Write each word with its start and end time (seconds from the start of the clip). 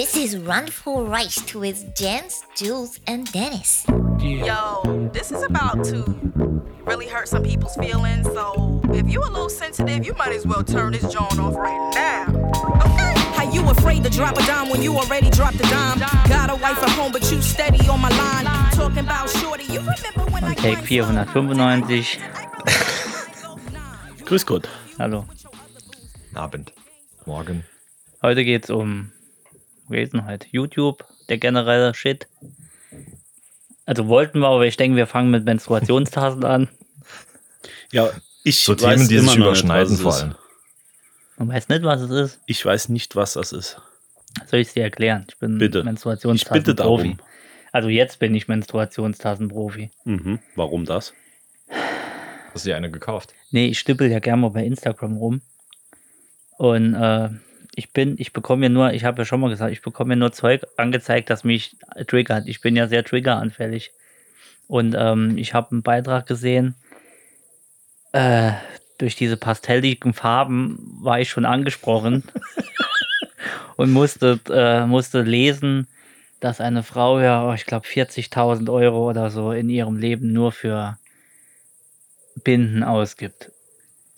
This 0.00 0.16
is 0.16 0.38
Run 0.38 0.66
for 0.66 1.04
Rice 1.04 1.36
to 1.44 1.60
with 1.60 1.94
Jens, 1.94 2.42
Jules, 2.56 2.98
and 3.06 3.30
Dennis. 3.32 3.84
Yo, 4.18 5.10
this 5.12 5.30
is 5.30 5.42
about 5.42 5.84
to 5.84 6.04
really 6.86 7.06
hurt 7.06 7.28
some 7.28 7.42
people's 7.42 7.76
feelings. 7.76 8.24
So 8.28 8.80
if 8.94 9.12
you 9.12 9.20
a 9.20 9.28
little 9.28 9.50
sensitive, 9.50 10.06
you 10.06 10.14
might 10.14 10.32
as 10.32 10.46
well 10.46 10.64
turn 10.64 10.92
this 10.94 11.02
joint 11.12 11.38
off 11.38 11.54
right 11.54 11.92
now. 11.94 12.28
Okay? 12.80 13.12
How 13.36 13.52
you 13.52 13.60
afraid 13.68 14.02
to 14.04 14.08
drop 14.08 14.38
a 14.38 14.46
dime 14.46 14.70
when 14.70 14.80
you 14.80 14.96
already 14.96 15.28
dropped 15.28 15.56
a 15.56 15.68
dime? 15.68 15.98
Got 16.30 16.48
a 16.48 16.54
wife 16.54 16.82
at 16.82 16.88
home, 16.96 17.12
but 17.12 17.30
you 17.30 17.42
steady 17.42 17.86
on 17.86 18.00
my 18.00 18.08
line. 18.08 18.46
Talking 18.72 19.00
about 19.00 19.28
shorty, 19.28 19.64
you 19.64 19.80
remember 19.80 20.24
when 20.32 20.44
I 20.44 20.54
Take 20.54 20.78
495. 20.78 22.22
Grüß 24.24 24.46
Gott. 24.46 24.66
Hallo. 24.98 25.26
Abend. 26.34 26.72
Morgen. 27.26 27.64
Heute 28.22 28.44
geht's 28.44 28.70
um 28.70 29.12
gewesen 29.90 30.24
halt 30.24 30.46
YouTube, 30.50 31.04
der 31.28 31.38
generelle 31.38 31.92
Shit. 31.94 32.26
Also 33.86 34.06
wollten 34.08 34.40
wir, 34.40 34.48
aber 34.48 34.66
ich 34.66 34.76
denke, 34.76 34.96
wir 34.96 35.06
fangen 35.06 35.30
mit 35.30 35.44
Menstruationstassen 35.44 36.44
an. 36.44 36.68
Ja, 37.92 38.10
ich 38.44 38.60
So 38.60 38.72
weiß 38.72 38.80
Themen, 38.96 39.08
die 39.08 39.16
immer 39.16 39.30
sich 39.30 39.38
noch 39.38 39.46
überschneiden 39.46 39.92
nicht, 39.94 40.04
was 40.04 40.12
vor 40.12 40.12
es 40.12 40.20
allem. 40.22 40.30
ist. 40.32 40.38
Man 41.38 41.48
weiß 41.48 41.68
nicht, 41.68 41.82
was 41.82 42.00
es 42.02 42.10
ist. 42.10 42.40
Ich 42.46 42.64
weiß 42.64 42.88
nicht, 42.90 43.16
was 43.16 43.32
das 43.34 43.52
ist. 43.52 43.80
Soll 44.46 44.60
ich 44.60 44.68
es 44.68 44.74
dir 44.74 44.84
erklären? 44.84 45.26
Ich 45.28 45.38
bin 45.38 45.58
Bitte. 45.58 45.64
Ich 45.66 45.70
bitte 45.70 45.84
Menstruationstassen-Profi. 45.84 46.76
darum. 46.76 47.18
Also 47.72 47.88
jetzt 47.88 48.18
bin 48.18 48.34
ich 48.34 48.46
Menstruationstassenprofi. 48.48 49.90
Mhm. 50.04 50.38
Warum 50.54 50.84
das? 50.84 51.12
Hast 52.52 52.64
du 52.64 52.70
dir 52.70 52.76
eine 52.76 52.90
gekauft? 52.90 53.32
Nee, 53.50 53.66
ich 53.66 53.78
stippel 53.78 54.10
ja 54.10 54.18
gerne 54.18 54.42
mal 54.42 54.50
bei 54.50 54.64
Instagram 54.64 55.16
rum. 55.16 55.40
Und 56.58 56.94
äh, 56.94 57.30
ich 57.74 57.92
bin, 57.92 58.16
ich 58.18 58.32
bekomme 58.32 58.60
mir 58.60 58.70
nur, 58.70 58.92
ich 58.92 59.04
habe 59.04 59.22
ja 59.22 59.24
schon 59.24 59.40
mal 59.40 59.50
gesagt, 59.50 59.72
ich 59.72 59.82
bekomme 59.82 60.10
mir 60.10 60.16
nur 60.16 60.32
Zeug 60.32 60.62
angezeigt, 60.76 61.30
das 61.30 61.44
mich 61.44 61.76
triggert. 62.06 62.48
Ich 62.48 62.60
bin 62.60 62.76
ja 62.76 62.88
sehr 62.88 63.04
triggeranfällig. 63.04 63.92
Und 64.66 64.94
ähm, 64.98 65.36
ich 65.38 65.54
habe 65.54 65.72
einen 65.72 65.82
Beitrag 65.82 66.26
gesehen, 66.26 66.74
äh, 68.12 68.52
durch 68.98 69.16
diese 69.16 69.36
pastelligen 69.36 70.12
Farben 70.12 70.78
war 71.00 71.20
ich 71.20 71.30
schon 71.30 71.44
angesprochen 71.44 72.24
und 73.76 73.92
musste, 73.92 74.38
äh, 74.50 74.86
musste 74.86 75.22
lesen, 75.22 75.86
dass 76.40 76.60
eine 76.60 76.82
Frau 76.82 77.20
ja, 77.20 77.48
oh, 77.48 77.52
ich 77.52 77.66
glaube, 77.66 77.86
40.000 77.86 78.70
Euro 78.72 79.08
oder 79.08 79.30
so 79.30 79.52
in 79.52 79.68
ihrem 79.68 79.96
Leben 79.96 80.32
nur 80.32 80.52
für 80.52 80.98
Binden 82.42 82.82
ausgibt. 82.82 83.50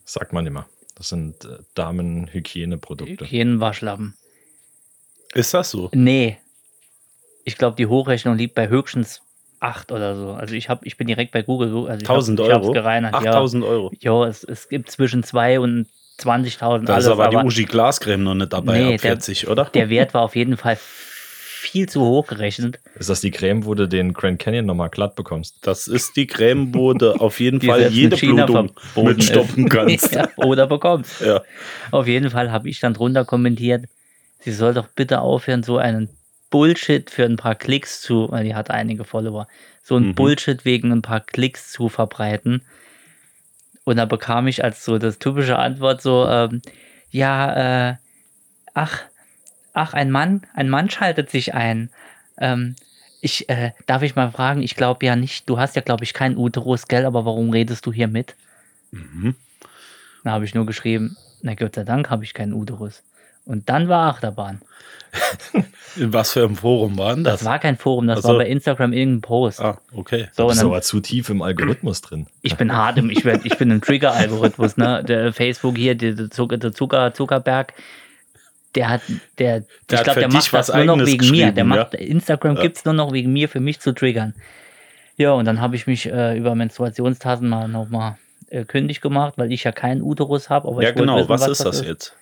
Sagt 0.04 0.32
man 0.32 0.46
immer. 0.46 0.66
Das 0.94 1.08
sind 1.08 1.44
äh, 1.44 1.58
Damenhygieneprodukte. 1.74 3.24
Hygienenwaschlappen. 3.24 4.14
Ist 5.34 5.54
das 5.54 5.70
so? 5.70 5.90
Nee. 5.94 6.38
Ich 7.44 7.56
glaube, 7.56 7.76
die 7.76 7.86
Hochrechnung 7.86 8.36
liegt 8.36 8.54
bei 8.54 8.68
höchstens 8.68 9.22
8 9.60 9.90
oder 9.92 10.16
so. 10.16 10.32
Also 10.32 10.54
ich, 10.54 10.68
hab, 10.68 10.84
ich 10.84 10.96
bin 10.96 11.06
direkt 11.06 11.32
bei 11.32 11.42
Google. 11.42 11.88
Also 11.88 12.02
ich 12.02 12.08
1000 12.08 12.40
hab, 12.40 12.48
Euro? 12.62 12.72
gereinert. 12.72 13.14
8000 13.14 13.64
Euro. 13.64 13.90
Ja, 14.00 14.10
jo, 14.12 14.24
es, 14.24 14.44
es 14.44 14.68
gibt 14.68 14.90
zwischen 14.90 15.22
2 15.22 15.60
und 15.60 15.86
20.000. 16.20 16.84
Da 16.84 16.98
ist 16.98 17.06
aber 17.06 17.28
die 17.28 17.36
Uschi 17.36 17.64
Glascreme 17.64 18.22
noch 18.22 18.34
nicht 18.34 18.52
dabei, 18.52 18.78
Nee, 18.78 18.84
ab 18.94 19.00
der- 19.00 19.10
40, 19.12 19.48
oder? 19.48 19.64
der 19.66 19.88
Wert 19.88 20.14
war 20.14 20.22
auf 20.22 20.36
jeden 20.36 20.56
Fall 20.56 20.78
viel 21.62 21.88
zu 21.88 22.00
hoch 22.02 22.26
gerechnet. 22.26 22.78
Ist 22.98 23.08
das 23.08 23.20
die 23.20 23.30
Creme, 23.30 23.64
wo 23.64 23.74
du 23.74 23.86
den 23.88 24.12
Grand 24.12 24.38
Canyon 24.38 24.66
nochmal 24.66 24.90
glatt 24.90 25.14
bekommst? 25.14 25.58
Das 25.62 25.86
ist 25.88 26.16
die 26.16 26.26
Creme, 26.26 26.74
wo 26.74 26.92
du 26.92 27.12
auf 27.14 27.40
jeden 27.40 27.60
Die 27.60 27.66
Fall 27.68 27.88
jede 27.90 28.16
China 28.16 28.46
Blutung 28.46 28.72
verboten 28.76 29.16
mit 29.16 29.24
stoppen 29.24 29.66
ist. 29.66 29.70
kannst. 29.72 30.14
ja, 30.14 30.28
oder 30.36 30.66
bekommst. 30.66 31.20
ja. 31.20 31.40
Auf 31.90 32.06
jeden 32.06 32.30
Fall 32.30 32.50
habe 32.52 32.68
ich 32.68 32.80
dann 32.80 32.94
drunter 32.94 33.24
kommentiert, 33.24 33.86
sie 34.40 34.52
soll 34.52 34.74
doch 34.74 34.88
bitte 34.88 35.20
aufhören, 35.20 35.62
so 35.62 35.78
einen 35.78 36.08
Bullshit 36.50 37.08
für 37.08 37.24
ein 37.24 37.36
paar 37.36 37.54
Klicks 37.54 38.02
zu, 38.02 38.30
weil 38.30 38.44
die 38.44 38.54
hat 38.54 38.70
einige 38.70 39.04
Follower, 39.04 39.46
so 39.82 39.96
ein 39.96 40.08
Mhm. 40.08 40.14
Bullshit 40.14 40.64
wegen 40.64 40.92
ein 40.92 41.02
paar 41.02 41.20
Klicks 41.20 41.72
zu 41.72 41.88
verbreiten. 41.88 42.62
Und 43.84 43.96
da 43.96 44.04
bekam 44.04 44.46
ich 44.48 44.62
als 44.62 44.84
so 44.84 44.98
das 44.98 45.18
typische 45.18 45.58
Antwort 45.58 46.02
so, 46.02 46.26
ähm, 46.28 46.60
ja, 47.10 47.90
äh, 47.90 47.94
ach, 48.74 49.00
ach, 49.72 49.94
ein 49.94 50.10
Mann, 50.10 50.42
ein 50.54 50.68
Mann 50.68 50.90
schaltet 50.90 51.30
sich 51.30 51.54
ein. 51.54 51.90
Ähm, 52.38 52.76
ich, 53.20 53.48
äh, 53.48 53.70
darf 53.86 54.02
ich 54.02 54.16
mal 54.16 54.30
fragen, 54.32 54.62
ich 54.62 54.74
glaube 54.76 55.06
ja 55.06 55.14
nicht, 55.16 55.48
du 55.48 55.58
hast 55.58 55.76
ja, 55.76 55.82
glaube 55.82 56.04
ich, 56.04 56.12
keinen 56.14 56.36
Uterus, 56.36 56.88
gell, 56.88 57.06
aber 57.06 57.24
warum 57.24 57.50
redest 57.50 57.86
du 57.86 57.92
hier 57.92 58.08
mit? 58.08 58.34
Mhm. 58.90 59.34
Da 60.24 60.32
habe 60.32 60.44
ich 60.44 60.54
nur 60.54 60.66
geschrieben, 60.66 61.16
na 61.42 61.54
Gott 61.54 61.74
sei 61.74 61.84
Dank 61.84 62.10
habe 62.10 62.24
ich 62.24 62.34
keinen 62.34 62.52
Uterus. 62.52 63.02
Und 63.44 63.68
dann 63.68 63.88
war 63.88 64.08
Achterbahn. 64.10 64.60
In 65.96 66.12
was 66.12 66.32
für 66.32 66.44
einem 66.44 66.56
Forum 66.56 66.96
war 66.96 67.14
denn 67.14 67.24
Das 67.24 67.40
das? 67.40 67.44
war 67.48 67.58
kein 67.58 67.76
Forum, 67.76 68.06
das 68.06 68.20
Ach 68.20 68.22
so. 68.22 68.28
war 68.30 68.38
bei 68.38 68.46
Instagram 68.48 68.92
irgendein 68.92 69.20
Post. 69.20 69.60
ah, 69.60 69.78
okay. 69.92 70.28
So, 70.32 70.44
Du 70.44 70.48
bist 70.48 70.60
dann, 70.60 70.68
aber 70.68 70.80
zu 70.82 71.00
tief 71.00 71.28
im 71.28 71.42
Algorithmus 71.42 72.00
drin. 72.00 72.26
ich 72.40 72.56
bin 72.56 72.72
hart 72.74 72.98
im, 72.98 73.10
ich, 73.10 73.24
werd, 73.24 73.44
ich 73.44 73.58
bin 73.58 73.70
im 73.70 73.80
Trigger-Algorithmus, 73.82 74.76
ne? 74.76 75.04
Der 75.04 75.32
Facebook 75.32 75.76
hier, 75.76 75.94
der, 75.96 76.12
der, 76.14 76.30
Zucker, 76.30 76.56
der 76.56 76.72
Zucker, 76.72 77.12
Zuckerberg, 77.12 77.74
der 78.74 78.88
hat, 78.88 79.02
der, 79.38 79.60
Der 79.90 79.98
ich 79.98 80.02
glaube, 80.04 80.20
der 80.20 80.28
macht 80.32 80.52
das 80.52 80.68
was 80.68 80.74
nur 80.74 80.84
noch 80.96 81.06
wegen 81.06 81.30
mir. 81.30 81.52
Der 81.52 81.64
geschrieben, 81.64 81.68
macht, 81.68 81.94
ja? 81.94 81.98
Instagram 82.00 82.56
Ja. 82.56 82.62
gibt 82.62 82.76
es 82.78 82.84
nur 82.84 82.94
noch 82.94 83.12
wegen 83.12 83.32
mir, 83.32 83.48
für 83.48 83.60
mich 83.60 83.80
zu 83.80 83.92
triggern. 83.92 84.34
Ja, 85.16 85.32
und 85.32 85.44
dann 85.44 85.60
habe 85.60 85.76
ich 85.76 85.86
mich 85.86 86.06
äh, 86.10 86.36
über 86.38 86.54
Menstruationstassen 86.54 87.48
mal 87.48 87.68
nochmal 87.68 88.16
äh, 88.48 88.64
kündig 88.64 89.00
gemacht, 89.00 89.34
weil 89.36 89.52
ich 89.52 89.64
ja 89.64 89.72
keinen 89.72 90.00
Uterus 90.02 90.48
habe. 90.50 90.68
Aber 90.68 90.82
Ja, 90.82 90.90
genau. 90.92 91.16
wissen, 91.16 91.28
was, 91.28 91.46
ist 91.48 91.64
das 91.64 91.84
jetzt? 91.84 92.16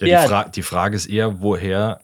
Ja, 0.00 0.06
Ja. 0.06 0.22
Die, 0.22 0.28
Fra 0.28 0.44
die 0.48 0.62
Frage 0.62 0.96
ist 0.96 1.06
eher, 1.06 1.40
woher 1.40 2.00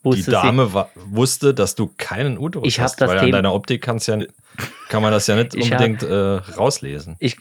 die 0.00 0.10
Wusste 0.10 0.22
sie- 0.24 0.30
Dame 0.30 0.86
wusste, 1.10 1.52
dass 1.52 1.74
du 1.74 1.90
keinen 1.98 2.38
Uterus 2.38 2.66
Ich 2.68 2.80
hast. 2.80 3.00
das 3.00 3.10
weil 3.10 3.18
an 3.18 3.24
Thema- 3.26 3.38
deiner 3.38 3.52
Optik 3.54 3.82
kann's 3.82 4.06
ja, 4.06 4.18
kann 4.88 5.02
man 5.02 5.12
das 5.12 5.26
ja 5.26 5.36
nicht 5.36 5.54
Ich 5.54 5.72
hab- 5.72 5.80
unbedingt 5.80 6.02
äh, 6.04 6.14
rauslesen. 6.56 7.16
ich, 7.18 7.36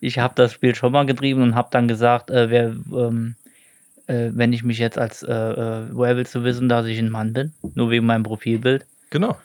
ich 0.00 0.18
habe 0.18 0.34
das 0.36 0.52
Spiel 0.52 0.74
schon 0.74 0.92
mal 0.92 1.06
getrieben 1.06 1.42
und 1.42 1.54
habe 1.54 1.68
dann 1.70 1.88
gesagt, 1.88 2.30
äh, 2.30 2.50
wer, 2.50 2.66
ähm, 2.92 3.36
äh, 4.08 4.30
wenn 4.32 4.52
ich 4.52 4.64
mich 4.64 4.78
jetzt 4.78 4.98
als, 4.98 5.22
äh, 5.22 5.32
äh, 5.32 5.84
woher 5.92 6.16
willst 6.16 6.34
du 6.34 6.42
wissen, 6.42 6.68
dass 6.68 6.86
ich 6.86 6.98
ein 6.98 7.10
Mann 7.10 7.32
bin? 7.32 7.52
Nur 7.74 7.90
wegen 7.90 8.04
meinem 8.06 8.24
Profilbild. 8.24 8.84
Genau. 9.10 9.36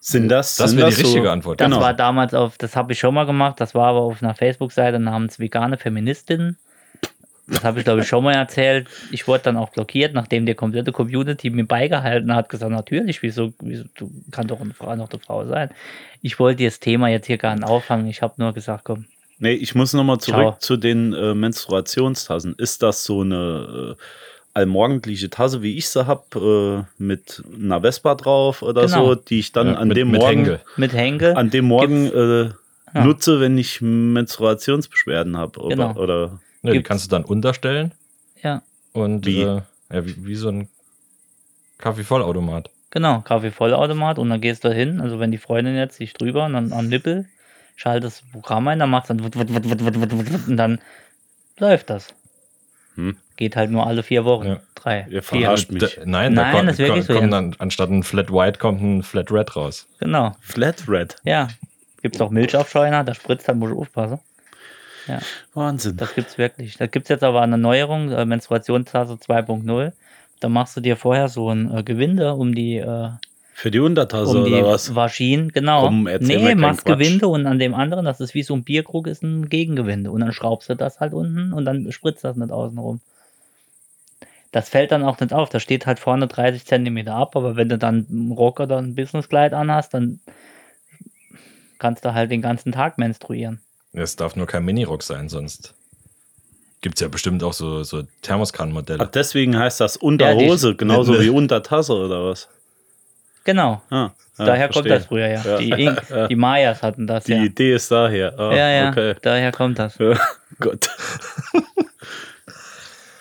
Sind 0.00 0.28
das, 0.28 0.56
Das 0.56 0.70
sind 0.70 0.78
wäre 0.80 0.90
die 0.90 0.96
so- 0.96 1.02
richtige 1.02 1.30
Antwort. 1.30 1.60
Das 1.60 1.66
Genau. 1.68 1.80
war 1.80 1.94
damals 1.94 2.34
auf, 2.34 2.58
das 2.58 2.74
habe 2.76 2.92
ich 2.92 2.98
schon 2.98 3.14
mal 3.14 3.24
gemacht, 3.24 3.60
das 3.60 3.74
war 3.74 3.86
aber 3.88 4.00
auf 4.00 4.22
einer 4.22 4.34
Facebook-Seite 4.34 4.98
namens 4.98 5.38
Vegane 5.38 5.78
Feministinnen. 5.78 6.56
Das 7.48 7.64
habe 7.64 7.78
ich, 7.80 7.84
glaube 7.84 8.00
ich, 8.00 8.08
schon 8.08 8.22
mal 8.24 8.34
erzählt. 8.34 8.88
Ich 9.10 9.26
wurde 9.28 9.42
dann 9.44 9.56
auch 9.56 9.70
blockiert, 9.70 10.14
nachdem 10.14 10.46
die 10.46 10.54
komplette 10.54 10.92
Community 10.92 11.50
mir 11.50 11.66
beigehalten 11.66 12.34
hat, 12.34 12.48
gesagt, 12.48 12.70
natürlich, 12.72 13.22
wieso, 13.22 13.52
wieso 13.60 13.84
du 13.96 14.10
kann 14.30 14.46
doch 14.46 14.60
eine 14.60 14.72
Frau 14.74 14.94
noch 14.96 15.10
eine 15.10 15.18
Frau 15.20 15.44
sein. 15.46 15.70
Ich 16.22 16.38
wollte 16.38 16.64
das 16.64 16.78
Thema 16.80 17.08
jetzt 17.08 17.26
hier 17.26 17.38
gar 17.38 17.54
nicht 17.54 17.64
auffangen. 17.64 18.06
Ich 18.06 18.22
habe 18.22 18.34
nur 18.38 18.52
gesagt, 18.54 18.84
komm, 18.84 19.06
Nee, 19.42 19.54
ich 19.54 19.74
muss 19.74 19.92
nochmal 19.92 20.18
zurück 20.20 20.36
Ciao. 20.40 20.56
zu 20.60 20.76
den 20.76 21.12
äh, 21.14 21.34
Menstruationstassen. 21.34 22.54
Ist 22.58 22.80
das 22.82 23.02
so 23.02 23.22
eine 23.22 23.96
äh, 23.98 24.02
allmorgendliche 24.54 25.30
Tasse, 25.30 25.62
wie 25.62 25.76
ich 25.76 25.88
sie 25.88 26.06
habe, 26.06 26.86
äh, 26.98 27.02
mit 27.02 27.42
einer 27.52 27.80
Vespa 27.80 28.14
drauf 28.14 28.62
oder 28.62 28.82
Genau. 28.86 29.06
so, 29.08 29.14
die 29.16 29.40
ich 29.40 29.50
dann 29.50 29.66
Ja, 29.66 29.74
an 29.74 29.88
mit, 29.88 29.96
dem 29.96 30.10
mit 30.12 30.20
Morgen, 30.20 30.58
mit 30.76 30.92
Henkel. 30.92 31.34
an 31.34 31.50
dem 31.50 31.64
Morgen 31.64 32.06
äh, 32.06 32.50
Ja. 32.94 33.04
nutze, 33.04 33.40
wenn 33.40 33.58
ich 33.58 33.80
Menstruationsbeschwerden 33.80 35.36
habe? 35.36 35.58
Oder, 35.60 35.74
Genau. 35.76 35.94
oder 36.00 36.40
Ne, 36.62 36.70
die 36.72 36.82
kannst 36.84 37.06
du 37.06 37.10
dann 37.10 37.24
unterstellen 37.24 37.92
Ja, 38.44 38.62
und 38.92 39.26
Wie? 39.26 39.42
Äh, 39.42 39.62
ja, 39.92 40.06
wie, 40.06 40.24
wie 40.24 40.36
so 40.36 40.50
ein 40.50 40.68
Kaffeevollautomat. 41.78 42.70
genau, 42.90 43.20
Kaffee-Vollautomat 43.22 44.18
und 44.18 44.30
dann 44.30 44.40
gehst 44.40 44.62
du 44.64 44.72
hin, 44.72 45.00
also 45.00 45.18
wenn 45.18 45.32
die 45.32 45.38
Freundin 45.38 45.74
jetzt 45.74 45.96
sich 45.96 46.12
drüber 46.12 46.44
und 46.44 46.52
dann 46.52 46.72
am 46.72 46.86
Nippel, 46.88 47.26
schaltest 47.76 48.22
das 48.22 48.30
Programm 48.32 48.68
ein, 48.68 48.78
dann 48.78 48.90
macht 48.90 49.04
es 49.04 49.08
dann 49.08 49.22
wut, 49.22 49.36
wut, 49.36 49.48
wut, 49.48 50.48
und 50.48 50.56
dann 50.56 50.80
läuft 51.58 51.90
das. 51.90 52.14
Hm. 52.94 53.16
Geht 53.36 53.56
halt 53.56 53.70
nur 53.70 53.86
alle 53.86 54.02
vier 54.02 54.24
Wochen. 54.24 54.48
Ja. 54.48 54.60
Drei. 54.74 55.06
Ihr 55.08 55.22
vier. 55.22 55.40
verarscht 55.42 55.70
mich. 55.70 55.82
Da, 55.82 56.02
nein, 56.04 56.34
da 56.34 56.42
Nein, 56.42 56.54
kommt, 56.54 56.68
das 56.68 56.78
ist 56.78 56.86
wirklich 56.86 57.04
so, 57.06 57.14
kommt 57.14 57.32
ja. 57.32 57.40
dann, 57.40 57.56
anstatt 57.58 57.90
ein 57.90 58.02
Flat 58.02 58.30
White 58.30 58.58
kommt 58.58 58.82
ein 58.82 59.02
Flat 59.02 59.30
Red 59.30 59.56
raus. 59.56 59.86
Genau. 59.98 60.36
Flat 60.40 60.88
Red. 60.88 61.16
Ja. 61.24 61.48
Gibt 62.02 62.16
es 62.16 62.20
auch 62.20 62.30
Milchaufscheuner, 62.30 63.04
da 63.04 63.14
spritzt 63.14 63.48
dann, 63.48 63.58
muss 63.58 63.70
ich 63.70 63.76
aufpassen. 63.76 64.20
Wahnsinn. 65.54 65.96
Das 65.96 66.14
gibt's 66.14 66.38
wirklich. 66.38 66.76
Da 66.76 66.86
gibt 66.86 67.06
es 67.06 67.08
jetzt 67.08 67.24
aber 67.24 67.42
eine 67.42 67.58
Neuerung, 67.58 68.10
äh, 68.10 68.24
Menstruationstasse 68.24 69.14
2.0. 69.14 69.92
Da 70.40 70.48
machst 70.48 70.76
du 70.76 70.80
dir 70.80 70.96
vorher 70.96 71.28
so 71.28 71.50
ein 71.50 71.76
äh, 71.76 71.82
Gewinde 71.82 72.34
um 72.34 72.54
die, 72.54 72.76
äh, 72.76 73.10
Für 73.54 73.70
die 73.70 73.80
Untertasse 73.80 74.30
um 74.38 74.44
die 74.44 74.52
oder 74.52 74.64
was? 74.72 74.94
Vaginen, 74.94 75.50
genau. 75.52 75.82
Komm, 75.84 76.08
nee, 76.20 76.54
machst 76.54 76.84
Quatsch. 76.84 76.98
Gewinde 76.98 77.28
und 77.28 77.46
an 77.46 77.58
dem 77.58 77.74
anderen, 77.74 78.04
das 78.04 78.20
ist 78.20 78.34
wie 78.34 78.42
so 78.42 78.54
ein 78.54 78.64
Bierkrug, 78.64 79.06
ist 79.06 79.22
ein 79.22 79.48
Gegengewinde. 79.48 80.10
Und 80.10 80.20
dann 80.20 80.32
schraubst 80.32 80.68
du 80.70 80.74
das 80.74 81.00
halt 81.00 81.12
unten 81.12 81.52
und 81.52 81.64
dann 81.64 81.90
spritzt 81.92 82.24
das 82.24 82.36
nicht 82.36 82.50
außen 82.50 82.78
rum. 82.78 83.00
Das 84.52 84.68
fällt 84.68 84.90
dann 84.92 85.02
auch 85.04 85.18
nicht 85.20 85.32
auf. 85.32 85.48
Da 85.48 85.60
steht 85.60 85.86
halt 85.86 85.98
vorne 85.98 86.26
30 86.26 86.66
Zentimeter 86.66 87.14
ab, 87.14 87.36
aber 87.36 87.56
wenn 87.56 87.68
du 87.68 87.78
dann 87.78 88.06
einen 88.10 88.32
Rock 88.32 88.60
oder 88.60 88.78
ein 88.78 88.94
Businesskleid 88.94 89.54
anhast, 89.54 89.94
dann 89.94 90.20
kannst 91.78 92.04
du 92.04 92.14
halt 92.14 92.30
den 92.30 92.42
ganzen 92.42 92.72
Tag 92.72 92.98
menstruieren. 92.98 93.60
Es 93.92 94.16
darf 94.16 94.36
nur 94.36 94.46
kein 94.46 94.64
Minirock 94.64 95.02
sein, 95.02 95.28
sonst. 95.28 95.74
Gibt 96.80 96.96
es 96.96 97.00
ja 97.00 97.08
bestimmt 97.08 97.42
auch 97.44 97.52
so, 97.52 97.82
so 97.84 98.00
Ach, 98.00 98.04
Thermoskannenmodelle. 98.22 99.06
deswegen 99.12 99.56
heißt 99.58 99.80
das 99.80 99.96
Unterhose, 99.96 100.72
die- 100.72 100.76
genauso 100.78 101.12
wie 101.20 101.28
Untertasse 101.30 101.94
oder 101.94 102.24
was? 102.24 102.48
Genau. 103.44 103.82
Ah, 103.90 104.10
ja, 104.38 104.44
daher 104.46 104.68
kommt 104.68 104.86
verstehe. 104.86 104.92
das 104.94 105.06
früher, 105.06 105.26
ja. 105.28 105.42
Ja. 105.42 105.56
Die, 105.58 105.70
In 105.86 105.96
die 106.28 106.36
Mayas 106.36 106.82
hatten 106.82 107.06
das, 107.06 107.24
Die 107.24 107.32
ja. 107.32 107.42
Idee 107.42 107.74
ist 107.74 107.90
daher. 107.90 108.38
Ah, 108.38 108.54
Ja, 108.54 108.68
ja, 108.70 108.88
Okay. 108.90 109.14
daher 109.22 109.52
kommt 109.52 109.78
das. 109.78 109.96
Ja, 109.98 110.14
Gut. 110.60 110.88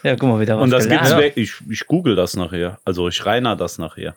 Ja, 0.03 0.15
guck 0.15 0.29
mal, 0.29 0.39
wieder 0.39 0.55
was 0.57 0.63
Und 0.63 0.71
das 0.71 0.85
gelernt. 0.85 1.05
gibt's 1.05 1.17
weg. 1.21 1.33
Ich, 1.35 1.53
ich 1.69 1.85
google 1.85 2.15
das 2.15 2.35
nachher. 2.35 2.79
Also 2.83 3.07
ich 3.07 3.23
reiner 3.23 3.55
das 3.55 3.77
nachher. 3.77 4.15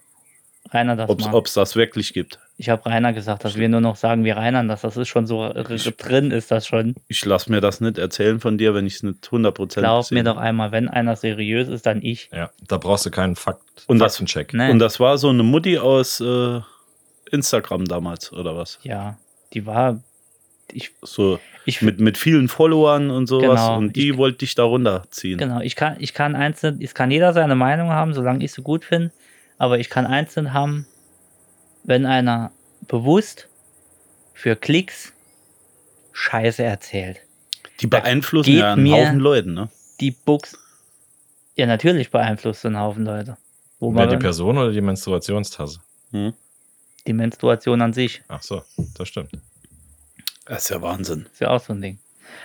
Rainer 0.71 0.97
das. 0.97 1.11
Ob 1.11 1.47
es 1.47 1.53
das 1.55 1.77
wirklich 1.77 2.15
gibt. 2.15 2.39
Ich 2.57 2.69
habe 2.69 2.87
Rainer 2.87 3.13
gesagt, 3.13 3.45
dass 3.45 3.57
wir 3.57 3.69
nur 3.69 3.81
noch 3.81 3.97
sagen, 3.97 4.25
wir 4.25 4.37
reinern 4.37 4.69
das. 4.69 4.83
Das 4.83 4.97
ist 4.97 5.09
schon 5.09 5.27
so 5.27 5.43
r- 5.43 5.55
drin, 5.65 6.31
ist 6.31 6.53
das 6.53 6.67
schon. 6.69 6.95
Ich 7.09 7.25
lasse 7.25 7.51
mir 7.51 7.61
das 7.61 7.81
nicht 7.81 7.99
erzählen 7.99 8.39
von 8.39 8.59
dir, 8.59 8.75
wenn 8.75 8.87
ich 8.87 8.95
es 8.97 9.03
nicht 9.03 9.25
100% 9.29 9.81
Glaub 9.81 10.05
sehe. 10.05 10.19
mir 10.19 10.23
doch 10.25 10.37
einmal, 10.37 10.71
wenn 10.71 10.89
einer 10.89 11.17
seriös 11.17 11.67
ist, 11.69 11.85
dann 11.87 12.01
ich. 12.01 12.31
Ja, 12.33 12.51
da 12.69 12.79
brauchst 12.79 13.07
du 13.07 13.11
keinen 13.11 13.35
Fakt 13.35 13.61
Und 13.89 13.99
das- 13.99 14.13
Faktencheck. 14.17 14.55
Ne? 14.55 14.71
Und 14.71 14.79
das 14.79 15.01
war 15.01 15.19
so 15.19 15.31
eine 15.31 15.43
Mutti 15.43 15.79
aus 15.79 16.21
äh, 16.21 16.61
Instagram 17.33 17.87
damals, 17.87 18.33
oder 18.33 18.57
was? 18.57 18.79
Ja, 18.83 19.19
die 19.53 19.67
war. 19.67 20.01
Ich, 20.73 20.93
So 21.03 21.41
ich, 21.67 21.83
mit, 21.83 21.99
mit 22.01 22.17
vielen 22.19 22.49
Followern 22.49 23.11
und 23.11 23.27
sowas. 23.27 23.61
Genau. 23.61 23.79
Und 23.79 23.97
die 23.97 24.17
wollte 24.17 24.39
dich 24.39 24.55
da 24.55 24.63
runterziehen. 24.65 25.39
genau, 25.39 25.61
ich 25.61 25.77
kann, 25.77 25.97
ich 25.99 26.15
kann 26.15 26.37
einzeln, 26.37 26.81
es 26.81 26.95
kann 26.95 27.11
jeder 27.11 27.33
seine 27.33 27.55
Meinung 27.55 27.91
haben, 27.91 28.15
solange 28.15 28.45
ich 28.45 28.53
sie 28.53 28.63
gut 28.63 28.85
finde. 28.85 29.11
Aber 29.59 29.79
ich 29.79 29.91
kann 29.91 30.07
einzeln 30.07 30.53
haben, 30.53 30.87
wenn 31.85 32.07
einer 32.07 32.51
bewusst 32.89 33.49
für 34.33 34.57
Klicks 34.57 35.13
Scheiße 36.13 36.63
erzählt. 36.63 37.21
Die 37.81 37.87
beeinflussen 37.87 38.57
ja 38.57 38.73
einen 38.73 38.83
mir- 38.83 38.97
Haufen 39.07 39.19
Leuten, 39.19 39.55
ne? 39.55 39.69
Die 40.01 40.11
Books. 40.13 40.57
Ja, 41.57 41.67
natürlich 41.67 42.11
beeinflusst 42.11 42.65
einen 42.67 42.79
Haufen 42.79 43.05
Leute. 43.05 43.37
Wo 43.81 43.91
man 43.91 44.09
die 44.09 44.17
Person 44.17 44.59
oder 44.59 44.73
die 44.73 44.81
Menstruationstasse? 44.81 45.81
Hm. 46.13 46.33
die 47.07 47.13
Menstruation 47.13 47.83
an 47.83 47.93
sich. 47.93 48.23
Ach 48.29 48.41
so, 48.43 48.63
das 48.97 49.09
stimmt. 49.09 49.31
Das 50.47 50.63
ist 50.65 50.69
ja 50.71 50.81
Wahnsinn. 50.81 51.27
Ist 51.33 51.41
ja 51.41 51.51
auch 51.51 51.61
so 51.61 51.73
ein 51.73 51.83
Ding. 51.83 51.99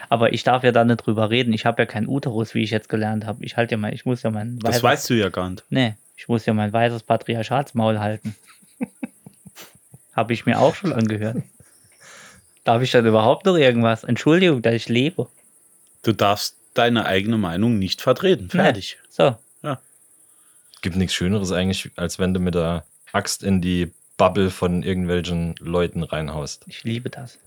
Aber 0.10 0.34
ich 0.34 0.44
darf 0.44 0.64
ja 0.64 0.72
da 0.72 0.84
nicht 0.84 0.98
drüber 1.06 1.30
reden. 1.30 1.54
Ich 1.54 1.66
habe 1.66 1.82
ja 1.82 1.86
keinen 1.86 2.08
Uterus, 2.08 2.56
wie 2.56 2.64
ich 2.64 2.72
jetzt 2.72 2.90
gelernt 2.90 3.26
habe. 3.26 3.44
Ich 3.46 3.56
halte 3.58 3.74
ja 3.76 3.78
mein, 3.78 3.94
ich 3.94 4.06
muss 4.06 4.24
ja 4.24 4.32
mein 4.32 4.60
Das 4.60 4.82
weißt 4.84 5.10
du 5.10 5.14
ja 5.14 5.30
gar 5.30 5.50
nicht. 5.52 5.64
Nee, 5.70 5.96
ich 6.18 6.28
muss 6.28 6.46
ja 6.46 6.54
mein 6.54 6.74
weißes 6.74 7.04
Patriarchatsmaul 7.04 8.00
halten. 8.00 8.36
Habe 10.20 10.34
ich 10.34 10.46
mir 10.46 10.60
auch 10.60 10.76
schon 10.76 10.94
angehört. 10.94 11.38
Darf 12.64 12.82
ich 12.82 12.92
dann 12.92 13.06
überhaupt 13.06 13.46
noch 13.46 13.56
irgendwas? 13.56 14.04
Entschuldigung, 14.04 14.62
dass 14.62 14.74
ich 14.74 14.90
lebe. 14.90 15.28
Du 16.04 16.14
darfst 16.14 16.56
deine 16.74 17.06
eigene 17.06 17.38
Meinung 17.38 17.80
nicht 17.80 18.02
vertreten. 18.02 18.50
Fertig. 18.50 18.98
So, 19.10 19.36
Gibt 20.82 20.96
nichts 20.96 21.14
Schöneres 21.14 21.52
eigentlich, 21.52 21.92
als 21.98 22.20
wenn 22.20 22.34
du 22.34 22.40
mit 22.40 22.56
der 22.56 22.86
Axt 23.12 23.44
in 23.44 23.62
die 23.62 23.92
Bubble 24.18 24.50
von 24.50 24.84
irgendwelchen 24.84 25.56
Leuten 25.60 26.04
reinhaust. 26.04 26.64
ich 26.68 26.84
liebe 26.84 27.10
das. 27.10 27.38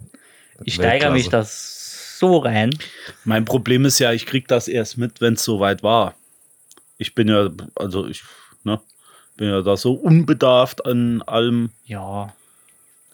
Ich 0.64 0.78
Weltklasse. 0.78 0.96
steigere 0.98 1.12
mich 1.12 1.28
das 1.28 2.18
so 2.18 2.38
rein. 2.38 2.70
Mein 3.24 3.44
Problem 3.44 3.84
ist 3.84 3.98
ja, 3.98 4.12
ich 4.12 4.26
krieg 4.26 4.48
das 4.48 4.68
erst 4.68 4.98
mit, 4.98 5.20
wenn 5.20 5.34
es 5.34 5.44
soweit 5.44 5.82
war. 5.82 6.14
Ich 6.98 7.14
bin 7.14 7.28
ja, 7.28 7.48
also 7.74 8.06
ich, 8.06 8.22
ne, 8.64 8.80
bin 9.36 9.48
ja 9.48 9.62
da 9.62 9.76
so 9.76 9.94
unbedarft 9.94 10.84
an 10.84 11.22
allem, 11.22 11.70
Ja, 11.84 12.34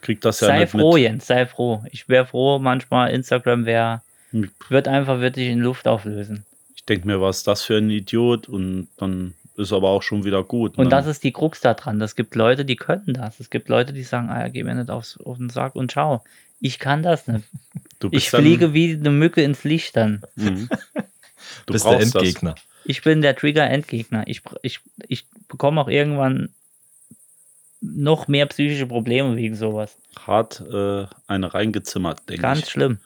krieg 0.01 0.21
das 0.21 0.41
ja 0.41 0.49
sei 0.49 0.61
nicht 0.61 0.71
froh, 0.71 0.95
mit. 0.95 1.03
Jens, 1.03 1.27
sei 1.27 1.47
froh. 1.47 1.83
Ich 1.91 2.09
wäre 2.09 2.27
froh, 2.27 2.59
manchmal 2.59 3.11
Instagram 3.13 3.67
wäre, 3.67 4.03
Hm. 4.31 4.51
wird 4.69 4.89
einfach 4.89 5.21
wirklich 5.21 5.49
in 5.49 5.61
Luft 5.61 5.89
auflösen. 5.89 6.45
Ich 6.77 6.85
denke 6.85 7.07
mir, 7.07 7.21
was 7.21 7.39
ist 7.39 7.47
das 7.47 7.63
für 7.63 7.77
ein 7.79 7.91
Idiot 7.91 8.49
und 8.49 8.89
dann 8.99 9.35
ist 9.57 9.73
aber 9.73 9.89
auch 9.89 10.03
schon 10.03 10.25
wieder 10.25 10.45
gut. 10.45 10.77
Und 10.79 10.85
ne? 10.85 10.91
das 10.91 11.07
ist 11.07 11.25
die 11.25 11.33
Krux 11.33 11.61
da 11.61 11.75
dran. 11.75 12.01
Es 12.01 12.15
gibt 12.15 12.35
Leute, 12.35 12.65
die 12.65 12.77
können 12.77 13.15
das. 13.15 13.41
Es 13.41 13.51
gibt 13.51 13.69
Leute, 13.69 13.93
die 13.93 14.03
sagen, 14.05 14.29
ah, 14.31 14.49
geh 14.49 14.63
mir 14.63 14.75
nicht 14.75 14.91
aufs, 14.91 15.19
auf 15.19 15.39
den 15.39 15.51
Sack 15.51 15.75
und 15.75 15.93
schau. 15.93 16.23
Ich 16.61 16.79
kann 16.79 17.03
das 17.03 17.27
nicht. 17.27 17.45
du 18.01 18.11
bist 18.11 18.23
Ich 18.23 18.31
fliege 18.31 18.73
wie 18.75 18.95
eine 18.95 19.11
Mücke 19.11 19.43
ins 19.43 19.65
Licht 19.65 19.97
dann. 19.97 20.23
Mhm. 20.37 20.69
Du 21.67 21.73
Bist 21.73 21.85
der 21.87 21.91
brauchst 21.93 22.15
das. 22.15 22.23
Endgegner. 22.23 22.55
Ich 22.85 23.03
bin 23.03 23.23
der 23.23 23.35
Trigger-Endgegner. 23.37 24.25
Ich, 24.27 24.43
ich, 24.63 24.81
ich 25.07 25.25
bekomme 25.49 25.81
auch 25.81 25.89
irgendwann 25.89 26.51
noch 27.81 28.29
mehr 28.29 28.47
psychische 28.47 28.87
Probleme 28.87 29.37
wegen 29.37 29.55
sowas. 29.55 29.97
Hart 30.27 30.61
äh, 30.61 31.07
eine 31.27 31.55
reingezimmert, 31.55 32.29
denke 32.29 32.43
Ganz 32.43 32.61
ich. 32.61 32.71
schlimm. 32.71 32.99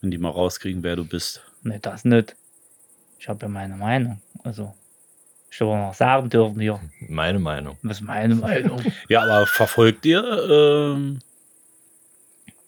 Wenn 0.00 0.10
die 0.10 0.18
mal 0.18 0.30
rauskriegen, 0.30 0.82
wer 0.82 0.96
du 0.96 1.04
bist. 1.04 1.42
Ne, 1.62 1.78
das 1.80 2.04
nicht. 2.04 2.34
Ich 3.18 3.28
habe 3.28 3.42
ja 3.42 3.48
meine 3.48 3.76
Meinung. 3.76 4.20
Also, 4.42 4.74
ich 5.50 5.60
will 5.60 5.68
mal 5.68 5.94
sagen 5.94 6.28
dürfen 6.28 6.60
hier. 6.60 6.80
Meine 7.08 7.38
Meinung. 7.38 7.78
Was 7.82 8.00
ist 8.00 8.06
meine 8.06 8.34
Meinung? 8.34 8.82
Ja, 9.08 9.22
aber 9.22 9.46
verfolgt 9.46 10.04
ihr 10.06 10.24
ähm, 10.50 11.20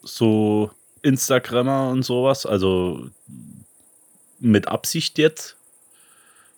so 0.01 0.71
Instagrammer 1.01 1.89
und 1.89 2.03
sowas? 2.03 2.45
Also 2.45 3.09
mit 4.39 4.67
Absicht 4.67 5.17
jetzt? 5.17 5.57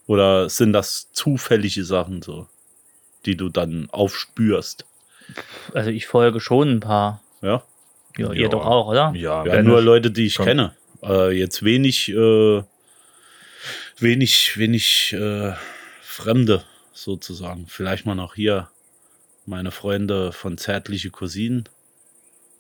Oder 0.06 0.50
sind 0.50 0.74
das 0.74 1.12
zufällige 1.12 1.84
Sachen 1.84 2.22
so, 2.22 2.48
die 3.26 3.36
du 3.36 3.50
dann 3.50 3.90
aufspürst? 3.92 4.86
Also, 5.74 5.90
ich 5.90 6.08
folge 6.08 6.40
schon 6.40 6.76
ein 6.76 6.80
paar. 6.80 7.22
Ja, 7.42 7.64
Ja, 8.18 8.28
Ja. 8.28 8.34
ihr 8.34 8.50
doch 8.50 8.66
auch, 8.66 8.88
oder? 8.88 9.12
Ja, 9.16 9.46
ja 9.46 9.62
nur 9.62 9.82
Leute, 9.82 10.10
die 10.12 10.26
ich 10.26 10.36
Komm. 10.36 10.46
kenne. 10.46 10.76
Äh, 11.04 11.32
jetzt 11.38 11.64
wenig, 11.64 12.10
äh, 12.10 12.64
wenig, 14.00 14.58
wenig 14.58 15.14
äh, 15.14 15.54
Fremde 16.02 16.64
sozusagen. 16.94 17.66
Vielleicht 17.68 18.06
mal 18.06 18.16
noch 18.16 18.36
hier 18.36 18.70
meine 19.46 19.72
Freunde 19.72 20.32
von 20.32 20.58
Zärtliche 20.58 21.10
Cousinen. 21.10 21.70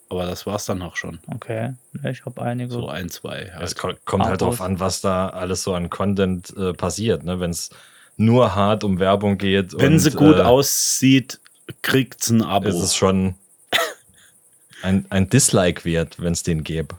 Aber 0.09 0.25
das 0.25 0.45
war's 0.45 0.65
dann 0.65 0.81
auch 0.81 0.95
schon. 0.95 1.19
Okay, 1.27 1.73
ich 2.09 2.25
habe 2.25 2.41
einige. 2.41 2.71
So 2.71 2.87
ein, 2.87 3.09
zwei. 3.09 3.51
Es 3.59 3.75
Halt. 3.75 3.77
ko- 3.77 3.93
kommt 4.05 4.23
halt 4.25 4.41
Abos. 4.41 4.57
drauf 4.57 4.65
an, 4.65 4.79
was 4.79 5.01
da 5.01 5.29
alles 5.29 5.63
so 5.63 5.73
an 5.73 5.89
Content 5.89 6.55
äh, 6.55 6.71
passiert. 6.73 7.23
Ne? 7.23 7.39
Wenn 7.41 7.51
es 7.51 7.71
nur 8.17 8.55
hart 8.55 8.83
um 8.83 8.99
Werbung 8.99 9.37
geht. 9.37 9.79
Wenn 9.79 9.93
und, 9.93 9.99
sie 9.99 10.11
gut 10.11 10.37
äh, 10.37 10.41
aussieht, 10.41 11.39
kriegt's 11.81 12.29
ein 12.29 12.41
Abo. 12.41 12.67
ist 12.69 12.75
es 12.75 12.95
schon 12.95 13.35
ein, 14.81 15.05
ein 15.09 15.29
Dislike 15.29 15.85
wert, 15.85 16.21
wenn 16.21 16.33
es 16.33 16.43
den 16.43 16.63
gäbe. 16.63 16.95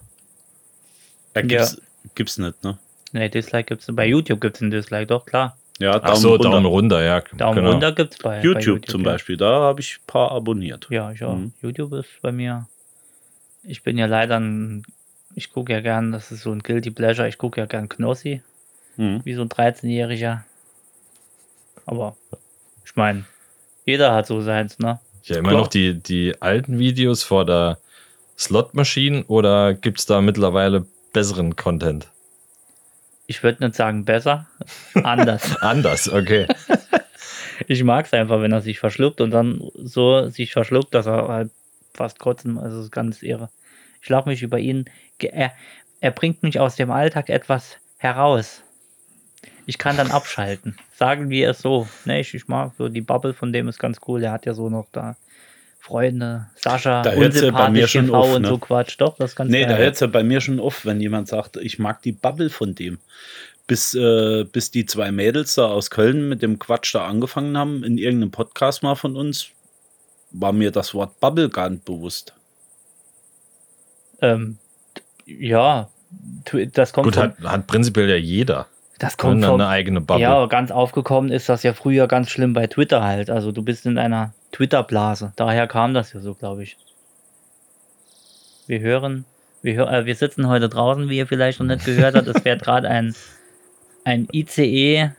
ja, 1.35 1.43
gibt's, 1.43 1.81
gibt's 2.15 2.39
nicht, 2.39 2.63
ne? 2.65 2.79
Ne, 3.13 3.31
Dislike 3.31 3.69
gibt's 3.69 3.87
bei 3.91 4.07
YouTube 4.07 4.41
gibt's 4.41 4.61
einen 4.61 4.71
Dislike, 4.71 5.07
doch 5.07 5.27
klar. 5.27 5.57
Ja, 5.79 6.01
Ach 6.03 6.17
so, 6.17 6.37
Daumen 6.37 6.65
runter, 6.65 7.03
ja. 7.03 7.21
Daumen 7.37 7.57
genau. 7.57 7.71
runter 7.71 7.93
gibt's 7.93 8.19
bei 8.19 8.39
bei 8.39 8.43
YouTube, 8.43 8.87
zum 8.87 9.03
ja. 9.03 9.13
Beispiel, 9.13 9.37
da 9.37 9.61
habe 9.61 9.81
ich 9.81 9.99
ein 9.99 10.07
paar 10.07 10.33
abonniert. 10.33 10.89
Ja, 10.91 11.13
ich 11.13 11.23
auch. 11.23 11.37
Mhm. 11.37 11.53
YouTube 11.63 11.93
ist 11.93 12.09
bei 12.21 12.33
mir. 12.33 12.67
Ich 13.63 13.83
bin 13.83 13.97
ja 13.97 14.07
leider 14.07 14.41
ein. 14.41 14.83
Ich 15.35 15.53
gucke 15.53 15.73
ja 15.73 15.81
gern, 15.81 16.11
das 16.11 16.33
ist 16.33 16.43
so 16.43 16.51
ein 16.51 16.61
Guilty 16.61 16.91
Pleasure. 16.91 17.29
Ich 17.29 17.39
gucke 17.39 17.61
ja 17.61 17.67
gern 17.67 17.89
Knossi, 17.89 18.43
Mhm. 18.97 19.21
wie 19.25 19.35
so 19.35 19.43
ein 19.43 19.49
13-Jähriger. 19.49 20.41
Aber 21.89 22.17
ich 22.85 22.95
meine, 22.97 23.25
jeder 23.87 24.15
hat 24.15 24.27
so 24.27 24.43
seins, 24.43 24.79
ne? 24.79 25.01
Ja, 25.25 25.39
immer 25.39 25.51
Klar. 25.51 25.63
noch 25.63 25.69
die, 25.69 25.95
die 25.95 26.41
alten 26.41 26.79
Videos 26.79 27.23
vor 27.23 27.47
der 27.47 27.79
Slot-Maschine 28.39 29.25
oder 29.25 29.73
gibt 29.73 29.99
es 29.99 30.07
da 30.07 30.21
mittlerweile 30.21 30.87
besseren 31.15 31.57
Content? 31.57 32.09
Ich 33.27 33.43
würde 33.43 33.65
nicht 33.65 33.75
sagen 33.75 34.05
besser, 34.05 34.47
anders. 35.03 35.57
Anders, 35.63 36.09
okay. 36.09 36.47
Ich 37.67 37.83
mag 37.83 38.07
es 38.07 38.13
einfach, 38.15 38.41
wenn 38.41 38.53
er 38.53 38.61
sich 38.61 38.79
verschluckt 38.79 39.21
und 39.21 39.33
dann 39.33 39.61
so 39.75 40.29
sich 40.29 40.53
verschluckt, 40.53 40.95
dass 40.95 41.07
er 41.07 41.27
halt 41.27 41.51
fast 41.93 42.21
kotzen, 42.21 42.57
also 42.57 42.77
das 42.77 42.85
ist 42.87 42.93
ganz 42.93 43.21
irre. 43.21 43.51
Ich 44.01 44.09
lache 44.09 44.29
mich 44.29 44.43
über 44.43 44.61
ihn. 44.61 44.85
Er, 45.21 45.53
er 46.01 46.11
bringt 46.13 46.45
mich 46.45 46.61
aus 46.61 46.77
dem 46.77 46.93
Alltag 46.93 47.29
etwas 47.29 47.79
heraus. 47.97 48.63
Ich 49.69 49.77
kann 49.77 49.99
dann 49.99 50.11
abschalten. 50.11 50.79
Sagen 50.95 51.29
wir 51.29 51.51
es 51.51 51.59
so. 51.59 51.87
Ne, 52.07 52.21
ich, 52.21 52.33
ich 52.33 52.49
mag 52.49 52.73
so 52.79 52.89
die 52.89 53.03
Bubble 53.03 53.35
von 53.35 53.53
dem 53.53 53.69
ist 53.69 53.79
ganz 53.79 53.99
cool. 54.09 54.19
Der 54.19 54.33
hat 54.33 54.47
ja 54.47 54.55
so 54.55 54.71
noch 54.71 54.87
da 54.93 55.15
Freunde, 55.79 56.47
Sascha, 56.57 57.03
Da 57.03 57.11
hört's 57.11 57.39
ja 57.39 57.51
bei 57.51 57.69
mir 57.69 57.83
unsympathisch 57.83 57.93
schon 57.93 58.07
TV 58.07 58.17
auf, 58.17 58.35
und 58.35 58.43
ne? 58.43 58.49
so 58.49 58.57
Quatsch. 58.57 58.97
Doch, 58.99 59.19
das 59.19 59.37
ganz 59.37 59.51
Nee, 59.51 59.65
da 59.65 59.69
geil. 59.73 59.79
hört 59.81 59.95
es 59.95 60.01
ja 60.01 60.07
bei 60.07 60.23
mir 60.23 60.41
schon 60.41 60.59
auf, 60.59 60.87
wenn 60.87 61.03
jemand 61.03 61.29
sagt, 61.29 61.59
ich 61.59 61.79
mag 61.79 62.01
die 62.01 62.13
Bubble 62.13 62.49
von 62.49 62.75
dem. 62.75 62.99
Bis, 63.67 63.93
äh, 63.95 64.45
bis 64.45 64.71
die 64.71 64.87
zwei 64.87 65.13
Mädels 65.13 65.55
da 65.57 65.67
aus 65.67 65.91
Köln 65.91 66.31
mit 66.31 66.41
dem 66.41 66.59
Quatsch 66.59 66.95
da 66.95 67.07
angefangen 67.07 67.59
haben, 67.59 67.85
in 67.85 67.99
irgendeinem 67.99 68.31
Podcast 68.31 68.83
mal 68.83 68.95
von 68.95 69.17
uns, 69.17 69.49
war 70.31 70.55
mir 70.55 70.71
das 70.71 70.95
Wort 70.95 71.21
Bubble 71.21 71.51
gar 71.51 71.69
nicht 71.69 71.85
bewusst. 71.85 72.33
Ähm, 74.23 74.57
ja, 75.27 75.91
das 76.73 76.95
kommt 76.95 77.05
Gut, 77.05 77.17
von, 77.17 77.25
hat, 77.25 77.39
hat 77.41 77.67
prinzipiell 77.67 78.09
ja 78.09 78.17
jeder. 78.17 78.67
Das 78.99 79.17
kommt 79.17 79.45
vom, 79.45 79.55
eine 79.55 79.69
eigene 79.69 80.01
Bubble. 80.01 80.23
Ja, 80.23 80.47
ganz 80.47 80.71
aufgekommen 80.71 81.31
ist 81.31 81.49
das 81.49 81.63
ja 81.63 81.73
früher 81.73 82.09
ganz 82.09 82.31
schlimm 82.31 82.53
bei 82.53 82.67
Twitter 82.67 83.03
halt. 83.05 83.31
Also 83.31 83.53
du 83.53 83.63
bist 83.63 83.87
in 83.87 83.99
einer 83.99 84.33
Twitter-Blase. 84.53 85.33
Daher 85.37 85.67
kam 85.67 85.95
das 85.95 86.13
ja 86.13 86.21
so, 86.21 86.35
glaube 86.35 86.63
ich. 86.65 86.77
Wir 88.67 88.81
hören, 88.81 89.25
wir, 89.63 89.75
hör, 89.75 89.93
äh, 89.93 90.05
wir 90.07 90.15
sitzen 90.15 90.49
heute 90.49 90.69
draußen, 90.69 91.09
wie 91.09 91.19
ihr 91.19 91.27
vielleicht 91.27 91.61
noch 91.61 91.67
nicht 91.67 91.85
gehört 91.85 92.15
habt. 92.15 92.27
Es 92.27 92.43
fährt 92.43 92.63
gerade 92.63 92.89
ein 92.89 93.15
ein 94.05 94.27
ICE 94.33 95.11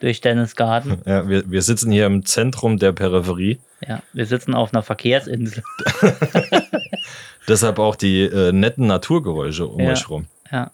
durch 0.00 0.20
Dennis 0.20 0.56
Garten. 0.56 1.02
Ja, 1.06 1.28
wir, 1.28 1.50
wir 1.50 1.62
sitzen 1.62 1.90
hier 1.92 2.06
im 2.06 2.24
Zentrum 2.24 2.78
der 2.78 2.92
Peripherie. 2.92 3.58
Ja, 3.86 4.02
wir 4.12 4.26
sitzen 4.26 4.54
auf 4.54 4.72
einer 4.72 4.82
Verkehrsinsel. 4.82 5.62
Deshalb 7.48 7.78
auch 7.78 7.94
die 7.94 8.22
äh, 8.22 8.52
netten 8.52 8.86
Naturgeräusche 8.86 9.66
um 9.66 9.80
Ja. 9.80 9.90
euch 9.92 10.08
rum. 10.08 10.26
Ja. 10.50 10.70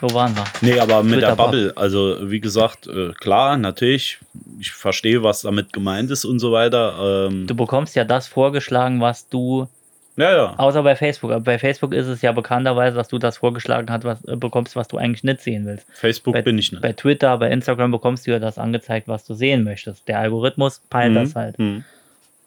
Wo 0.00 0.12
waren 0.14 0.34
wir? 0.36 0.44
Nee, 0.60 0.78
aber 0.80 1.02
mit 1.02 1.22
der 1.22 1.30
Twitter-Bubble. 1.30 1.68
Bubble, 1.68 1.76
also 1.82 2.30
wie 2.30 2.40
gesagt, 2.40 2.86
äh, 2.88 3.12
klar, 3.12 3.56
natürlich, 3.56 4.18
ich 4.60 4.70
verstehe, 4.72 5.22
was 5.22 5.42
damit 5.42 5.72
gemeint 5.72 6.10
ist 6.10 6.24
und 6.24 6.38
so 6.40 6.52
weiter. 6.52 7.28
Ähm, 7.30 7.46
Du 7.46 7.54
bekommst 7.54 7.94
ja 7.96 8.04
das 8.04 8.26
vorgeschlagen, 8.26 9.00
was 9.00 9.28
du, 9.28 9.68
ja, 10.16 10.34
ja. 10.36 10.54
außer 10.58 10.82
bei 10.82 10.96
Facebook. 10.96 11.30
Aber 11.30 11.40
bei 11.44 11.58
Facebook 11.58 11.92
ist 11.94 12.06
es 12.08 12.22
ja 12.22 12.32
bekannterweise, 12.32 12.96
dass 12.96 13.08
du 13.08 13.18
das 13.18 13.38
vorgeschlagen 13.38 13.88
hast, 13.90 14.04
was, 14.04 14.24
äh, 14.24 14.36
bekommst, 14.36 14.74
was 14.76 14.88
du 14.88 14.96
eigentlich 14.98 15.22
nicht 15.24 15.40
sehen 15.40 15.64
willst. 15.64 15.86
Facebook 15.92 16.34
bei, 16.34 16.42
bin 16.42 16.58
ich 16.58 16.70
nicht. 16.72 16.82
Bei 16.82 16.92
Twitter, 16.92 17.38
bei 17.38 17.50
Instagram 17.50 17.90
bekommst 17.92 18.26
du 18.26 18.32
ja 18.32 18.38
das 18.40 18.58
angezeigt, 18.58 19.06
was 19.08 19.24
du 19.24 19.34
sehen 19.34 19.62
möchtest. 19.64 20.06
Der 20.08 20.18
Algorithmus 20.18 20.80
peilt 20.90 21.12
Mhm, 21.12 21.14
das 21.16 21.34
halt. 21.36 21.58
mhm. 21.58 21.84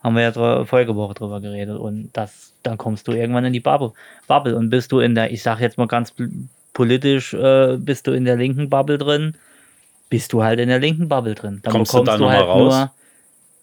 Haben 0.04 0.16
wir 0.16 0.22
ja 0.24 0.32
dr- 0.32 0.66
Folgewoche 0.68 1.16
drüber 1.16 1.42
geredet. 1.42 1.78
Und 1.80 2.10
das, 2.14 2.54
dann 2.62 2.78
kommst 2.78 3.08
du 3.08 3.14
irgendwann 3.14 3.46
in 3.46 3.54
die 3.54 3.60
Bubble. 3.60 3.94
Bubble. 4.28 4.56
Und 4.56 4.70
bist 4.70 4.92
du 4.92 5.00
in 5.00 5.16
der, 5.16 5.32
ich 5.32 5.42
sag 5.42 5.60
jetzt 5.60 5.78
mal 5.78 5.88
ganz 5.88 6.14
politisch, 6.78 7.34
äh, 7.34 7.76
bist 7.80 8.06
du 8.06 8.12
in 8.12 8.24
der 8.24 8.36
linken 8.36 8.70
Bubble 8.70 9.00
drin, 9.00 9.34
bist 10.12 10.32
du 10.32 10.44
halt 10.44 10.60
in 10.60 10.70
der 10.70 10.78
linken 10.78 11.08
Bubble 11.10 11.34
drin. 11.34 11.60
Dann 11.64 11.74
Kommst 11.74 11.92
du 11.92 11.98
bekommst 12.04 12.10
da 12.10 12.18
du, 12.18 12.24
noch 12.24 12.30
mal 12.30 12.38
halt 12.38 12.48
raus? 12.48 12.74
nur 12.74 12.92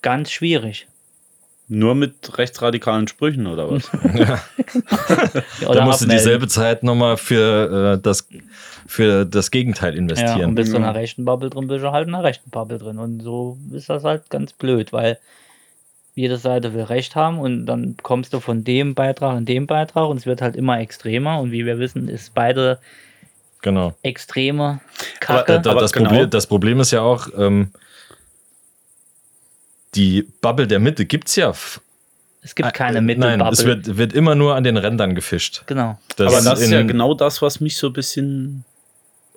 ganz 0.02 0.32
schwierig. 0.32 0.88
Nur 1.68 1.94
mit 1.94 2.36
rechtsradikalen 2.36 3.06
Sprüchen 3.06 3.46
oder 3.46 3.70
was? 3.70 3.88
Ja, 4.18 4.40
Da 5.60 5.68
oder 5.68 5.84
musst 5.84 6.00
du 6.00 6.04
abmelden. 6.06 6.08
dieselbe 6.08 6.48
Zeit 6.48 6.82
nochmal 6.82 7.16
für, 7.16 7.94
äh, 7.94 8.02
das, 8.02 8.26
für 8.88 9.24
das 9.24 9.52
Gegenteil 9.52 9.92
Ja, 9.94 9.98
investieren. 10.00 10.48
und 10.50 10.54
bist 10.56 10.72
du 10.72 10.76
in 10.78 10.82
Ja. 10.82 10.90
einer 10.90 10.98
rechten 10.98 11.24
Bubble 11.24 11.50
drin, 11.50 11.68
bist 11.68 11.84
du 11.84 11.92
halt 11.92 12.08
in 12.08 12.14
einer 12.14 12.24
rechten 12.24 12.50
Bubble 12.50 12.78
drin. 12.78 12.98
Und 12.98 13.20
so 13.22 13.56
ist 13.72 13.88
das 13.88 14.02
halt 14.02 14.28
ganz 14.28 14.52
blöd, 14.52 14.92
weil 14.92 15.18
jede 16.16 16.36
Seite 16.36 16.74
will 16.74 16.82
Recht 16.84 17.16
haben 17.16 17.38
und 17.38 17.66
dann 17.66 17.96
kommst 18.02 18.32
du 18.34 18.40
von 18.40 18.62
dem 18.62 18.94
Beitrag 18.94 19.36
in 19.38 19.46
dem 19.46 19.66
Beitrag 19.66 20.08
und 20.08 20.16
es 20.18 20.26
wird 20.26 20.42
halt 20.42 20.56
immer 20.56 20.78
extremer. 20.80 21.40
Und 21.40 21.50
wie 21.52 21.64
wir 21.66 21.78
wissen, 21.78 22.08
ist 22.08 22.34
beide 22.34 22.78
genau. 23.64 23.94
extreme 24.02 24.80
Aber, 25.26 25.42
Kacke. 25.42 25.54
äh, 25.54 25.62
Da, 25.62 25.70
Aber 25.72 25.80
das, 25.80 25.92
genau. 25.92 26.10
Problem, 26.10 26.30
das 26.30 26.46
Problem 26.46 26.78
ist 26.80 26.92
ja 26.92 27.00
auch, 27.00 27.26
ähm, 27.36 27.72
die 29.96 30.22
Bubble 30.40 30.66
der 30.66 30.78
Mitte 30.78 31.04
gibt 31.06 31.28
es 31.28 31.36
ja. 31.36 31.52
es 32.42 32.54
gibt 32.54 32.74
keine 32.74 32.98
äh, 32.98 33.00
Mittelbubble. 33.00 33.38
Nein, 33.38 33.52
es 33.52 33.64
wird, 33.64 33.96
wird 33.96 34.12
immer 34.12 34.34
nur 34.34 34.54
an 34.54 34.62
den 34.62 34.76
Rändern 34.76 35.14
gefischt. 35.14 35.64
genau. 35.66 35.98
Das 36.16 36.32
Aber 36.32 36.44
das 36.44 36.60
ist 36.60 36.70
ja 36.70 36.82
genau 36.82 37.14
das, 37.14 37.42
was 37.42 37.60
mich 37.60 37.76
so 37.76 37.88
ein 37.88 37.92
bisschen. 37.92 38.64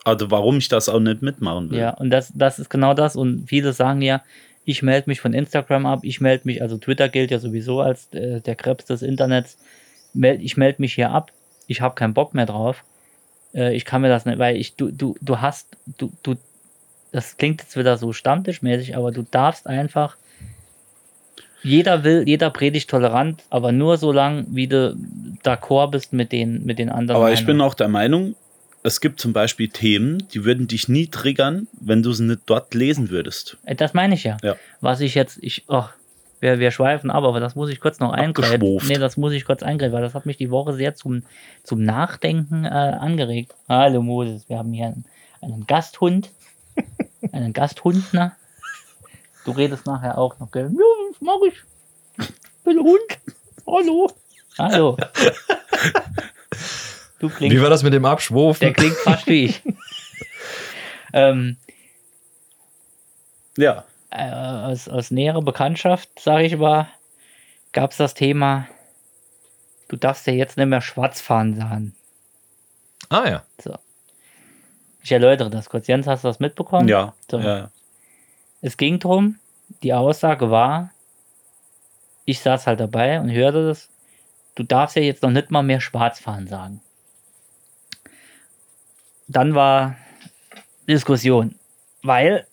Also 0.03 0.31
warum 0.31 0.59
ich 0.59 0.69
das 0.69 0.87
auch 0.87 1.01
nicht 1.01 1.21
mitmachen 1.21 1.69
will. 1.69 1.79
Ja, 1.79 1.89
und 1.89 2.11
das, 2.11 2.31
das 2.33 2.59
ist 2.59 2.69
genau 2.69 2.93
das. 2.93 3.17
Und 3.17 3.47
viele 3.47 3.73
sagen 3.73 4.01
ja, 4.01 4.21
ich 4.63 4.81
melde 4.81 5.09
mich 5.09 5.19
von 5.19 5.33
Instagram 5.33 5.85
ab, 5.85 5.99
ich 6.03 6.21
melde 6.21 6.43
mich, 6.45 6.61
also 6.61 6.77
Twitter 6.77 7.09
gilt 7.09 7.29
ja 7.29 7.39
sowieso 7.39 7.81
als 7.81 8.13
äh, 8.13 8.39
der 8.39 8.55
Krebs 8.55 8.85
des 8.85 9.01
Internets. 9.01 9.57
Meld, 10.13 10.41
ich 10.41 10.55
melde 10.55 10.81
mich 10.81 10.93
hier 10.93 11.11
ab, 11.11 11.31
ich 11.67 11.81
habe 11.81 11.95
keinen 11.95 12.13
Bock 12.13 12.33
mehr 12.33 12.45
drauf. 12.45 12.83
Äh, 13.57 13.75
ich 13.75 13.83
kann 13.83 14.01
mir 14.01 14.09
das 14.09 14.25
nicht, 14.25 14.37
weil 14.39 14.55
ich, 14.55 14.75
du, 14.75 14.91
du, 14.91 15.15
du 15.19 15.41
hast, 15.41 15.67
du, 15.97 16.11
du, 16.23 16.35
das 17.11 17.35
klingt 17.37 17.61
jetzt 17.61 17.75
wieder 17.75 17.97
so 17.97 18.13
stammtischmäßig, 18.13 18.95
aber 18.95 19.11
du 19.11 19.23
darfst 19.23 19.67
einfach, 19.67 20.15
jeder 21.63 22.03
will, 22.03 22.23
jeder 22.25 22.51
predigt 22.51 22.89
tolerant, 22.89 23.43
aber 23.49 23.71
nur 23.71 23.97
so 23.97 24.11
lang, 24.11 24.45
wie 24.51 24.67
du 24.67 24.95
d'accord 25.43 25.91
bist 25.91 26.13
mit 26.13 26.31
den, 26.31 26.63
mit 26.65 26.79
den 26.79 26.89
anderen. 26.89 27.17
Aber 27.19 27.31
ich 27.33 27.39
bin 27.39 27.57
Meinungen. 27.57 27.61
auch 27.71 27.73
der 27.73 27.87
Meinung, 27.87 28.35
es 28.83 29.01
gibt 29.01 29.19
zum 29.19 29.33
Beispiel 29.33 29.67
Themen, 29.67 30.23
die 30.33 30.45
würden 30.45 30.67
dich 30.67 30.87
nie 30.87 31.07
triggern, 31.07 31.67
wenn 31.81 32.03
du 32.03 32.13
sie 32.13 32.23
nicht 32.23 32.41
dort 32.45 32.73
lesen 32.73 33.09
würdest. 33.09 33.57
Äh, 33.65 33.75
Das 33.75 33.93
meine 33.93 34.13
ich 34.13 34.23
ja. 34.23 34.37
Ja. 34.43 34.55
Was 34.81 35.01
ich 35.01 35.15
jetzt, 35.15 35.39
ich, 35.41 35.63
ach, 35.67 35.93
wir, 36.39 36.59
wir 36.59 36.71
schweifen 36.71 37.09
ab, 37.11 37.23
aber 37.23 37.39
das 37.39 37.55
muss 37.55 37.69
ich 37.69 37.79
kurz 37.79 37.99
noch 37.99 38.11
eingreifen. 38.11 38.79
Nee, 38.87 38.97
das 38.97 39.17
muss 39.17 39.33
ich 39.33 39.45
kurz 39.45 39.63
eingreifen, 39.63 39.93
weil 39.93 40.01
das 40.01 40.13
hat 40.13 40.25
mich 40.25 40.37
die 40.37 40.51
Woche 40.51 40.73
sehr 40.73 40.95
zum, 40.95 41.23
zum 41.63 41.83
Nachdenken 41.83 42.65
äh, 42.65 42.67
angeregt. 42.67 43.55
Hallo 43.67 44.01
Moses, 44.01 44.47
wir 44.47 44.57
haben 44.57 44.71
hier 44.73 44.87
einen, 44.87 45.05
einen 45.41 45.65
Gasthund. 45.65 46.31
einen 47.31 47.53
Gasthund, 47.53 48.13
ne? 48.13 48.33
Du 49.45 49.51
redest 49.51 49.85
nachher 49.85 50.17
auch 50.17 50.37
noch, 50.39 50.51
gell? 50.51 50.65
Ja, 50.71 51.09
das 51.11 51.21
mach 51.21 51.39
ich. 51.47 51.53
Ich 52.19 52.63
bin 52.63 52.79
Hund. 52.79 53.19
Hallo. 53.65 54.11
Hallo. 54.57 54.97
Du 57.19 57.29
klingst 57.29 57.55
Wie 57.55 57.61
war 57.61 57.69
das 57.71 57.81
mit 57.81 57.93
dem 57.93 58.05
Abschwurfen? 58.05 58.59
der 58.59 58.73
klingt 58.73 58.95
fast 58.97 59.25
wie 59.25 59.45
ich. 59.45 59.63
ähm, 61.13 61.57
Ja. 63.57 63.85
Äh, 64.17 64.71
aus, 64.71 64.87
aus 64.87 65.11
näherer 65.11 65.41
Bekanntschaft, 65.41 66.09
sage 66.19 66.45
ich 66.45 66.57
mal, 66.57 66.87
gab 67.71 67.91
es 67.91 67.97
das 67.97 68.13
Thema, 68.13 68.67
du 69.87 69.95
darfst 69.95 70.27
ja 70.27 70.33
jetzt 70.33 70.57
nicht 70.57 70.67
mehr 70.67 70.81
schwarz 70.81 71.21
fahren 71.21 71.55
sagen. 71.55 71.95
Ah 73.09 73.29
ja. 73.29 73.43
Ich 75.03 75.11
erläutere 75.11 75.49
das 75.49 75.69
kurz. 75.69 75.87
Jens, 75.87 76.07
hast 76.07 76.23
du 76.23 76.27
das 76.27 76.39
mitbekommen? 76.39 76.87
Ja. 76.89 77.13
So. 77.31 77.39
ja. 77.39 77.71
Es 78.61 78.75
ging 78.75 78.99
drum, 78.99 79.39
die 79.83 79.93
Aussage 79.93 80.51
war, 80.51 80.91
ich 82.25 82.41
saß 82.41 82.67
halt 82.67 82.79
dabei 82.79 83.19
und 83.21 83.31
hörte 83.31 83.67
das, 83.67 83.89
du 84.55 84.63
darfst 84.63 84.95
ja 84.95 85.01
jetzt 85.01 85.23
noch 85.23 85.31
nicht 85.31 85.51
mal 85.51 85.63
mehr 85.63 85.79
schwarz 85.79 86.19
fahren 86.19 86.47
sagen. 86.47 86.81
Dann 89.29 89.55
war 89.55 89.95
Diskussion, 90.87 91.55
weil 92.01 92.45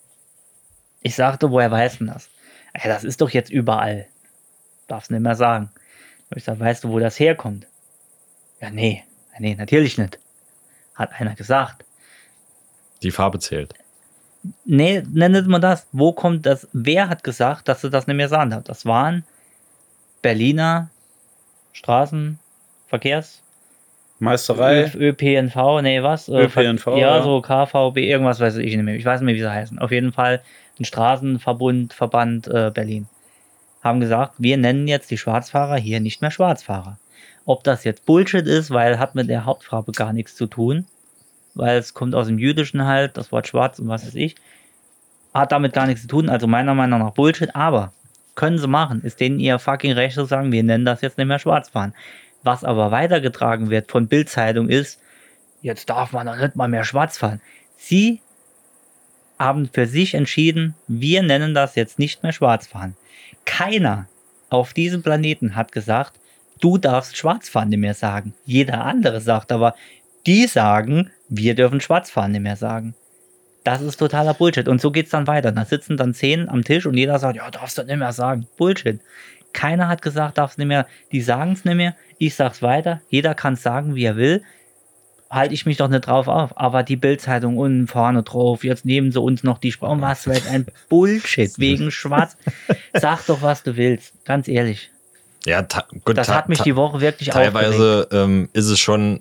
ich 1.05 1.13
sagte, 1.13 1.51
woher 1.51 1.69
weiß 1.69 1.99
denn 1.99 2.07
das? 2.07 2.31
Ey, 2.73 2.89
das 2.89 3.03
ist 3.03 3.21
doch 3.21 3.29
jetzt 3.29 3.51
überall. 3.51 4.07
Darfst 4.87 5.11
nicht 5.11 5.21
mehr 5.21 5.35
sagen. 5.35 5.69
Und 6.31 6.37
ich 6.37 6.43
sag, 6.43 6.59
weißt 6.59 6.83
du, 6.83 6.89
wo 6.89 6.97
das 6.97 7.19
herkommt? 7.19 7.67
Ja, 8.59 8.71
nee, 8.71 9.03
nee, 9.37 9.53
natürlich 9.53 9.99
nicht. 9.99 10.17
Hat 10.95 11.11
einer 11.19 11.35
gesagt. 11.35 11.85
Die 13.03 13.11
Farbe 13.11 13.37
zählt. 13.37 13.75
Nee, 14.65 15.03
nennt 15.11 15.47
man 15.47 15.61
das. 15.61 15.85
Wo 15.91 16.11
kommt 16.11 16.47
das? 16.47 16.67
Wer 16.73 17.07
hat 17.07 17.23
gesagt, 17.23 17.67
dass 17.67 17.81
du 17.81 17.89
das 17.89 18.07
nicht 18.07 18.17
mehr 18.17 18.29
sagen 18.29 18.49
darfst? 18.49 18.67
Das 18.67 18.87
waren 18.87 19.25
Berliner 20.23 20.89
Straßenverkehrs 21.73 23.43
Meisterei. 24.17 24.91
ÖPNV, 24.95 25.81
nee, 25.81 26.01
was? 26.01 26.29
Äh, 26.29 26.45
ÖPNV, 26.45 26.87
ja. 26.87 27.17
ja, 27.17 27.21
so 27.21 27.41
KVB, 27.41 27.97
irgendwas 27.97 28.39
weiß 28.39 28.57
ich 28.57 28.75
nicht 28.75 28.85
mehr. 28.85 28.95
Ich 28.95 29.05
weiß 29.05 29.21
nicht 29.21 29.25
mehr, 29.25 29.35
wie 29.35 29.41
sie 29.41 29.51
heißen. 29.51 29.77
Auf 29.77 29.91
jeden 29.91 30.11
Fall 30.13 30.41
ein 30.79 30.85
Straßenverbund, 30.85 31.93
Verband 31.93 32.47
äh, 32.47 32.71
Berlin. 32.73 33.07
Haben 33.83 33.99
gesagt, 33.99 34.33
wir 34.37 34.57
nennen 34.57 34.87
jetzt 34.87 35.11
die 35.11 35.17
Schwarzfahrer 35.17 35.77
hier 35.77 35.99
nicht 35.99 36.21
mehr 36.21 36.31
Schwarzfahrer. 36.31 36.97
Ob 37.45 37.63
das 37.63 37.83
jetzt 37.83 38.05
Bullshit 38.05 38.47
ist, 38.47 38.71
weil 38.71 38.97
hat 38.97 39.15
mit 39.15 39.29
der 39.29 39.45
Hauptfarbe 39.45 39.91
gar 39.91 40.13
nichts 40.13 40.35
zu 40.35 40.47
tun, 40.47 40.85
weil 41.53 41.77
es 41.77 41.93
kommt 41.93 42.15
aus 42.15 42.27
dem 42.27 42.39
Jüdischen 42.39 42.85
halt, 42.85 43.17
das 43.17 43.31
Wort 43.31 43.47
schwarz 43.47 43.79
und 43.79 43.87
was 43.87 44.05
weiß 44.05 44.15
ich, 44.15 44.35
hat 45.33 45.51
damit 45.51 45.73
gar 45.73 45.85
nichts 45.85 46.01
zu 46.03 46.07
tun, 46.07 46.29
also 46.29 46.47
meiner 46.47 46.73
Meinung 46.73 46.99
nach 46.99 47.11
Bullshit, 47.11 47.55
aber 47.55 47.93
können 48.35 48.57
sie 48.57 48.67
machen, 48.67 49.01
ist 49.03 49.19
denen 49.19 49.39
ihr 49.39 49.59
fucking 49.59 49.93
Recht 49.93 50.15
zu 50.15 50.25
sagen, 50.25 50.51
wir 50.51 50.63
nennen 50.63 50.85
das 50.85 51.01
jetzt 51.01 51.17
nicht 51.17 51.27
mehr 51.27 51.39
Schwarzfahren. 51.39 51.93
Was 52.43 52.63
aber 52.63 52.91
weitergetragen 52.91 53.69
wird 53.69 53.91
von 53.91 54.07
Bildzeitung 54.07 54.69
ist, 54.69 54.99
jetzt 55.61 55.89
darf 55.89 56.11
man 56.11 56.27
doch 56.27 56.37
nicht 56.37 56.55
mal 56.55 56.67
mehr 56.67 56.83
schwarz 56.83 57.17
fahren. 57.17 57.41
Sie 57.77 58.21
haben 59.39 59.69
für 59.71 59.85
sich 59.85 60.13
entschieden, 60.13 60.75
wir 60.87 61.23
nennen 61.23 61.53
das 61.53 61.75
jetzt 61.75 61.99
nicht 61.99 62.23
mehr 62.23 62.31
schwarz 62.31 62.67
fahren. 62.67 62.95
Keiner 63.45 64.07
auf 64.49 64.73
diesem 64.73 65.03
Planeten 65.03 65.55
hat 65.55 65.71
gesagt, 65.71 66.13
du 66.61 66.77
darfst 66.77 67.17
Schwarzfahren 67.17 67.69
nicht 67.69 67.79
mehr 67.79 67.93
sagen. 67.93 68.33
Jeder 68.45 68.83
andere 68.83 69.21
sagt 69.21 69.51
aber, 69.51 69.75
die 70.25 70.47
sagen, 70.47 71.11
wir 71.29 71.55
dürfen 71.55 71.81
Schwarzfahren 71.81 72.31
nicht 72.31 72.41
mehr 72.41 72.55
sagen. 72.55 72.95
Das 73.63 73.81
ist 73.81 73.97
totaler 73.97 74.35
Bullshit. 74.35 74.67
Und 74.67 74.79
so 74.79 74.91
geht's 74.91 75.09
dann 75.09 75.27
weiter. 75.27 75.51
Da 75.51 75.65
sitzen 75.65 75.97
dann 75.97 76.13
zehn 76.13 76.49
am 76.49 76.63
Tisch 76.63 76.85
und 76.85 76.95
jeder 76.95 77.17
sagt, 77.17 77.35
ja, 77.35 77.49
darfst 77.49 77.77
du 77.77 77.83
nicht 77.83 77.97
mehr 77.97 78.13
sagen. 78.13 78.47
Bullshit. 78.57 78.99
Keiner 79.53 79.87
hat 79.87 80.01
gesagt, 80.01 80.37
darfst 80.37 80.57
nicht 80.59 80.67
mehr. 80.67 80.85
Die 81.11 81.21
sagen 81.21 81.53
es 81.53 81.65
nicht 81.65 81.75
mehr. 81.75 81.95
Ich 82.17 82.35
sag's 82.35 82.61
weiter. 82.61 83.01
Jeder 83.09 83.33
kann 83.33 83.55
sagen, 83.55 83.95
wie 83.95 84.03
er 84.03 84.17
will. 84.17 84.43
Halte 85.29 85.53
ich 85.53 85.65
mich 85.65 85.77
doch 85.77 85.87
nicht 85.87 86.07
drauf 86.07 86.27
auf. 86.27 86.57
Aber 86.57 86.83
die 86.83 86.95
Bildzeitung 86.95 87.57
unten 87.57 87.87
vorne 87.87 88.23
drauf. 88.23 88.63
Jetzt 88.63 88.85
nehmen 88.85 89.11
sie 89.11 89.19
uns 89.19 89.43
noch 89.43 89.57
die 89.57 89.71
Sprache. 89.71 89.99
Was 90.01 90.23
für 90.23 90.31
ein 90.49 90.67
Bullshit 90.89 91.51
wegen 91.57 91.91
Schwarz. 91.91 92.37
Sag 92.93 93.25
doch, 93.25 93.41
was 93.41 93.63
du 93.63 93.75
willst. 93.75 94.13
Ganz 94.25 94.47
ehrlich. 94.47 94.91
Ja, 95.45 95.65
gut, 96.05 96.17
Das 96.17 96.29
hat 96.29 96.49
mich 96.49 96.61
die 96.61 96.75
Woche 96.75 97.01
wirklich. 97.01 97.29
Teilweise 97.29 98.07
ähm, 98.11 98.49
ist 98.53 98.65
es 98.67 98.79
schon 98.79 99.19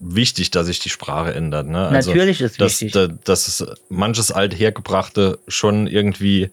wichtig, 0.00 0.50
dass 0.52 0.66
sich 0.66 0.78
die 0.78 0.88
Sprache 0.90 1.34
ändert. 1.34 1.66
Ne? 1.66 1.88
Also, 1.88 2.10
Natürlich 2.10 2.40
ist 2.40 2.60
dass, 2.60 2.80
wichtig. 2.80 2.92
da- 2.92 3.08
dass 3.24 3.48
es 3.48 3.64
manches 3.88 4.30
althergebrachte 4.32 5.38
schon 5.48 5.86
irgendwie 5.88 6.50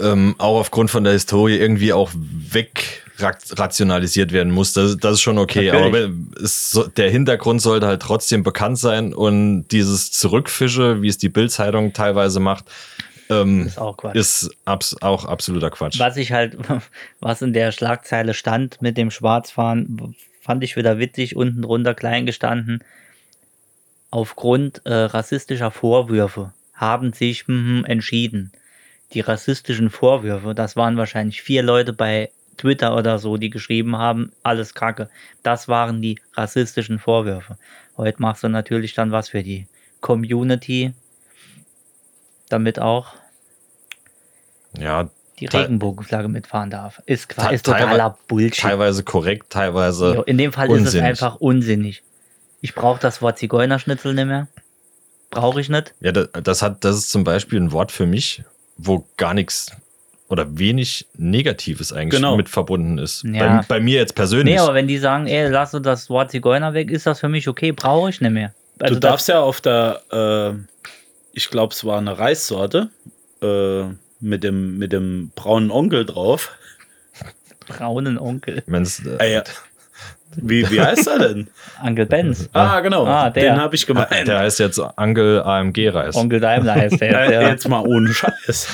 ähm, 0.00 0.34
auch 0.38 0.58
aufgrund 0.60 0.90
von 0.90 1.04
der 1.04 1.12
Historie 1.12 1.56
irgendwie 1.56 1.92
auch 1.92 2.10
weg 2.14 3.04
rationalisiert 3.22 4.32
werden 4.32 4.52
muss. 4.52 4.72
Das, 4.72 4.96
das 4.96 5.14
ist 5.14 5.20
schon 5.20 5.38
okay. 5.38 5.70
Natürlich. 5.70 6.04
Aber 6.04 6.14
so- 6.46 6.86
der 6.86 7.10
Hintergrund 7.10 7.60
sollte 7.62 7.86
halt 7.86 8.02
trotzdem 8.02 8.42
bekannt 8.42 8.78
sein 8.78 9.14
und 9.14 9.68
dieses 9.68 10.12
Zurückfische, 10.12 11.02
wie 11.02 11.08
es 11.08 11.18
die 11.18 11.28
Bildzeitung 11.28 11.92
teilweise 11.92 12.40
macht, 12.40 12.66
ähm, 13.30 13.66
Ist 13.66 13.78
auch 13.78 14.02
ist 14.12 14.50
abs 14.64 14.96
auch 15.00 15.24
absoluter 15.24 15.70
Quatsch. 15.70 15.98
Was 16.00 16.16
ich 16.16 16.32
halt, 16.32 16.56
was 17.20 17.42
in 17.42 17.52
der 17.52 17.72
Schlagzeile 17.72 18.34
stand 18.34 18.82
mit 18.82 18.96
dem 18.96 19.10
Schwarzfahren, 19.10 20.16
fand 20.40 20.64
ich 20.64 20.76
wieder 20.76 20.98
witzig, 20.98 21.36
unten 21.36 21.62
drunter 21.62 21.94
klein 21.94 22.26
gestanden. 22.26 22.82
Aufgrund 24.10 24.82
äh, 24.84 24.92
rassistischer 24.92 25.70
Vorwürfe 25.70 26.52
haben 26.74 27.12
sich 27.12 27.46
mhm, 27.46 27.84
entschieden. 27.84 28.50
Die 29.12 29.20
rassistischen 29.20 29.90
Vorwürfe, 29.90 30.54
das 30.54 30.74
waren 30.74 30.96
wahrscheinlich 30.96 31.42
vier 31.42 31.62
Leute 31.62 31.92
bei 31.92 32.30
Twitter 32.60 32.96
oder 32.96 33.18
so, 33.18 33.36
die 33.36 33.50
geschrieben 33.50 33.96
haben, 33.96 34.32
alles 34.42 34.74
Kacke. 34.74 35.08
Das 35.42 35.66
waren 35.68 36.00
die 36.02 36.18
rassistischen 36.34 36.98
Vorwürfe. 36.98 37.56
Heute 37.96 38.20
machst 38.22 38.42
du 38.44 38.48
natürlich 38.48 38.94
dann 38.94 39.10
was 39.12 39.28
für 39.30 39.42
die 39.42 39.66
Community, 40.00 40.92
damit 42.48 42.78
auch 42.78 43.14
Ja, 44.78 45.08
die 45.38 45.46
Regenbogenflagge 45.46 46.28
mitfahren 46.28 46.70
darf. 46.70 47.00
Ist, 47.06 47.28
quasi 47.28 47.54
ist 47.54 47.64
totaler 47.66 48.18
Bullshit. 48.28 48.60
teilweise 48.62 49.02
korrekt, 49.04 49.50
teilweise. 49.50 50.14
Jo, 50.16 50.22
In 50.22 50.38
dem 50.38 50.52
Fall 50.52 50.68
ist 50.68 50.74
es 50.74 50.78
unsinnig. 50.86 51.06
einfach 51.06 51.36
unsinnig. 51.36 52.02
Ich 52.60 52.74
brauche 52.74 53.00
das 53.00 53.22
Wort 53.22 53.38
Zigeunerschnitzel 53.38 54.12
nicht 54.14 54.26
mehr. 54.26 54.48
Brauche 55.30 55.60
ich 55.60 55.68
nicht. 55.70 55.94
Ja, 56.00 56.12
das, 56.12 56.28
das 56.42 56.60
hat, 56.62 56.84
das 56.84 56.96
ist 56.96 57.10
zum 57.10 57.24
Beispiel 57.24 57.58
ein 57.60 57.72
Wort 57.72 57.90
für 57.92 58.04
mich, 58.06 58.42
wo 58.76 59.06
gar 59.16 59.32
nichts 59.32 59.72
oder 60.30 60.46
wenig 60.58 61.06
Negatives 61.18 61.92
eigentlich 61.92 62.20
Genau. 62.20 62.36
mit 62.36 62.48
verbunden 62.48 62.96
ist. 62.98 63.24
Ja. 63.24 63.58
Bei, 63.58 63.76
bei 63.76 63.80
mir 63.80 63.98
jetzt 63.98 64.14
persönlich. 64.14 64.54
Nee, 64.54 64.60
aber 64.60 64.72
wenn 64.74 64.86
die 64.88 64.96
sagen, 64.98 65.26
ey, 65.26 65.48
lass 65.48 65.74
uns 65.74 65.84
das 65.84 66.08
Wort 66.08 66.30
Zigeuner 66.30 66.72
weg, 66.72 66.90
ist 66.90 67.04
das 67.06 67.20
für 67.20 67.28
mich 67.28 67.46
okay. 67.48 67.72
Brauche 67.72 68.08
ich 68.10 68.20
nicht 68.22 68.30
mehr. 68.32 68.54
Also 68.78 68.94
du 68.94 69.00
darfst 69.00 69.28
ja 69.28 69.40
auf 69.40 69.60
der, 69.60 70.00
äh, 70.10 70.52
ich 71.34 71.50
glaube, 71.50 71.74
es 71.74 71.84
war 71.84 71.98
eine 71.98 72.18
Reissorte 72.18 72.88
äh, 73.42 73.82
mit, 74.20 74.42
dem, 74.44 74.78
mit 74.78 74.92
dem 74.92 75.32
braunen 75.34 75.70
Onkel 75.70 76.06
drauf. 76.06 76.50
braunen 77.66 78.18
Onkel. 78.18 78.62
Wenn's, 78.66 79.04
äh, 79.04 79.16
Äh, 79.18 79.32
ja. 79.34 79.42
wie, 80.36 80.70
wie 80.70 80.80
heißt 80.80 81.08
er 81.08 81.18
denn? 81.18 81.48
Onkel 81.84 82.06
Benz. 82.06 82.48
Ah, 82.52 82.80
genau. 82.80 83.04
Ah, 83.04 83.30
der. 83.30 83.54
Den 83.54 83.60
habe 83.60 83.74
ich 83.74 83.84
gemeint. 83.86 84.10
der 84.28 84.38
heißt 84.38 84.60
jetzt 84.60 84.78
Angel 84.96 85.42
AMG 85.42 85.88
Reis. 85.88 86.14
Onkel 86.16 86.40
Daimler 86.40 86.74
heißt 86.76 87.00
der. 87.00 87.10
Äh, 87.28 87.32
ja. 87.34 87.48
Jetzt 87.48 87.68
mal 87.68 87.80
ohne 87.84 88.12
Scheiß. 88.14 88.68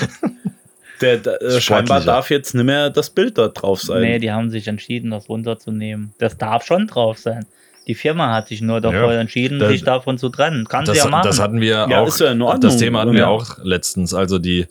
Der, 1.00 1.18
der, 1.18 1.42
äh, 1.42 1.60
scheinbar 1.60 2.00
darf 2.00 2.30
jetzt 2.30 2.54
nicht 2.54 2.64
mehr 2.64 2.90
das 2.90 3.10
Bild 3.10 3.36
dort 3.38 3.60
drauf 3.60 3.82
sein. 3.82 4.00
Nee, 4.02 4.18
die 4.18 4.30
haben 4.32 4.50
sich 4.50 4.66
entschieden, 4.68 5.10
das 5.10 5.28
runterzunehmen. 5.28 6.14
Das 6.18 6.38
darf 6.38 6.64
schon 6.64 6.86
drauf 6.86 7.18
sein. 7.18 7.46
Die 7.86 7.94
Firma 7.94 8.34
hat 8.34 8.48
sich 8.48 8.60
nur 8.62 8.80
davor 8.80 9.12
Ja, 9.12 9.20
entschieden, 9.20 9.58
das- 9.58 9.68
sich 9.70 9.84
davon 9.84 10.18
zu 10.18 10.28
trennen. 10.28 10.66
Kann 10.66 10.86
sie 10.86 10.92
das, 10.92 11.04
ja 11.04 11.08
machen. 11.10 11.26
das 11.26 11.38
hatten 11.40 11.60
wir 11.60 11.86
Ja, 11.88 12.00
auch. 12.00 12.08
ist 12.08 12.18
ja 12.20 12.32
in 12.32 12.42
Ordnung. 12.42 12.60
Das 12.62 12.78
Thema 12.78 13.00
hatten 13.00 13.12
wir 13.12 13.20
Ja. 13.20 13.26
auch 13.28 13.58
letztens. 13.62 14.12
Also 14.14 14.38
die, 14.38 14.66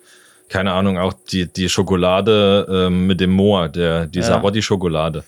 keine 0.50 0.74
Ahnung, 0.74 0.98
auch 0.98 1.14
die, 1.32 1.46
die 1.48 1.70
Schokolade 1.70 2.68
ähm, 2.70 3.08
mit 3.08 3.22
dem 3.22 3.32
Moor, 3.32 3.70
der, 3.70 4.06
die 4.08 4.20
Ja. 4.20 4.26
Sarotti-Schokolade. 4.26 5.24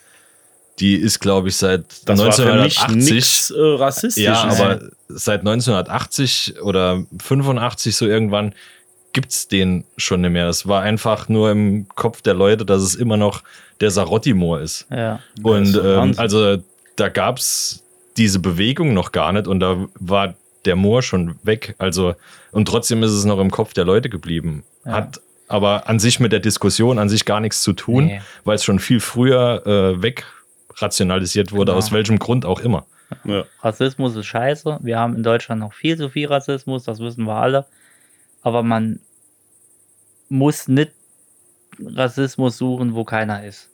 Die 0.79 0.95
ist, 0.95 1.19
glaube 1.19 1.47
ich, 1.49 1.55
seit 1.55 1.85
das 2.05 2.19
war 2.19 2.31
für 2.31 2.53
mich 2.61 2.77
1980. 2.79 3.13
nichts 3.13 3.49
äh, 3.51 3.59
rassistisch. 3.59 4.23
Ja, 4.23 4.43
aber 4.43 4.79
seit 5.07 5.39
1980 5.39 6.61
oder 6.61 7.03
85 7.19 7.95
so 7.95 8.05
irgendwann 8.05 8.53
gibt's 9.17 9.47
den 9.47 9.83
schon 9.97 10.21
nicht 10.21 10.29
mehr. 10.29 10.47
Es 10.47 10.67
war 10.67 10.83
einfach 10.83 11.27
nur 11.27 11.49
im 11.49 11.87
Kopf 11.95 12.21
der 12.21 12.35
Leute, 12.35 12.65
dass 12.67 12.83
es 12.83 12.93
immer 12.93 13.17
noch 13.17 13.41
der 13.81 13.89
Sarotti-Moor 13.89 14.61
ist. 14.61 14.85
ja. 14.91 15.19
Und 15.41 15.63
ist 15.69 15.75
ähm, 15.83 16.13
also 16.17 16.57
da 16.97 17.09
gab's 17.09 17.83
diese 18.15 18.37
Bewegung 18.39 18.93
noch 18.93 19.11
gar 19.11 19.31
nicht 19.33 19.47
und 19.47 19.59
da 19.59 19.87
war 19.99 20.35
der 20.65 20.75
Moor 20.75 21.01
schon 21.01 21.39
weg. 21.41 21.73
Also 21.79 22.13
und 22.51 22.67
trotzdem 22.67 23.01
ist 23.01 23.09
es 23.11 23.25
noch 23.25 23.39
im 23.39 23.49
Kopf 23.49 23.73
der 23.73 23.85
Leute 23.85 24.07
geblieben. 24.09 24.63
Ja. 24.85 24.91
Hat 24.91 25.19
aber 25.47 25.89
an 25.89 25.97
sich 25.97 26.19
mit 26.19 26.31
der 26.31 26.39
Diskussion 26.41 26.99
an 26.99 27.09
sich 27.09 27.25
gar 27.25 27.39
nichts 27.39 27.63
zu 27.63 27.73
tun, 27.73 28.05
Nee. 28.05 28.21
weil 28.43 28.55
es 28.55 28.63
schon 28.63 28.77
viel 28.77 28.99
früher 28.99 29.65
äh, 29.65 29.99
wegrationalisiert 30.03 31.51
wurde, 31.53 31.71
Genau. 31.71 31.77
aus 31.79 31.91
welchem 31.91 32.19
Grund 32.19 32.45
auch 32.45 32.59
immer. 32.59 32.85
ja. 33.23 33.45
Rassismus 33.63 34.15
ist 34.15 34.27
scheiße. 34.27 34.77
Wir 34.81 34.99
haben 34.99 35.15
in 35.15 35.23
Deutschland 35.23 35.61
noch 35.61 35.73
viel 35.73 35.97
zu 35.97 36.09
viel 36.09 36.27
Rassismus, 36.27 36.83
das 36.83 36.99
wissen 36.99 37.25
wir 37.25 37.33
alle. 37.35 37.65
Aber 38.43 38.61
man 38.63 38.99
muss 40.29 40.67
nicht 40.67 40.91
Rassismus 41.79 42.57
suchen, 42.57 42.95
wo 42.95 43.03
keiner 43.03 43.43
ist. 43.45 43.69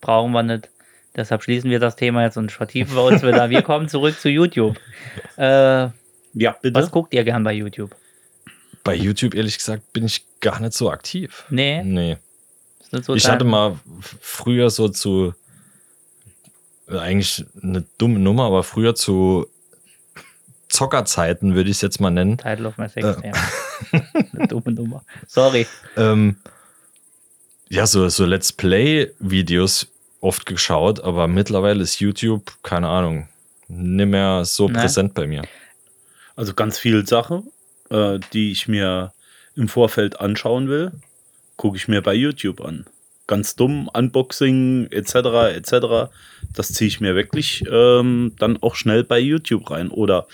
Brauchen 0.00 0.32
wir 0.32 0.42
nicht. 0.42 0.68
Deshalb 1.14 1.42
schließen 1.42 1.70
wir 1.70 1.80
das 1.80 1.96
Thema 1.96 2.24
jetzt 2.24 2.36
und 2.36 2.52
vertiefen 2.52 2.94
wir 2.94 3.02
uns 3.04 3.22
wieder. 3.22 3.48
Wir 3.48 3.62
kommen 3.62 3.88
zurück 3.88 4.18
zu 4.20 4.28
YouTube. 4.28 4.78
Äh, 5.38 5.90
ja, 6.32 6.56
bitte. 6.62 6.74
was 6.74 6.90
guckt 6.90 7.12
ihr 7.12 7.22
gern 7.24 7.44
bei 7.44 7.52
YouTube? 7.52 7.94
Bei 8.84 8.94
YouTube, 8.94 9.34
ehrlich 9.34 9.58
gesagt, 9.58 9.92
bin 9.92 10.04
ich 10.06 10.24
gar 10.40 10.60
nicht 10.60 10.72
so 10.72 10.90
aktiv. 10.90 11.44
Nee, 11.50 11.82
Nee. 11.82 12.16
so 12.90 13.14
Ich 13.14 13.28
hatte 13.28 13.44
mal 13.44 13.78
früher 14.20 14.70
so 14.70 14.88
zu, 14.88 15.34
eigentlich 16.88 17.44
eine 17.62 17.84
dumme 17.98 18.18
Nummer, 18.18 18.44
aber 18.44 18.62
früher 18.62 18.94
zu 18.94 19.46
Zockerzeiten, 20.76 21.54
würde 21.54 21.70
ich 21.70 21.76
es 21.76 21.82
jetzt 21.82 22.00
mal 22.00 22.10
nennen. 22.10 22.38
Title 22.38 22.68
of 22.68 22.76
my 22.78 22.84
Äh. 22.84 22.88
sex 22.88 23.20
Thema. 23.20 23.36
Eine 24.34 24.48
dumme 24.48 24.72
Nummer. 24.72 25.04
Sorry. 25.26 25.66
Ähm, 25.96 26.36
ja, 27.68 27.86
so, 27.86 28.08
so 28.08 28.24
Let's 28.26 28.52
Play-Videos 28.52 29.88
oft 30.20 30.46
geschaut, 30.46 31.00
aber 31.00 31.28
mittlerweile 31.28 31.82
ist 31.82 32.00
YouTube, 32.00 32.52
keine 32.62 32.88
Ahnung, 32.88 33.28
nicht 33.68 34.06
mehr 34.06 34.44
so 34.44 34.68
Ne? 34.68 34.78
präsent 34.80 35.14
bei 35.14 35.26
mir. 35.26 35.42
Also 36.36 36.54
ganz 36.54 36.78
viele 36.78 37.06
Sachen, 37.06 37.50
äh, 37.90 38.18
die 38.32 38.52
ich 38.52 38.68
mir 38.68 39.12
im 39.56 39.68
Vorfeld 39.68 40.20
anschauen 40.20 40.68
will, 40.68 40.92
gucke 41.56 41.76
ich 41.76 41.88
mir 41.88 42.02
bei 42.02 42.14
YouTube 42.14 42.60
an. 42.60 42.86
Ganz 43.26 43.56
dumm, 43.56 43.88
Unboxing 43.92 44.88
etc. 44.90 45.14
etc. 45.56 46.12
Das 46.54 46.68
ziehe 46.72 46.86
ich 46.88 47.00
mir 47.00 47.14
wirklich 47.16 47.64
ähm, 47.70 48.34
dann 48.38 48.62
auch 48.62 48.74
schnell 48.76 49.02
bei 49.02 49.18
YouTube 49.18 49.70
rein. 49.70 49.88
Oder 49.88 50.26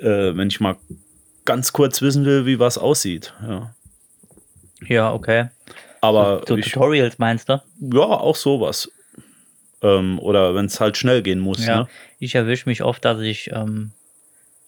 äh, 0.00 0.36
wenn 0.36 0.48
ich 0.48 0.60
mal 0.60 0.76
ganz 1.44 1.72
kurz 1.72 2.00
wissen 2.02 2.24
will, 2.24 2.46
wie 2.46 2.58
was 2.58 2.78
aussieht. 2.78 3.34
Ja. 3.46 3.74
Ja, 4.86 5.12
okay. 5.12 5.48
Aber 6.00 6.42
So 6.46 6.56
ich, 6.56 6.66
Tutorials 6.70 7.18
meinst 7.18 7.48
du? 7.48 7.62
ja, 7.80 8.00
auch 8.02 8.36
sowas. 8.36 8.90
Ähm, 9.82 10.18
oder 10.18 10.54
wenn 10.54 10.66
es 10.66 10.80
halt 10.80 10.96
schnell 10.96 11.22
gehen 11.22 11.40
muss. 11.40 11.64
Ja. 11.64 11.80
Ne? 11.80 11.88
Ich 12.18 12.34
erwische 12.34 12.68
mich 12.68 12.82
oft, 12.82 13.04
dass 13.04 13.20
ich, 13.20 13.50
ähm, 13.52 13.92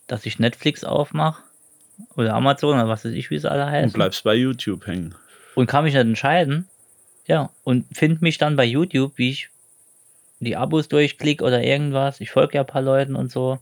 dass 0.07 0.27
ich 0.27 0.39
Netflix 0.39 0.85
aufmache 0.85 1.43
oder 2.17 2.35
Amazon 2.35 2.75
oder 2.75 2.89
was 2.89 3.05
weiß 3.05 3.12
ich, 3.12 3.31
wie 3.31 3.39
sie 3.39 3.51
alle 3.51 3.65
Und 3.65 3.71
heißen. 3.71 3.93
bleibst 3.93 4.25
bei 4.25 4.35
YouTube 4.35 4.87
hängen. 4.87 5.15
und 5.55 5.67
kann 5.67 5.85
mich 5.85 5.95
nicht 5.95 6.01
entscheiden. 6.03 6.67
Ja, 7.27 7.51
und 7.65 7.87
finde 7.97 8.19
mich 8.21 8.39
dann 8.39 8.57
bei 8.57 8.65
YouTube, 8.65 9.12
wie 9.17 9.31
ich 9.31 9.49
die 10.41 10.57
Abos 10.57 10.89
durchklicke 10.89 11.43
oder 11.45 11.62
irgendwas. 11.62 12.21
Ich 12.21 12.31
folge 12.31 12.55
ja 12.55 12.61
ein 12.61 12.67
paar 12.67 12.83
Leuten 12.83 13.17
und 13.17 13.33
so. 13.33 13.59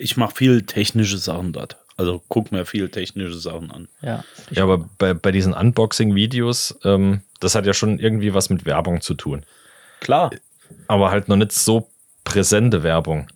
Ich 0.00 0.16
mache 0.16 0.34
viel 0.34 0.62
technische 0.62 1.18
Sachen 1.18 1.52
dort. 1.52 1.76
Also 1.96 2.22
guck 2.28 2.50
mir 2.50 2.64
viel 2.64 2.88
technische 2.88 3.38
Sachen 3.38 3.70
an. 3.70 3.88
Ja, 4.00 4.24
Ja, 4.50 4.62
aber 4.62 4.88
bei, 4.98 5.12
bei 5.14 5.32
diesen 5.32 5.52
Unboxing-Videos, 5.52 6.78
ähm, 6.84 7.20
das 7.40 7.54
hat 7.54 7.66
ja 7.66 7.74
schon 7.74 7.98
irgendwie 7.98 8.32
was 8.32 8.48
mit 8.50 8.64
Werbung 8.64 9.00
zu 9.02 9.14
tun. 9.14 9.44
Klar. 10.00 10.30
aber 10.86 11.10
halt 11.10 11.28
noch 11.28 11.36
nicht 11.36 11.52
so 11.52 11.88
präsente 12.24 12.82
Werbung. 12.82 13.26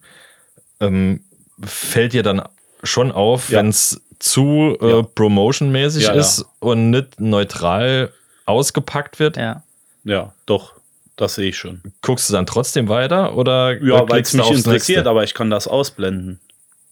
Ähm, 0.81 1.21
fällt 1.63 2.13
dir 2.15 2.23
dann 2.23 2.43
schon 2.83 3.13
auf, 3.13 3.51
Ja. 3.51 3.59
wenn 3.59 3.69
es 3.69 4.01
zu 4.19 4.77
äh, 4.81 4.89
Ja. 4.91 5.03
promotionmäßig 5.03 6.05
Ja, 6.05 6.15
ja. 6.15 6.21
ist 6.21 6.47
und 6.61 6.91
nicht 6.91 7.21
neutral 7.21 8.13
ausgepackt 8.47 9.19
wird? 9.19 9.37
ja. 9.37 9.63
Ja, 10.05 10.35
doch. 10.47 10.75
Das 11.17 11.37
sehe 11.37 11.49
ich 11.51 11.57
schon. 11.57 11.81
Guckst 12.03 12.29
du 12.29 12.33
dann 12.35 12.45
trotzdem 12.47 12.89
weiter 12.89 13.37
oder 13.37 13.81
Ja, 13.83 14.09
weil 14.09 14.21
es 14.23 14.33
mich 14.35 14.51
interessiert, 14.51 14.99
Nächste? 14.99 15.11
aber 15.11 15.23
ich 15.25 15.33
kann 15.35 15.49
das 15.49 15.67
ausblenden. 15.69 16.41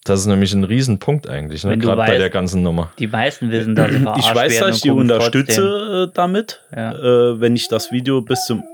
Das 0.04 0.18
ist 0.20 0.26
nämlich 0.26 0.52
ein 0.52 0.64
Riesenpunkt 0.64 1.28
eigentlich, 1.28 1.62
ne? 1.62 1.78
Gerade 1.78 1.98
bei 1.98 2.18
der 2.18 2.30
ganzen 2.30 2.62
Nummer. 2.62 2.92
Die 2.98 3.06
meisten 3.06 3.50
wissen, 3.52 3.76
dass 3.76 3.90
sie 3.90 3.96
Ich 3.96 4.02
verarscht 4.02 4.34
weiß, 4.34 4.58
dass 4.58 4.76
ich 4.76 4.82
die 4.82 4.90
unterstütze 4.90 6.08
äh, 6.10 6.14
damit, 6.14 6.60
Ja. 6.74 6.92
äh, 6.92 7.40
wenn 7.40 7.54
ich 7.54 7.68
das 7.68 7.92
Video 7.92 8.20
bis 8.20 8.44
zum, 8.46 8.64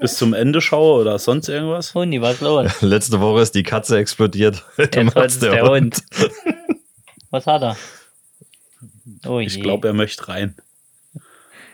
bis 0.00 0.16
zum 0.16 0.34
Ende 0.34 0.60
schaue 0.60 1.00
oder 1.02 1.18
sonst 1.20 1.48
irgendwas. 1.48 1.94
Hundi, 1.94 2.20
was 2.20 2.34
ist 2.34 2.40
los? 2.40 2.66
Letzte 2.82 3.20
Woche 3.20 3.42
ist 3.42 3.54
die 3.54 3.62
Katze 3.62 3.98
explodiert. 3.98 4.64
Heute 4.76 5.00
Jetzt 5.02 5.14
macht's 5.14 5.34
ist 5.34 5.42
der 5.44 5.62
Hund. 5.68 6.02
Was 7.30 7.46
hat 7.46 7.62
er? 7.62 7.76
Oh 9.26 9.38
Ich 9.38 9.60
glaube, 9.62 9.86
er 9.86 9.94
möchte 9.94 10.26
rein. 10.26 10.56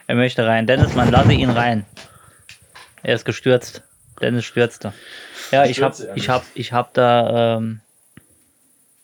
Er 0.07 0.17
möchte 0.17 0.47
rein. 0.47 0.67
Dennis, 0.67 0.95
man 0.95 1.11
lasse 1.11 1.33
ihn 1.33 1.51
rein. 1.51 1.87
Er 3.03 3.15
ist 3.15 3.25
gestürzt. 3.25 3.83
Dennis 4.21 4.45
stürzte. 4.45 4.93
Ja, 5.51 5.65
ich 5.65 5.81
hab, 5.83 5.95
Stürze, 5.95 6.13
ich 6.15 6.29
hab, 6.29 6.45
ich 6.55 6.73
hab 6.73 6.93
da, 6.95 7.57
ähm, 7.57 7.81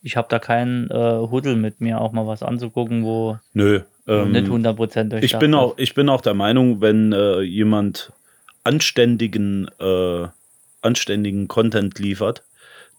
ich 0.02 0.16
hab 0.16 0.28
da 0.28 0.38
keinen 0.38 0.90
äh, 0.90 0.94
Huddel 1.30 1.56
mit 1.56 1.80
mir, 1.80 2.00
auch 2.00 2.12
mal 2.12 2.26
was 2.26 2.42
anzugucken, 2.42 3.04
wo 3.04 3.38
Nö. 3.54 3.80
nicht 4.06 4.08
Ähm, 4.08 4.34
100% 4.34 4.74
durchdacht 4.76 5.22
ich, 5.22 5.38
bin 5.38 5.54
auch, 5.54 5.78
ich 5.78 5.94
bin 5.94 6.08
auch 6.08 6.20
der 6.20 6.34
Meinung, 6.34 6.80
wenn 6.80 7.12
äh, 7.12 7.40
jemand 7.40 8.12
anständigen, 8.64 9.68
äh, 9.78 10.26
anständigen 10.82 11.48
Content 11.48 11.98
liefert, 11.98 12.42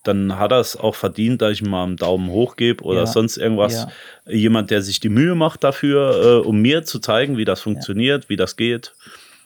dann 0.04 0.38
hat 0.38 0.52
er 0.52 0.60
es 0.60 0.76
auch 0.76 0.96
verdient, 0.96 1.42
dass 1.42 1.54
ich 1.54 1.62
ihm 1.62 1.70
mal 1.70 1.84
einen 1.84 1.98
Daumen 1.98 2.30
hoch 2.30 2.56
gebe 2.58 2.84
oder 2.84 3.02
Ja. 3.02 3.06
sonst 3.08 3.38
irgendwas. 3.38 3.88
Ja. 4.26 4.34
Jemand, 4.34 4.70
der 4.70 4.82
sich 4.82 5.00
die 5.00 5.10
Mühe 5.10 5.36
macht 5.36 5.64
dafür, 5.64 6.42
äh, 6.44 6.48
um 6.48 6.62
mir 6.62 6.84
zu 6.84 7.00
zeigen, 7.00 7.38
wie 7.38 7.46
das 7.46 7.62
funktioniert, 7.62 8.30
wie 8.30 8.36
das 8.36 8.56
geht, 8.58 8.94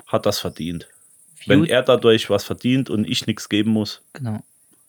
hat 0.08 0.26
das 0.26 0.40
verdient. 0.40 0.88
Wenn 1.46 1.64
er 1.64 1.82
dadurch 1.82 2.30
was 2.30 2.44
verdient 2.44 2.90
und 2.90 3.08
ich 3.08 3.26
nichts 3.26 3.48
geben 3.50 3.72
muss. 3.72 4.02
Genau. 4.14 4.42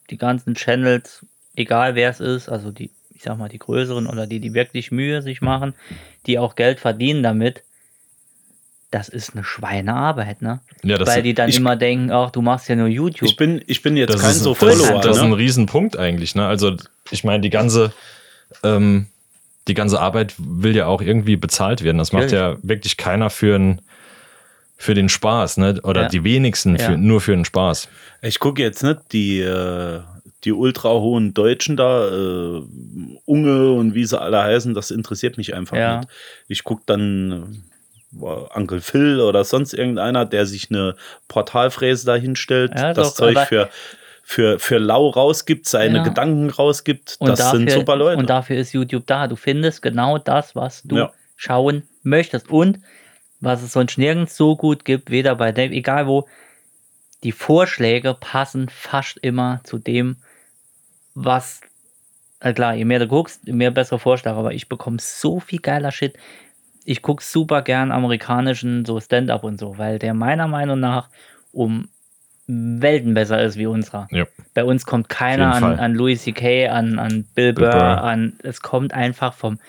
Die 0.09 0.17
ganzen 0.17 0.55
Channels, 0.55 1.25
egal 1.59 1.95
wer 1.95 2.09
es 2.09 2.19
ist, 2.19 2.49
also 2.49 2.71
die, 2.71 2.89
ich 3.13 3.23
sag 3.23 3.37
mal, 3.37 3.49
die 3.49 3.59
größeren 3.59 4.07
oder 4.07 4.25
die, 4.27 4.39
die 4.39 4.53
wirklich 4.53 4.91
Mühe 4.91 5.21
sich 5.21 5.41
machen, 5.41 5.73
die 6.25 6.39
auch 6.39 6.55
Geld 6.55 6.79
verdienen 6.79 7.21
damit, 7.23 7.63
das 8.91 9.07
ist 9.07 9.35
eine 9.35 9.43
Schweinearbeit, 9.43 10.41
ne? 10.41 10.61
Ja, 10.83 10.97
das, 10.97 11.07
Weil 11.09 11.21
die 11.21 11.35
dann 11.35 11.49
ich- 11.49 11.57
immer 11.57 11.75
denken, 11.75 12.09
ach, 12.11 12.31
du 12.31 12.41
machst 12.41 12.69
ja 12.69 12.75
nur 12.75 12.87
YouTube. 12.87 13.29
Ich 13.29 13.35
bin, 13.35 13.61
ich 13.67 13.83
bin 13.83 13.95
jetzt 13.95 14.13
das 14.15 14.21
kein 14.21 14.31
ist, 14.31 14.39
so 14.39 14.55
das, 14.55 14.63
ist- 14.75 14.81
Follower. 14.87 15.01
das 15.01 15.17
ist 15.17 15.23
ein 15.23 15.29
ne? 15.29 15.37
Riesenpunkt 15.37 15.95
eigentlich. 15.97 16.33
Ne? 16.33 16.47
Also 16.47 16.75
ich 17.11 17.23
meine, 17.23 17.41
die 17.41 17.51
ganze, 17.51 17.93
ähm, 18.63 19.05
die 19.67 19.75
ganze 19.75 19.99
Arbeit 19.99 20.33
will 20.39 20.75
ja 20.75 20.87
auch 20.87 21.01
irgendwie 21.03 21.35
bezahlt 21.35 21.83
werden. 21.83 21.99
Das 21.99 22.13
macht 22.13 22.31
ja 22.31 22.57
wirklich 22.63 22.97
keiner 22.97 23.29
für, 23.29 23.55
ein, 23.59 23.81
für 24.75 24.95
den 24.95 25.07
Spaß, 25.09 25.57
ne? 25.57 25.79
oder 25.83 26.03
Ja. 26.03 26.07
die 26.07 26.23
wenigsten 26.23 26.75
Ja. 26.75 26.85
für, 26.87 26.97
nur 26.97 27.21
für 27.21 27.33
den 27.35 27.45
Spaß. 27.45 27.89
Ich 28.23 28.39
gucke 28.39 28.63
jetzt 28.63 28.81
nicht 28.81 28.99
die, 29.11 29.39
äh, 29.41 29.99
die 30.45 30.53
ultra 30.53 30.89
hohen 30.89 31.33
Deutschen 31.33 31.75
da, 31.75 32.07
äh, 32.07 32.61
Unge 33.25 33.73
und 33.73 33.93
wie 33.93 34.05
sie 34.05 34.19
alle 34.19 34.41
heißen, 34.41 34.73
das 34.73 34.91
interessiert 34.91 35.37
mich 35.37 35.53
einfach 35.53 35.75
Ja. 35.77 35.97
nicht. 35.97 36.09
Ich 36.47 36.63
gucke 36.63 36.83
dann 36.85 37.63
äh, 38.13 38.25
Uncle 38.55 38.81
Phil 38.81 39.19
oder 39.19 39.43
sonst 39.43 39.73
irgendeiner, 39.73 40.25
der 40.25 40.45
sich 40.45 40.69
eine 40.71 40.95
Portalfräse 41.27 42.05
da 42.05 42.15
hinstellt, 42.15 42.71
Ja, 42.75 42.93
das 42.93 43.09
doch, 43.09 43.15
Zeug 43.15 43.37
für, 43.39 43.69
für, 44.23 44.59
für 44.59 44.77
lau 44.77 45.09
rausgibt, 45.09 45.67
seine 45.67 45.97
Ja. 45.97 46.03
Gedanken 46.03 46.49
rausgibt. 46.49 47.17
Und 47.19 47.29
das 47.29 47.51
sind 47.51 47.69
super 47.69 47.95
Leute. 47.95 48.17
Und 48.19 48.29
dafür 48.29 48.57
ist 48.57 48.73
YouTube 48.73 49.05
da. 49.07 49.27
Du 49.27 49.35
findest 49.35 49.81
genau 49.81 50.17
das, 50.17 50.55
was 50.55 50.83
du 50.83 50.95
Ja. 50.97 51.11
schauen 51.35 51.83
möchtest. 52.03 52.49
Und 52.49 52.79
was 53.41 53.61
es 53.61 53.73
sonst 53.73 53.97
nirgends 53.97 54.35
so 54.35 54.55
gut 54.55 54.85
gibt, 54.85 55.11
weder 55.11 55.35
bei 55.35 55.51
Dave, 55.51 55.73
egal 55.73 56.07
wo, 56.07 56.27
die 57.23 57.31
Vorschläge 57.31 58.15
passen 58.19 58.69
fast 58.69 59.17
immer 59.21 59.61
zu 59.63 59.77
dem, 59.77 60.17
was. 61.23 61.61
Na 62.41 62.53
klar, 62.53 62.73
je 62.73 62.85
mehr 62.85 62.99
du 62.99 63.07
guckst, 63.07 63.41
je 63.45 63.53
mehr 63.53 63.71
bessere 63.71 63.99
Vorschläge. 63.99 64.35
Aber 64.35 64.53
ich 64.53 64.69
bekomme 64.69 64.97
so 64.99 65.39
viel 65.39 65.59
geiler 65.59 65.91
Shit. 65.91 66.17
Ich 66.85 67.01
gucke 67.01 67.23
super 67.23 67.61
gern 67.61 67.91
amerikanischen 67.91 68.85
so 68.85 68.99
Stand-up 68.99 69.43
und 69.43 69.59
so, 69.59 69.77
weil 69.77 69.99
der 69.99 70.13
meiner 70.13 70.47
Meinung 70.47 70.79
nach 70.79 71.09
um 71.51 71.89
Welten 72.47 73.13
besser 73.13 73.43
ist 73.43 73.57
wie 73.57 73.67
unserer. 73.67 74.07
Ja. 74.09 74.25
Bei 74.55 74.63
uns 74.63 74.85
kommt 74.85 75.07
keiner 75.07 75.53
an, 75.53 75.63
an 75.63 75.93
Louis 75.93 76.23
C.K., 76.23 76.67
an, 76.67 76.97
an 76.97 77.25
Bill, 77.35 77.53
Bill 77.53 77.69
Burr, 77.69 77.71
Burr. 77.71 78.03
an. 78.03 78.33
Es 78.41 78.61
kommt 78.61 78.91
einfach 78.91 79.33
vom, 79.33 79.59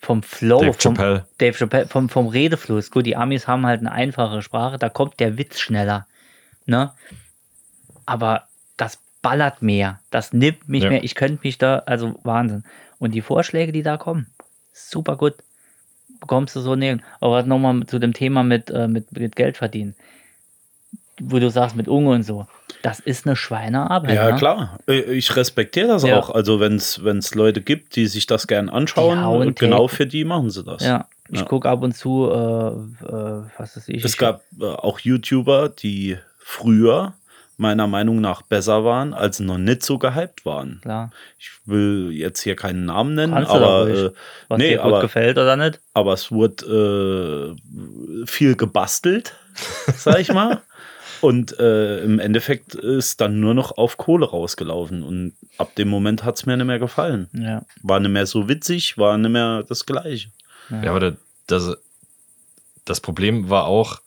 vom 0.00 0.22
Flow, 0.22 0.60
Dave 0.60 0.74
vom, 0.74 0.94
Chappelle. 0.94 1.26
Dave 1.38 1.58
Chappelle, 1.58 1.88
vom, 1.88 2.08
vom 2.08 2.28
Redefluss. 2.28 2.92
Gut, 2.92 3.06
die 3.06 3.16
Amis 3.16 3.48
haben 3.48 3.66
halt 3.66 3.80
eine 3.80 3.90
einfache 3.90 4.42
Sprache, 4.42 4.78
da 4.78 4.88
kommt 4.90 5.18
der 5.18 5.38
Witz 5.38 5.58
schneller. 5.58 6.06
Ne? 6.66 6.92
Aber 8.06 8.44
ballert 9.24 9.62
mehr. 9.62 10.00
Das 10.10 10.32
nimmt 10.34 10.68
mich 10.68 10.84
Ja. 10.84 10.90
mehr. 10.90 11.02
Ich 11.02 11.14
könnte 11.14 11.40
mich 11.42 11.56
da, 11.58 11.78
also 11.86 12.14
Wahnsinn. 12.24 12.62
Und 12.98 13.12
die 13.14 13.22
Vorschläge, 13.22 13.72
die 13.72 13.82
da 13.82 13.96
kommen, 13.96 14.26
super 14.72 15.16
gut. 15.16 15.34
Bekommst 16.20 16.54
du 16.54 16.60
so 16.60 16.76
nirgends. 16.76 17.04
Aber 17.20 17.42
nochmal 17.42 17.84
zu 17.86 17.98
dem 17.98 18.12
Thema 18.12 18.42
mit, 18.44 18.70
äh, 18.70 18.86
mit, 18.86 19.10
mit 19.18 19.34
Geld 19.34 19.56
verdienen. 19.56 19.94
Wo 21.20 21.38
du 21.38 21.48
sagst, 21.48 21.74
mit 21.74 21.88
Unge 21.88 22.10
und 22.10 22.22
so. 22.24 22.46
Das 22.82 23.00
ist 23.00 23.26
eine 23.26 23.34
Schweinearbeit. 23.34 24.14
Ja, 24.14 24.32
ne? 24.32 24.36
klar. 24.38 24.78
Äh, 24.86 25.00
Ich 25.14 25.34
respektiere 25.36 25.86
das 25.88 26.02
Ja. 26.04 26.18
auch. 26.18 26.28
Also, 26.30 26.60
wenn 26.60 26.74
es 26.76 27.34
Leute 27.34 27.62
gibt, 27.62 27.96
die 27.96 28.06
sich 28.08 28.26
das 28.26 28.46
gern 28.46 28.68
anschauen, 28.68 29.54
genau 29.54 29.88
für 29.88 30.06
die 30.06 30.24
machen 30.24 30.50
sie 30.50 30.62
das. 30.64 30.82
Ja, 30.84 31.08
ich 31.30 31.40
Ja. 31.40 31.46
gucke 31.46 31.68
ab 31.68 31.82
und 31.82 31.92
zu, 31.96 32.28
äh, 32.30 32.34
äh, 33.06 33.42
was 33.56 33.76
ist 33.76 33.88
ich? 33.88 34.04
Es 34.04 34.12
ich, 34.12 34.18
gab 34.18 34.42
äh, 34.60 34.64
auch 34.66 34.98
YouTuber, 35.00 35.70
die 35.70 36.18
früher 36.38 37.14
meiner 37.56 37.86
Meinung 37.86 38.20
nach 38.20 38.42
besser 38.42 38.84
waren, 38.84 39.14
als 39.14 39.38
noch 39.40 39.58
nicht 39.58 39.82
so 39.84 39.98
gehypt 39.98 40.44
waren. 40.44 40.80
Klar. 40.82 41.10
Ich 41.38 41.50
will 41.66 42.10
jetzt 42.12 42.40
hier 42.42 42.56
keinen 42.56 42.84
Namen 42.86 43.14
nennen, 43.14 43.32
Kannst 43.34 43.50
aber, 43.50 43.84
ruhig. 43.86 43.98
äh, 43.98 44.10
Was 44.48 44.58
nee, 44.58 44.70
dir 44.70 44.76
gut 44.78 44.86
aber, 44.86 45.00
gefällt 45.02 45.38
oder 45.38 45.56
nicht? 45.56 45.80
aber 45.94 46.12
es 46.14 46.30
wurde 46.32 47.54
äh, 47.54 48.26
viel 48.26 48.56
gebastelt, 48.56 49.34
sag 49.96 50.18
ich 50.20 50.32
mal. 50.32 50.62
Und 51.20 51.58
äh, 51.58 52.00
im 52.04 52.18
Endeffekt 52.18 52.74
ist 52.74 53.20
dann 53.20 53.40
nur 53.40 53.54
noch 53.54 53.78
auf 53.78 53.96
Kohle 53.96 54.26
rausgelaufen. 54.28 55.02
Und 55.02 55.34
ab 55.56 55.74
dem 55.76 55.88
Moment 55.88 56.22
hat 56.24 56.36
es 56.36 56.44
mir 56.44 56.56
nicht 56.56 56.66
mehr 56.66 56.78
gefallen. 56.78 57.28
Ja. 57.32 57.62
War 57.82 57.98
nicht 58.00 58.10
mehr 58.10 58.26
so 58.26 58.48
witzig, 58.48 58.98
war 58.98 59.16
nicht 59.16 59.30
mehr 59.30 59.62
das 59.62 59.86
Gleiche. 59.86 60.28
Ja, 60.70 60.90
aber 60.90 61.00
da- 61.00 61.16
das, 61.46 61.76
das 62.84 63.00
Problem 63.00 63.48
war 63.48 63.64
auch, 63.66 64.00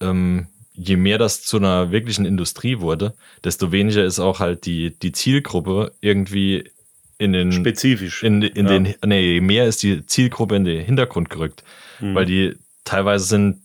ähm, 0.00 0.48
je 0.72 0.96
mehr 0.96 1.18
das 1.18 1.42
zu 1.42 1.56
einer 1.58 1.90
wirklichen 1.90 2.24
Industrie 2.24 2.78
wurde, 2.80 3.14
desto 3.44 3.72
weniger 3.72 4.04
ist 4.04 4.18
auch 4.20 4.38
halt 4.40 4.66
die, 4.66 4.90
die 4.98 5.12
Zielgruppe 5.12 5.92
irgendwie 6.00 6.70
in 7.18 7.32
den 7.32 7.52
Spezifisch. 7.52 8.22
in, 8.22 8.40
in 8.42 8.66
Ja. 8.66 8.72
den 8.78 8.94
nee, 9.04 9.34
je 9.34 9.40
mehr 9.40 9.66
ist 9.66 9.82
die 9.82 10.06
Zielgruppe 10.06 10.56
in 10.56 10.64
den 10.64 10.82
Hintergrund 10.84 11.28
gerückt, 11.28 11.62
Mhm. 12.00 12.14
weil 12.14 12.24
die 12.24 12.54
teilweise 12.84 13.24
sind 13.26 13.60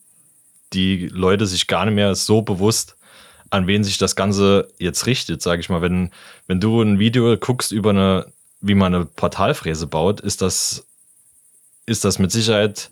die 0.74 1.08
Leute 1.08 1.46
sich 1.46 1.68
gar 1.68 1.86
nicht 1.86 1.96
mehr 1.96 2.16
so 2.16 2.42
bewusst, 2.42 2.98
an 3.50 3.66
wen 3.68 3.84
sich 3.86 3.98
das 3.98 4.16
Ganze 4.18 4.68
jetzt 4.78 5.06
richtet, 5.06 5.42
sage 5.42 5.62
ich 5.62 5.70
mal. 5.70 5.82
Wenn, 5.82 6.12
wenn 6.48 6.60
du 6.60 6.82
ein 6.82 7.00
Video 7.00 7.38
guckst 7.38 7.72
über 7.72 7.92
eine, 7.92 8.26
wie 8.60 8.76
man 8.76 8.94
eine 8.94 9.06
Portalfräse 9.06 9.88
baut, 9.88 10.20
ist 10.20 10.42
das, 10.42 10.86
ist 11.86 12.04
das 12.04 12.20
mit 12.20 12.32
Sicherheit 12.32 12.90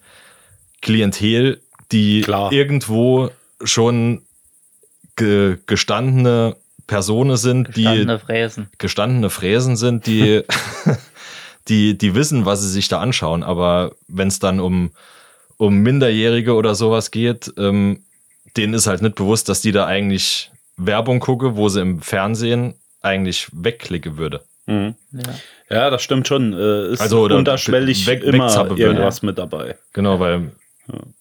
Klientel, 0.82 1.62
die 1.92 2.22
Klar. 2.22 2.52
irgendwo 2.54 3.32
schon 3.64 4.22
ge, 5.16 5.58
gestandene 5.66 6.56
Personen 6.88 7.38
sind, 7.38 7.74
Gestandene 7.74 8.18
die 8.18 8.26
Fräsen. 8.26 8.70
gestandene 8.78 9.30
Fräsen 9.30 9.76
sind, 9.78 10.06
die, 10.06 10.42
die, 11.68 11.98
die 11.98 12.16
wissen, 12.16 12.46
was 12.46 12.62
sie 12.62 12.70
sich 12.70 12.88
da 12.90 13.00
anschauen. 13.00 13.44
Aber 13.44 13.94
wenn 14.08 14.28
es 14.28 14.40
dann 14.40 14.60
um, 14.60 14.92
um 15.58 15.78
Minderjährige 15.78 16.54
oder 16.54 16.76
sowas 16.76 17.12
geht, 17.12 17.52
ähm, 17.58 18.04
denen 18.58 18.74
ist 18.74 18.88
halt 18.88 19.02
nicht 19.02 19.16
bewusst, 19.16 19.50
dass 19.50 19.62
die 19.62 19.72
da 19.72 19.86
eigentlich 19.86 20.52
Werbung 20.78 21.20
gucke, 21.20 21.56
wo 21.56 21.70
sie 21.70 21.82
im 21.82 22.02
Fernsehen 22.02 22.74
eigentlich 23.02 23.48
wegklicken 23.54 24.18
würde. 24.18 24.42
Mhm. 24.66 24.96
Ja. 25.12 25.34
Ja, 25.70 25.90
das 25.90 26.04
stimmt 26.04 26.28
schon. 26.28 26.54
Äh, 26.54 26.90
ist 26.94 27.02
Also, 27.02 27.24
unterschwellig 27.24 28.06
weg- 28.08 28.24
immer 28.24 28.70
irgendwas 28.78 29.22
mit 29.24 29.38
dabei. 29.38 29.76
Genau, 29.94 30.20
weil 30.20 30.52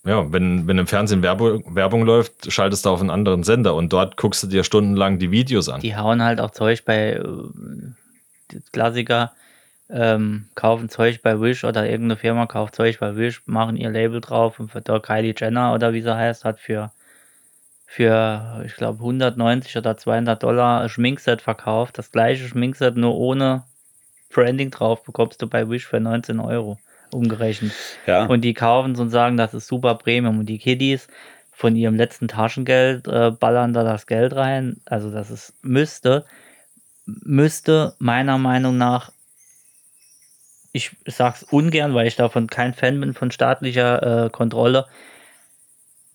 ja, 0.05 0.33
wenn, 0.33 0.67
wenn 0.67 0.79
im 0.79 0.87
Fernsehen 0.87 1.23
Werbung, 1.23 1.75
Werbung 1.75 2.05
läuft, 2.05 2.51
schaltest 2.53 2.85
du 2.85 2.91
auf 2.91 3.01
einen 3.01 3.11
anderen 3.11 3.45
Sender 3.45 3.75
und 3.75 3.93
dort 3.93 4.17
guckst 4.17 4.43
du 4.43 4.49
dir 4.49 4.65
stundenlang 4.65 5.19
die 5.19 5.31
Videos 5.31 5.69
an. 5.69 5.81
Die 5.81 5.97
hauen 5.97 6.23
halt 6.23 6.41
auch 6.41 6.51
Zeug 6.51 6.85
bei 6.85 7.13
äh, 7.13 8.59
Klassiker, 8.73 9.33
ähm, 9.89 10.49
kaufen 10.57 10.89
Zeug 10.89 11.23
bei 11.23 11.41
Wish 11.41 11.65
oder 11.65 11.89
irgendeine 11.89 12.17
Firma 12.17 12.47
kauft 12.47 12.75
Zeug 12.75 12.99
bei 12.99 13.15
Wish, 13.17 13.43
machen 13.47 13.77
ihr 13.77 13.91
Label 13.91 14.21
drauf 14.21 14.59
und 14.59 14.73
der 14.75 15.01
Kylie 15.01 15.35
Jenner 15.37 15.75
oder 15.75 15.93
wie 15.93 16.03
sie 16.03 16.15
heißt, 16.15 16.45
hat 16.45 16.59
für, 16.59 16.91
für 17.87 18.65
ich 18.67 18.75
glaube, 18.75 18.99
190 18.99 19.77
oder 19.77 19.97
200 19.97 20.43
Dollar 20.43 20.81
ein 20.81 20.89
Schminkset 20.89 21.41
verkauft. 21.41 21.99
Das 21.99 22.11
gleiche 22.11 22.49
Schminkset, 22.49 22.97
nur 22.97 23.17
ohne 23.17 23.63
Branding 24.35 24.73
drauf, 24.73 25.05
bekommst 25.05 25.41
du 25.41 25.47
bei 25.47 25.69
Wish 25.69 25.87
für 25.87 26.01
19 26.01 26.41
Euro 26.41 26.79
umgerechnet. 27.15 27.73
Ja. 28.07 28.27
Und 28.27 28.43
die 28.43 28.55
kaufen 28.55 28.93
es 28.93 29.01
und 29.01 29.11
sagen, 29.11 29.37
das 29.37 29.55
ist 29.55 29.67
super 29.67 29.95
Premium. 29.95 30.39
Und 30.41 30.47
die 30.47 30.59
Kiddies 30.59 31.09
von 31.53 31.77
ihrem 31.77 31.95
letzten 31.95 32.29
Taschengeld 32.29 33.07
äh, 33.07 33.31
ballern 33.31 33.73
da 33.73 33.85
das 33.85 34.07
Geld 34.07 34.35
rein. 34.35 34.81
Also 34.85 35.11
das 35.11 35.31
ist, 35.31 35.55
müsste, 35.63 36.25
müsste 37.07 37.95
meiner 37.99 38.39
Meinung 38.39 38.79
nach, 38.79 39.13
ich 40.73 40.97
sag's 41.07 41.43
ungern, 41.43 41.95
weil 41.95 42.07
ich 42.07 42.17
davon 42.17 42.49
kein 42.49 42.75
Fan 42.75 42.99
bin 42.99 43.15
von 43.15 43.31
staatlicher 43.31 44.25
äh, 44.27 44.31
Kontrolle, 44.31 44.87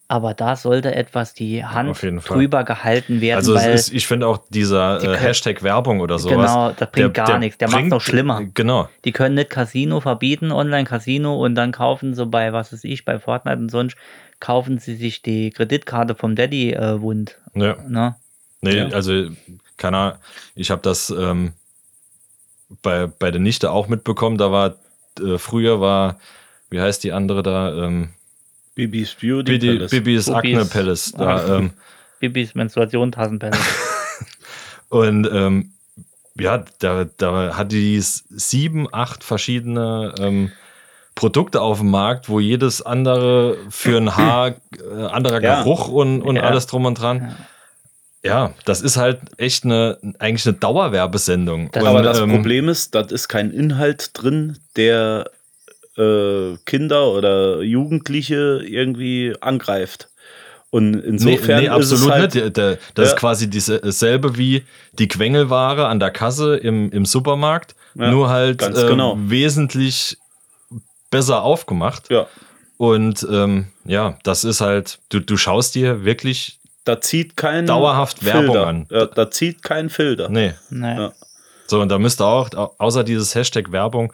aber 0.10 0.34
da 0.34 0.56
sollte 0.56 0.96
etwas 0.96 1.34
die 1.34 1.66
Hand 1.66 1.98
Fall. 1.98 2.12
drüber 2.26 2.64
gehalten 2.64 3.20
werden, 3.20 3.38
Also 3.38 3.56
es 3.56 3.66
ist, 3.88 3.94
ich 3.94 4.08
finde 4.08 4.28
auch 4.28 4.40
dieser 4.50 5.00
Die 5.00 5.06
äh, 5.06 5.10
können- 5.10 5.20
Hashtag 5.22 5.64
Werbung 5.64 6.00
oder 6.00 6.18
sowas. 6.18 6.52
Genau, 6.52 6.72
das 6.72 6.92
bringt 6.92 7.14
gar 7.14 7.40
nichts. 7.40 7.58
Der 7.58 7.68
macht's 7.68 7.78
bringt- 7.80 7.90
noch 7.92 8.02
schlimmer. 8.02 8.42
Genau. 8.54 8.88
Die 9.06 9.12
können 9.12 9.36
nicht 9.36 9.50
Casino 9.50 10.00
verbieten, 10.00 10.52
Online-Casino, 10.52 11.36
und 11.44 11.56
dann 11.56 11.72
kaufen 11.74 12.14
sie 12.16 12.26
bei, 12.26 12.54
was 12.54 12.72
weiß 12.72 12.84
ich, 12.86 13.04
bei 13.04 13.20
Fortnite 13.20 13.58
und 13.58 13.70
sonst, 13.70 13.98
kaufen 14.40 14.78
sie 14.80 14.96
sich 14.96 15.22
die 15.24 15.50
Kreditkarte 15.50 16.16
vom 16.16 16.36
Daddy 16.36 16.72
äh, 16.74 17.02
wund. 17.02 17.38
Ja. 17.56 17.76
Ne? 17.88 18.16
Nee, 18.62 18.78
Ja. 18.78 18.88
also 18.90 19.30
keine 19.78 19.98
Ahnung, 19.98 20.18
ich 20.56 20.72
habe 20.72 20.82
das 20.84 21.10
ähm, 21.10 21.54
bei, 22.82 23.08
bei 23.08 23.32
der 23.32 23.42
Nichte 23.42 23.72
auch 23.72 23.88
mitbekommen. 23.88 24.38
Da 24.38 24.52
war 24.52 24.76
äh, 25.20 25.38
früher 25.38 25.82
war, 25.82 26.18
wie 26.70 26.80
heißt 26.82 27.04
die 27.04 27.12
andere 27.14 27.44
da? 27.44 27.74
Ähm, 27.74 28.10
Bibis 28.78 29.16
Beauty 29.20 29.58
Bibi, 29.58 29.76
Palace. 29.78 29.92
Bibis 29.92 30.30
Acne 30.30 30.66
Palace. 30.66 31.12
Da, 31.18 31.26
Ah. 31.36 31.58
ähm, 31.58 31.72
Bibis 32.20 32.54
Menstruation 32.56 33.12
Taschenbälle. 33.12 33.58
Und 34.90 35.28
ähm, 35.32 35.72
ja, 36.40 36.64
da, 36.80 37.06
da 37.18 37.58
hat 37.58 37.72
die 37.72 38.00
sieben, 38.00 38.88
acht 38.94 39.24
verschiedene 39.24 40.14
ähm, 40.20 40.52
Produkte 41.16 41.62
auf 41.62 41.80
dem 41.80 41.90
Markt, 41.90 42.30
wo 42.30 42.40
jedes 42.40 42.84
andere 42.84 43.58
für 43.72 43.98
ein 43.98 44.16
Haar 44.16 44.50
äh, 44.80 45.04
anderer 45.06 45.42
Ja. 45.42 45.64
Geruch 45.64 45.88
und, 45.88 46.22
und 46.22 46.36
Ja. 46.36 46.44
alles 46.44 46.68
drum 46.68 46.86
und 46.86 47.02
dran. 47.02 47.36
Ja, 48.24 48.54
das 48.66 48.82
ist 48.82 48.98
halt 48.98 49.22
echt 49.38 49.64
eine, 49.66 49.98
eigentlich 50.20 50.46
eine 50.48 50.56
Dauerwerbesendung. 50.58 51.72
Das- 51.72 51.82
und, 51.82 51.90
Aber 51.90 52.04
das 52.04 52.20
ähm, 52.20 52.30
Problem 52.30 52.70
ist, 52.70 52.94
das 52.94 53.12
ist 53.12 53.28
kein 53.30 53.50
Inhalt 53.52 54.12
drin, 54.14 54.58
der 54.76 55.32
äh, 55.98 56.58
Kinder 56.66 57.10
oder 57.12 57.62
Jugendliche 57.62 58.62
irgendwie 58.66 59.36
angreift. 59.42 60.10
Und 60.70 60.92
Nee, 60.92 61.02
insofern 61.06 61.60
nee, 61.62 61.66
ist 61.68 61.72
absolut 61.72 62.08
es 62.10 62.12
halt, 62.12 62.36
nicht. 62.36 62.58
Das 62.58 62.78
Ja. 62.98 63.04
ist 63.04 63.16
quasi 63.16 63.50
diese- 63.50 63.80
dasselbe 63.80 64.38
wie 64.38 64.64
die 65.00 65.08
Quengelware 65.08 65.88
an 65.88 66.00
der 66.00 66.12
Kasse 66.12 66.58
im, 66.58 66.92
im 66.92 67.06
Supermarkt, 67.06 67.74
Ja, 67.96 68.12
nur 68.12 68.30
halt 68.30 68.58
ganz 68.60 68.78
äh, 68.78 68.88
genau. 68.88 69.16
wesentlich 69.18 70.18
besser 71.10 71.42
aufgemacht. 71.44 72.10
Ja, 72.12 72.28
Und 72.78 73.26
ähm, 73.32 73.68
ja, 73.86 74.18
das 74.24 74.44
ist 74.44 74.62
halt, 74.62 75.00
du, 75.10 75.20
du 75.20 75.38
schaust 75.38 75.74
dir 75.74 76.04
wirklich, 76.04 76.60
da 76.84 77.02
zieht 77.02 77.36
kein 77.38 77.66
Dauerhaft 77.66 78.20
Filter. 78.20 78.40
Werbung 78.44 78.58
an. 78.58 78.88
Ja, 78.92 79.06
da 79.06 79.32
zieht 79.32 79.64
kein 79.64 79.90
Filter. 79.90 80.30
nee. 80.30 80.54
Ja. 80.70 81.12
So, 81.66 81.82
und 81.82 81.90
da 81.90 81.98
müsste 81.98 82.24
auch, 82.26 82.50
au- 82.56 82.76
außer 82.78 83.04
dieses 83.04 83.34
Hashtag 83.36 83.72
Werbung, 83.72 84.14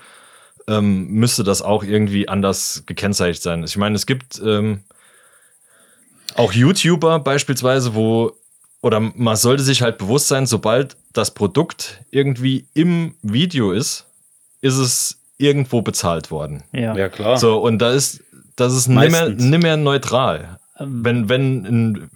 ähm, 0.68 1.08
müsste 1.08 1.44
das 1.44 1.62
auch 1.62 1.84
irgendwie 1.84 2.28
anders 2.28 2.84
gekennzeichnet 2.86 3.42
sein. 3.44 3.64
Ich 3.64 3.78
meine, 3.78 3.96
es 3.96 4.06
gibt 4.06 4.42
ähm, 4.44 4.82
auch 6.36 6.54
YouTuber 6.54 7.20
beispielsweise, 7.20 7.96
wo, 7.96 8.34
oder 8.82 9.00
man 9.00 9.36
sollte 9.36 9.64
sich 9.64 9.82
halt 9.82 9.98
bewusst 9.98 10.28
sein, 10.28 10.46
sobald 10.46 10.98
das 11.14 11.32
Produkt 11.32 12.02
irgendwie 12.12 12.66
im 12.74 13.16
Video 13.22 13.72
ist, 13.72 14.06
ist 14.62 14.78
es 14.78 15.20
irgendwo 15.38 15.82
bezahlt 15.82 16.32
worden. 16.32 16.64
Ja. 16.72 16.96
Ja, 16.96 17.10
klar. 17.10 17.38
So, 17.38 17.58
und 17.60 17.80
da 17.80 17.92
ist, 17.92 18.24
das 18.56 18.74
ist 18.74 18.88
nimmer, 18.88 19.30
nimmer 19.30 19.78
neutral. 19.78 20.60
Wenn, 20.80 21.30
wenn, 21.30 21.66
ein, 21.66 22.10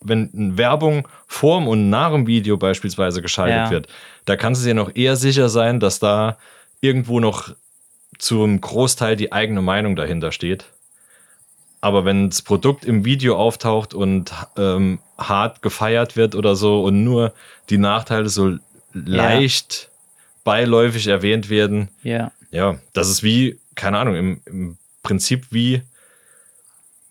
wenn 0.00 0.30
eine 0.34 0.58
Werbung 0.58 1.08
vorm 1.26 1.68
und 1.68 1.88
nach 1.88 2.12
dem 2.12 2.26
Video 2.26 2.56
beispielsweise 2.56 3.22
geschaltet 3.22 3.56
Ja. 3.56 3.70
wird, 3.70 3.86
da 4.24 4.36
kannst 4.36 4.62
du 4.62 4.66
dir 4.66 4.74
noch 4.74 4.94
eher 4.94 5.16
sicher 5.16 5.48
sein, 5.48 5.80
dass 5.80 6.00
da 6.00 6.36
irgendwo 6.80 7.20
noch 7.20 7.54
zum 8.24 8.58
Großteil 8.58 9.16
die 9.16 9.32
eigene 9.32 9.60
Meinung 9.60 9.96
dahinter 9.96 10.32
steht. 10.32 10.64
Aber 11.82 12.06
wenn 12.06 12.30
das 12.30 12.40
Produkt 12.40 12.86
im 12.86 13.04
Video 13.04 13.36
auftaucht 13.36 13.92
und 13.92 14.32
ähm, 14.56 14.98
hart 15.18 15.60
gefeiert 15.60 16.16
wird 16.16 16.34
oder 16.34 16.56
so 16.56 16.82
und 16.82 17.04
nur 17.04 17.34
die 17.68 17.76
Nachteile 17.76 18.30
so 18.30 18.56
leicht 18.94 19.90
beiläufig 20.42 21.06
erwähnt 21.06 21.50
werden, 21.50 21.90
ja. 22.02 22.32
ja, 22.50 22.78
das 22.94 23.10
ist 23.10 23.22
wie, 23.22 23.58
keine 23.74 23.98
Ahnung, 23.98 24.14
im, 24.14 24.40
im 24.46 24.78
Prinzip 25.02 25.48
wie, 25.50 25.82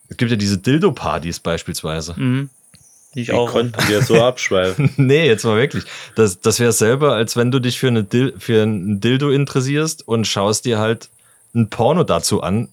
es 0.09 0.17
gibt 0.17 0.31
ja 0.31 0.37
diese 0.37 0.57
Dildo-Partys 0.57 1.41
beispielsweise. 1.41 2.15
Mhm. 2.19 2.49
Ich 3.15 3.27
Wie 3.27 3.31
auch. 3.33 3.51
konnten 3.51 3.77
wir 3.87 4.01
so 4.01 4.21
abschweifen? 4.23 4.91
nee, 4.97 5.25
jetzt 5.27 5.43
mal 5.45 5.55
wirklich. 5.57 5.83
Das, 6.15 6.39
das 6.41 6.59
wäre 6.59 6.71
selber, 6.71 7.13
als 7.13 7.37
wenn 7.37 7.51
du 7.51 7.59
dich 7.59 7.79
für, 7.79 7.87
eine 7.87 8.03
Dil 8.03 8.33
für 8.39 8.63
ein 8.63 8.99
Dildo 9.01 9.29
interessierst 9.29 10.07
und 10.07 10.25
schaust 10.25 10.65
dir 10.65 10.79
halt 10.79 11.09
ein 11.53 11.69
Porno 11.69 12.03
dazu 12.03 12.41
an, 12.41 12.69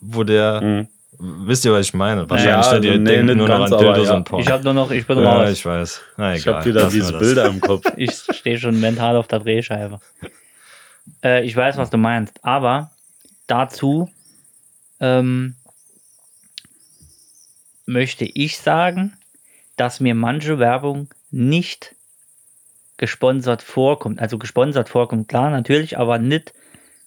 wo 0.00 0.22
der, 0.22 0.60
Mhm. 0.60 0.88
wisst 1.18 1.64
ihr, 1.64 1.72
was 1.72 1.86
ich 1.86 1.94
meine? 1.94 2.30
Wahrscheinlich 2.30 2.66
Ja, 2.66 2.92
ihr 2.92 2.98
nee, 2.98 3.04
denkt 3.16 3.36
nur 3.36 3.48
noch 3.48 3.54
an 3.56 3.72
aber 3.72 3.78
Dildos 3.82 4.06
ja. 4.08 4.14
und 4.14 4.24
Porno. 4.24 4.44
Ich 4.44 4.50
habe 4.50 4.62
nur 4.64 4.74
noch, 4.74 4.90
ich 4.92 5.06
bin 5.06 5.18
ja, 5.18 5.32
raus. 5.42 5.50
ich 5.50 5.66
weiß. 5.66 6.00
Na, 6.16 6.34
Ich 6.36 6.46
habe 6.46 6.64
wieder 6.64 6.88
diese. 6.88 7.18
Bilder 7.18 7.46
im 7.46 7.60
Kopf. 7.60 7.84
Ich 7.96 8.12
stehe 8.30 8.58
schon 8.58 8.78
mental 8.80 9.16
auf 9.16 9.26
der 9.26 9.40
Drehscheibe. 9.40 10.00
Äh, 11.24 11.44
ich 11.44 11.56
weiß, 11.56 11.76
was 11.76 11.90
du 11.90 11.96
meinst, 11.98 12.34
aber 12.44 12.92
dazu 13.48 14.08
ähm, 15.00 15.56
möchte 17.86 18.24
ich 18.24 18.58
sagen, 18.58 19.14
dass 19.80 19.98
mir 19.98 20.14
manche 20.14 20.58
Werbung 20.58 21.08
nicht 21.30 21.94
gesponsert 22.98 23.62
vorkommt. 23.62 24.20
Also 24.20 24.36
gesponsert 24.36 24.90
vorkommt, 24.90 25.26
klar, 25.28 25.48
natürlich, 25.48 25.96
aber 25.96 26.18
nicht 26.18 26.52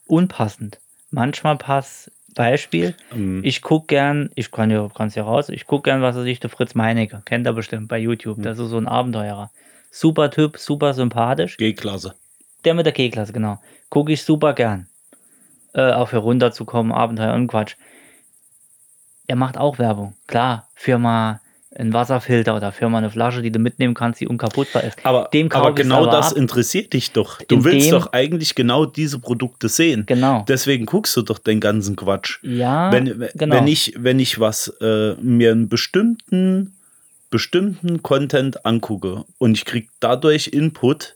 unpassend. 0.07 0.79
Manchmal 1.11 1.57
passt 1.57 2.11
Beispiel, 2.33 2.95
Mhm. 3.13 3.41
ich 3.43 3.61
gucke 3.61 3.85
gern, 3.85 4.31
ich 4.33 4.49
kann 4.49 4.71
ja, 4.71 4.89
kann's 4.91 5.13
ja 5.13 5.21
raus, 5.21 5.49
ich 5.49 5.67
gucke 5.67 5.83
gern, 5.83 6.01
was 6.01 6.15
er 6.15 6.23
sich 6.23 6.39
der 6.39 6.49
Fritz 6.49 6.73
Meinecke, 6.73 7.21
kennt 7.25 7.45
er 7.45 7.53
bestimmt 7.53 7.89
bei 7.89 7.99
YouTube, 7.99 8.41
das 8.41 8.57
ist 8.57 8.69
so 8.69 8.77
ein 8.77 8.87
Abenteurer. 8.87 9.51
Super 9.91 10.31
Typ, 10.31 10.57
super 10.57 10.95
sympathisch. 10.95 11.57
G-Klasse. 11.57 12.15
Der 12.65 12.73
mit 12.73 12.87
der 12.87 12.93
G-Klasse, 12.93 13.33
genau. 13.33 13.61
Gucke 13.89 14.13
ich 14.13 14.23
super 14.23 14.53
gern. 14.53 14.87
Äh, 15.75 15.91
auch 15.91 16.09
für 16.09 16.17
runterzukommen, 16.17 16.91
Abenteuer 16.91 17.35
und 17.35 17.45
Quatsch. 17.49 17.75
Er 19.27 19.35
macht 19.35 19.59
auch 19.59 19.77
Werbung. 19.77 20.15
Klar, 20.25 20.67
Firma 20.73 21.39
ein 21.75 21.91
Wasserfilter 21.93 22.55
oder 22.55 22.71
Firma 22.71 22.99
eine 22.99 23.09
Flasche, 23.09 23.41
die 23.41 23.51
du 23.51 23.59
mitnehmen 23.59 23.93
kannst, 23.93 24.21
die 24.21 24.27
unkaputtbar 24.27 24.83
ist. 24.83 24.97
Aber, 25.03 25.29
aber 25.51 25.73
genau 25.73 26.03
aber 26.03 26.11
das 26.11 26.31
ab. 26.31 26.37
interessiert 26.37 26.93
dich 26.93 27.11
doch. 27.11 27.41
Du 27.41 27.55
In 27.55 27.63
willst 27.63 27.91
doch 27.91 28.13
eigentlich 28.13 28.55
genau 28.55 28.85
diese 28.85 29.19
Produkte 29.19 29.69
sehen. 29.69 30.05
Genau. 30.05 30.45
Deswegen 30.47 30.85
guckst 30.85 31.15
du 31.17 31.21
doch 31.23 31.39
den 31.39 31.59
ganzen 31.59 31.95
Quatsch. 31.95 32.37
Ja, 32.43 32.91
wenn, 32.91 33.19
wenn- 33.19 33.29
genau. 33.33 33.55
wenn 33.55 33.67
ich, 33.67 33.93
wenn 33.97 34.19
ich 34.19 34.39
was, 34.39 34.67
äh, 34.81 35.15
mir 35.21 35.51
einen 35.51 35.67
bestimmten, 35.69 36.73
bestimmten 37.29 38.03
Content 38.03 38.65
angucke 38.65 39.25
und 39.39 39.57
ich 39.57 39.65
kriege 39.65 39.87
dadurch 39.99 40.47
Input, 40.49 41.15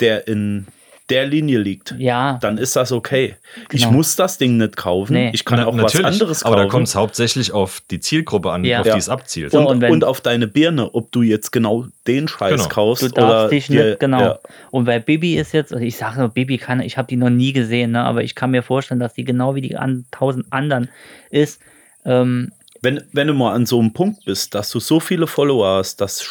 der 0.00 0.28
in 0.28 0.66
der 1.12 1.26
Linie 1.26 1.58
liegt, 1.58 1.94
ja, 1.98 2.38
dann 2.40 2.56
ist 2.58 2.74
das 2.74 2.90
okay. 2.90 3.36
Ich 3.70 3.82
Genau. 3.82 3.92
muss 3.92 4.16
das 4.16 4.38
Ding 4.38 4.56
nicht 4.56 4.76
kaufen. 4.76 5.12
Nee. 5.12 5.30
Ich 5.34 5.44
kann 5.44 5.58
Na, 5.60 5.66
auch 5.66 5.76
was 5.76 5.94
anderes 6.02 6.42
aber 6.42 6.56
kaufen. 6.56 6.66
da 6.68 6.70
kommt 6.72 6.88
es 6.88 6.94
hauptsächlich 6.94 7.52
auf 7.52 7.82
die 7.90 8.00
Zielgruppe 8.00 8.50
an, 8.50 8.64
Ja. 8.64 8.80
auf 8.80 8.86
Ja. 8.86 8.94
die 8.94 8.98
es 8.98 9.08
abzielt. 9.10 9.52
So, 9.52 9.60
und, 9.60 9.66
und 9.66 9.80
wenn- 9.82 9.92
und 9.92 10.04
auf 10.04 10.20
deine 10.22 10.46
Birne, 10.46 10.94
ob 10.94 11.12
du 11.12 11.20
jetzt 11.22 11.52
genau 11.52 11.86
den 12.06 12.26
Scheiß 12.28 12.52
Genau. 12.62 12.68
kaufst 12.68 13.02
Du 13.02 13.06
oder 13.08 13.28
darfst 13.28 13.52
dich 13.52 13.66
dir- 13.66 13.84
nicht, 13.90 14.00
genau. 14.00 14.20
Ja, 14.20 14.38
Und 14.70 14.86
bei 14.86 14.98
Bibi 14.98 15.36
ist 15.38 15.52
jetzt, 15.52 15.72
also 15.72 15.84
ich 15.84 15.96
sage 15.96 16.18
nur, 16.18 16.30
Bibi 16.30 16.56
kann, 16.58 16.80
ich 16.80 16.96
habe 16.96 17.08
die 17.08 17.16
noch 17.16 17.30
nie 17.30 17.52
gesehen, 17.52 17.90
ne, 17.92 18.02
aber 18.04 18.24
ich 18.24 18.34
kann 18.34 18.50
mir 18.50 18.62
vorstellen, 18.62 19.00
dass 19.00 19.12
die 19.14 19.24
genau 19.24 19.54
wie 19.54 19.60
die 19.60 19.76
an, 19.76 20.06
tausend 20.10 20.46
anderen 20.50 20.88
ist. 21.30 21.60
Ähm, 22.06 22.52
wenn, 22.80 23.02
wenn 23.12 23.28
du 23.28 23.34
mal 23.34 23.52
an 23.54 23.66
so 23.66 23.78
einem 23.78 23.92
Punkt 23.92 24.24
bist, 24.24 24.54
dass 24.54 24.70
du 24.70 24.80
so 24.80 24.98
viele 24.98 25.26
Follower 25.28 25.76
hast, 25.78 26.00
dass 26.00 26.24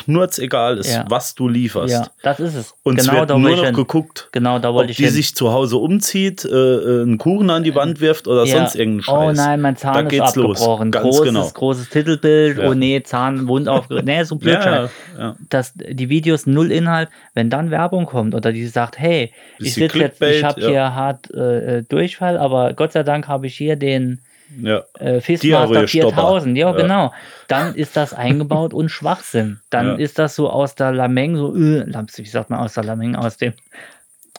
schnurzegal 0.00 0.78
ist, 0.78 0.92
Ja. 0.92 1.04
was 1.08 1.34
du 1.34 1.48
lieferst. 1.48 1.92
ja, 1.92 2.06
das 2.22 2.40
ist 2.40 2.54
es. 2.54 2.74
Und 2.82 2.98
es 2.98 3.06
genau 3.06 3.20
wird 3.20 3.30
da 3.30 3.38
nur 3.38 3.50
ich 3.50 3.56
noch 3.56 3.64
hin. 3.66 3.74
geguckt, 3.74 4.28
Genau, 4.32 4.58
da 4.58 4.70
ob 4.72 4.88
ich 4.88 4.96
die 4.96 5.04
hin. 5.04 5.12
sich 5.12 5.34
zu 5.34 5.52
Hause 5.52 5.76
umzieht, 5.76 6.44
äh, 6.44 6.48
äh, 6.50 7.02
einen 7.02 7.18
Kuchen 7.18 7.50
an 7.50 7.62
die 7.62 7.74
Wand 7.74 8.00
wirft 8.00 8.26
oder 8.28 8.44
Ja. 8.44 8.58
sonst 8.58 8.74
irgendeinen 8.74 9.02
Scheiß. 9.02 9.14
Oh 9.14 9.32
nein, 9.32 9.60
mein 9.60 9.74
Da 9.74 9.80
Zahn 9.80 10.06
ist 10.06 10.10
geht's 10.10 10.36
los. 10.36 10.58
abgebrochen. 10.58 10.90
Ganz 10.90 11.04
großes, 11.04 11.24
genau. 11.24 11.48
großes 11.48 11.88
Titelbild. 11.90 12.58
Ja. 12.58 12.68
Oh 12.68 12.74
nee, 12.74 13.02
Zahn 13.02 13.46
wund 13.48 13.68
aufgerissen. 13.68 14.06
nee, 14.06 14.22
so 14.24 14.36
blöd. 14.36 14.58
Ja, 15.18 15.36
dass 15.50 15.74
die 15.74 16.08
Videos 16.08 16.46
null 16.46 16.72
Inhalt, 16.72 17.10
wenn 17.34 17.50
dann 17.50 17.70
Werbung 17.70 18.06
kommt 18.06 18.34
oder 18.34 18.52
die 18.52 18.66
sagt, 18.66 18.98
hey, 18.98 19.32
ich 19.58 19.74
Bisschen 19.74 19.82
sitze 19.90 19.98
jetzt, 19.98 20.22
ich 20.22 20.42
habe 20.44 20.60
hier 20.66 20.94
hart 20.94 21.30
äh, 21.34 21.78
äh, 21.78 21.82
Durchfall, 21.82 22.38
aber 22.38 22.72
Gott 22.72 22.92
sei 22.92 23.02
Dank 23.02 23.28
habe 23.28 23.46
ich 23.46 23.54
hier 23.56 23.76
den 23.76 24.20
ja. 24.60 24.82
äh, 24.98 25.20
Fistmaster 25.20 25.68
Diarrhoe-Stopper. 25.86 26.10
4000. 26.16 26.56
Ja, 26.58 26.70
Ja. 26.70 26.76
genau. 26.76 27.12
Dann 27.48 27.74
ist 27.74 27.96
das 27.96 28.12
eingebaut 28.14 28.72
und 28.74 28.88
Schwachsinn. 28.88 29.60
Dann 29.70 29.86
Ja. 29.86 29.94
ist 29.94 30.18
das 30.18 30.34
so 30.36 30.50
aus 30.50 30.74
der 30.74 30.92
Lameng, 30.92 31.36
so, 31.36 31.54
äh, 31.56 31.84
Lamps- 31.84 32.18
wie 32.18 32.26
sagt 32.26 32.50
man 32.50 32.60
aus 32.60 32.74
der 32.74 32.84
Lameng, 32.84 33.14
aus 33.16 33.36
dem, 33.36 33.52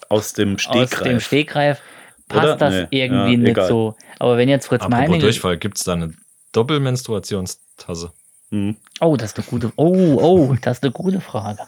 Aus 0.09 0.33
dem 0.33 0.55
aus 0.55 0.57
dem 0.57 0.87
Stegreif. 0.87 1.25
Stegreif, 1.25 1.81
passt 2.27 2.43
Oder? 2.43 2.55
das 2.57 2.73
Nee. 2.73 3.03
irgendwie 3.03 3.31
Ja, 3.33 3.37
nicht 3.39 3.49
egal. 3.49 3.67
so. 3.67 3.95
Aber 4.19 4.37
wenn 4.37 4.49
jetzt 4.49 4.67
Fritz 4.67 4.81
Apropos 4.83 4.99
Meining. 5.07 5.21
Durchfall, 5.21 5.57
gibt 5.57 5.77
es 5.77 5.83
da 5.85 5.93
eine 5.93 6.13
Doppelmenstruationstasse? 6.51 8.11
Hm. 8.51 8.75
Oh, 8.99 9.15
das 9.15 9.31
ist 9.31 9.37
eine 9.37 9.47
gute, 9.47 9.71
oh, 9.77 10.17
oh, 10.21 10.55
das 10.61 10.77
ist 10.77 10.83
eine 10.83 10.91
gute 10.91 11.21
Frage. 11.21 11.59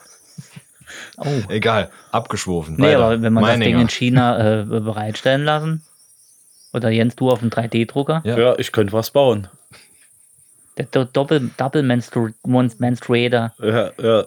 Oh. 1.17 1.25
Egal, 1.49 1.89
abgeschworen. 2.11 2.75
Nee, 2.77 2.87
weiter. 2.89 2.99
aber 3.05 3.21
wenn 3.21 3.33
man 3.33 3.43
das 3.43 3.51
Ding 3.53 3.59
Meininger. 3.61 3.81
in 3.81 3.89
China 3.89 4.61
äh, 4.61 4.63
bereitstellen 4.65 5.43
lassen, 5.45 5.83
oder 6.73 6.89
Jens, 6.89 7.15
du 7.15 7.29
auf 7.29 7.39
dem 7.39 7.49
3D-Drucker, 7.49 8.21
Ja. 8.25 8.37
Ja. 8.37 8.55
ich 8.59 8.71
könnte 8.71 8.93
was 8.93 9.11
bauen. 9.11 9.47
der 10.77 10.85
Do- 10.85 11.05
Doppel, 11.05 11.51
Double 11.57 11.83
Menstru 11.83 12.29
Menstruator 12.45 13.53
Ja, 13.61 13.91
ja. 14.01 14.25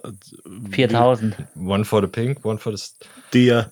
4000. 0.71 1.35
One 1.57 1.85
for 1.85 2.01
the 2.03 2.07
pink, 2.07 2.45
one 2.45 2.59
for 2.59 2.71
the... 2.77 2.79
st- 2.79 3.05
Dia. 3.33 3.71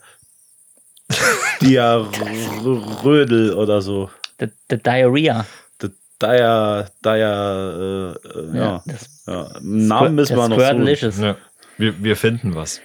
Diarrödel 2.25 3.55
oder 3.55 3.81
so. 3.83 4.11
The, 4.39 4.49
the 4.71 4.77
Diarrhea. 4.79 5.47
D- 5.81 5.89
Dia, 6.21 6.87
Dia, 7.03 7.71
äh, 7.71 8.13
äh, 8.13 8.57
ja. 8.57 8.83
das 8.87 9.23
ja. 9.27 9.49
Namen 9.61 10.15
müssen 10.15 10.37
wir 10.37 10.49
noch 10.49 10.59
so. 10.59 10.65
Squirtlicious. 10.65 11.19
Ja, 11.21 11.37
wir, 11.79 12.03
wir 12.03 12.17
finden 12.17 12.55
was. 12.55 12.81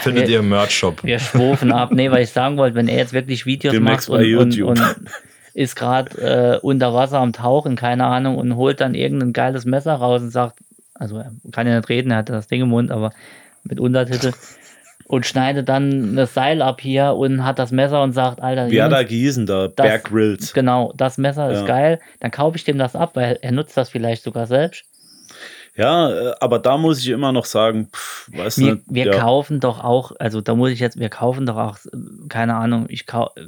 Findet 0.00 0.24
Wir- 0.28 0.34
ihr 0.34 0.38
im 0.40 0.48
Merch-Shop. 0.48 1.02
Wir 1.04 1.18
schwufen 1.18 1.72
ab. 1.72 1.90
Nee, 1.92 2.10
weil 2.10 2.22
ich 2.22 2.30
sagen 2.30 2.56
wollte, 2.56 2.74
wenn 2.76 2.88
er 2.88 2.96
jetzt 2.98 3.12
wirklich 3.12 3.44
Videos 3.46 3.72
Demnächst 3.72 4.08
macht 4.08 4.20
und, 4.22 4.60
und, 4.60 4.62
und 4.62 4.96
ist 5.54 5.76
gerade 5.76 6.56
äh, 6.56 6.58
unter 6.64 6.94
Wasser 6.94 7.18
am 7.18 7.32
Tauchen, 7.32 7.76
keine 7.76 8.04
Ahnung, 8.06 8.36
und 8.36 8.56
holt 8.56 8.80
dann 8.80 8.94
irgendein 8.94 9.32
geiles 9.32 9.64
Messer 9.64 9.94
raus 9.94 10.22
und 10.22 10.30
sagt, 10.30 10.58
Also 10.94 11.18
er 11.18 11.32
kann 11.52 11.66
ja 11.66 11.76
nicht 11.76 11.88
reden, 11.88 12.10
er 12.12 12.18
hatte 12.18 12.32
das 12.32 12.46
Ding 12.48 12.62
im 12.62 12.68
Mund, 12.68 12.90
aber 12.90 13.12
mit 13.64 13.80
Untertitel. 13.80 14.32
Und 15.06 15.26
schneidet 15.26 15.68
dann 15.68 16.14
das 16.14 16.34
Seil 16.34 16.62
ab 16.62 16.80
hier 16.80 17.14
und 17.16 17.44
hat 17.44 17.58
das 17.58 17.72
Messer 17.72 18.00
und 18.00 18.12
sagt, 18.12 18.40
Alter, 18.40 18.70
Wie 18.70 18.80
hat 18.80 18.92
er 18.92 19.04
gehießen, 19.04 19.44
da? 19.44 19.66
Grylls. 19.98 20.52
Genau, 20.52 20.92
das 20.96 21.18
Messer 21.18 21.50
ist 21.50 21.62
Ja. 21.62 21.66
geil. 21.66 21.98
Dann 22.20 22.30
kaufe 22.30 22.56
ich 22.56 22.62
dem 22.62 22.78
das 22.78 22.94
ab, 22.94 23.16
weil 23.16 23.36
er 23.42 23.50
nutzt 23.50 23.76
das 23.76 23.88
vielleicht 23.90 24.22
sogar 24.22 24.46
selbst. 24.46 24.84
Ja, 25.80 26.10
äh, 26.10 26.34
aber 26.40 26.58
da 26.58 26.76
muss 26.76 26.98
ich 26.98 27.08
immer 27.08 27.32
noch 27.32 27.46
sagen, 27.46 27.88
pff, 27.92 28.28
weiß 28.32 28.58
Wir, 28.58 28.74
nicht. 28.74 28.84
wir 28.88 29.06
ja. 29.06 29.18
kaufen 29.18 29.60
doch 29.60 29.82
auch, 29.82 30.12
also 30.18 30.40
da 30.40 30.54
muss 30.54 30.70
ich 30.70 30.80
jetzt, 30.80 30.98
wir 30.98 31.08
kaufen 31.08 31.46
doch 31.46 31.56
auch, 31.56 31.76
äh, 31.86 32.28
keine 32.28 32.56
Ahnung, 32.56 32.86
ich 32.88 33.06
kau 33.06 33.30
äh, 33.36 33.42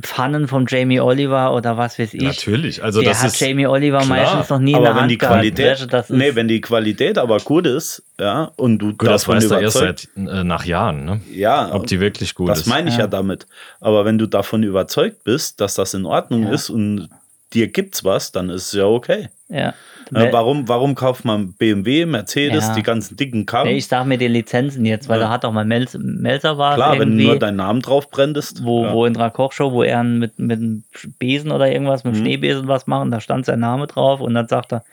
Pfannen 0.00 0.48
von 0.48 0.64
Jamie 0.66 0.98
Oliver 0.98 1.54
oder 1.54 1.76
was 1.76 1.98
weiß 1.98 2.14
ich. 2.14 2.22
Natürlich. 2.22 2.82
Also 2.82 3.00
Der 3.02 3.10
das 3.10 3.20
hat 3.20 3.26
ist 3.32 3.40
Jamie 3.40 3.66
Oliver 3.66 3.98
klar, 3.98 4.08
meistens 4.08 4.48
noch 4.48 4.58
nie 4.58 4.70
in 4.70 4.76
aber 4.78 4.86
der 4.86 4.94
wenn 4.94 5.00
Hand 5.02 5.10
die 5.10 5.18
gehabt. 5.18 5.34
Qualität, 5.34 5.92
das 5.92 6.08
ist, 6.10 6.16
nee, 6.16 6.34
wenn 6.34 6.48
die 6.48 6.62
Qualität 6.62 7.18
aber 7.18 7.38
gut 7.38 7.66
ist, 7.66 8.02
ja, 8.18 8.50
und 8.56 8.78
du 8.78 8.88
gut, 8.96 9.06
das 9.08 9.28
weißt 9.28 9.50
du 9.50 9.54
erst 9.56 9.76
seit 9.76 10.08
äh, 10.16 10.42
nach 10.42 10.64
Jahren, 10.64 11.04
ne? 11.04 11.20
ja, 11.30 11.72
Ob 11.74 11.86
die 11.86 12.00
wirklich 12.00 12.34
gut 12.34 12.48
das 12.48 12.60
ist. 12.60 12.66
meine 12.66 12.88
ich 12.88 12.94
ja. 12.96 13.02
Ja. 13.02 13.06
damit. 13.08 13.46
Aber 13.80 14.06
wenn 14.06 14.16
du 14.16 14.26
davon 14.26 14.62
überzeugt 14.62 15.22
bist, 15.22 15.60
dass 15.60 15.74
das 15.74 15.92
in 15.92 16.06
Ordnung 16.06 16.44
Ja. 16.44 16.52
ist 16.52 16.70
und 16.70 17.10
dir 17.52 17.68
gibt's 17.68 18.04
was, 18.04 18.32
dann 18.32 18.48
ist 18.48 18.68
es 18.68 18.72
ja 18.72 18.86
okay. 18.86 19.28
Ja. 19.48 19.74
Äh, 20.12 20.32
warum, 20.32 20.68
warum 20.68 20.94
kauft 20.94 21.24
man 21.24 21.54
BMW, 21.54 22.04
Mercedes, 22.06 22.68
Ja. 22.68 22.74
die 22.74 22.82
ganzen 22.82 23.16
dicken 23.16 23.46
Karren? 23.46 23.68
Nee, 23.68 23.76
ich 23.78 23.86
sag 23.88 24.04
mir 24.06 24.18
die 24.18 24.28
Lizenzen 24.28 24.84
jetzt, 24.84 25.08
weil 25.08 25.18
Ja. 25.18 25.26
da 25.26 25.30
hat 25.32 25.44
auch 25.44 25.52
mal 25.52 25.64
Melz, 25.64 25.96
Melzer 25.98 26.58
war 26.58 26.74
Klar, 26.74 26.98
wenn 26.98 27.16
du 27.16 27.24
nur 27.24 27.38
deinen 27.38 27.56
Namen 27.56 27.80
drauf 27.80 28.10
brändest. 28.10 28.64
wo, 28.64 28.84
ja. 28.84 28.92
wo 28.92 29.06
in 29.06 29.14
der 29.14 29.30
Kochshow, 29.30 29.72
wo 29.72 29.82
er 29.82 30.04
mit, 30.04 30.38
mit 30.38 30.58
einem 30.58 30.84
Besen 31.18 31.50
oder 31.52 31.70
irgendwas, 31.72 32.04
mit 32.04 32.12
einem 32.14 32.22
Mhm. 32.22 32.26
Schneebesen 32.26 32.68
was 32.68 32.86
machen, 32.86 33.10
da 33.10 33.20
stand 33.20 33.46
sein 33.46 33.60
Name 33.60 33.86
drauf 33.86 34.20
und 34.20 34.34
dann 34.34 34.46
sagt 34.46 34.72
er, 34.72 34.84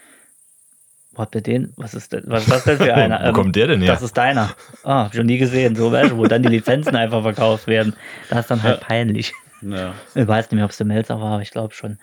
was 1.14 1.28
mit 1.34 1.46
den, 1.46 1.74
was 1.76 1.92
ist 1.92 2.12
denn, 2.14 2.22
was 2.26 2.44
ist 2.44 2.50
das 2.50 2.64
denn 2.64 2.78
für 2.78 2.94
einer? 2.94 3.20
Wo 3.28 3.32
kommt 3.34 3.54
der 3.54 3.66
denn 3.66 3.82
her? 3.82 3.92
Das 3.92 4.00
ist 4.02 4.16
deiner. 4.16 4.50
Ah, 4.82 5.04
hab 5.04 5.14
schon 5.14 5.26
nie 5.26 5.36
gesehen, 5.38 5.76
so 5.76 5.92
weißt 5.92 6.12
du, 6.12 6.16
wo 6.16 6.26
dann 6.26 6.42
die 6.42 6.48
Lizenzen 6.48 6.96
einfach 6.96 7.20
verkauft 7.22 7.66
werden. 7.66 7.94
Das 8.30 8.40
ist 8.40 8.50
dann 8.50 8.62
halt 8.62 8.80
peinlich. 8.80 9.34
ja. 9.60 9.92
Ich 10.14 10.26
weiß 10.26 10.46
nicht 10.46 10.56
mehr, 10.56 10.64
ob 10.64 10.70
es 10.70 10.78
der 10.78 10.86
Melzer 10.86 11.20
war, 11.20 11.34
aber 11.34 11.42
ich 11.42 11.50
glaube 11.50 11.74
schon. 11.74 11.98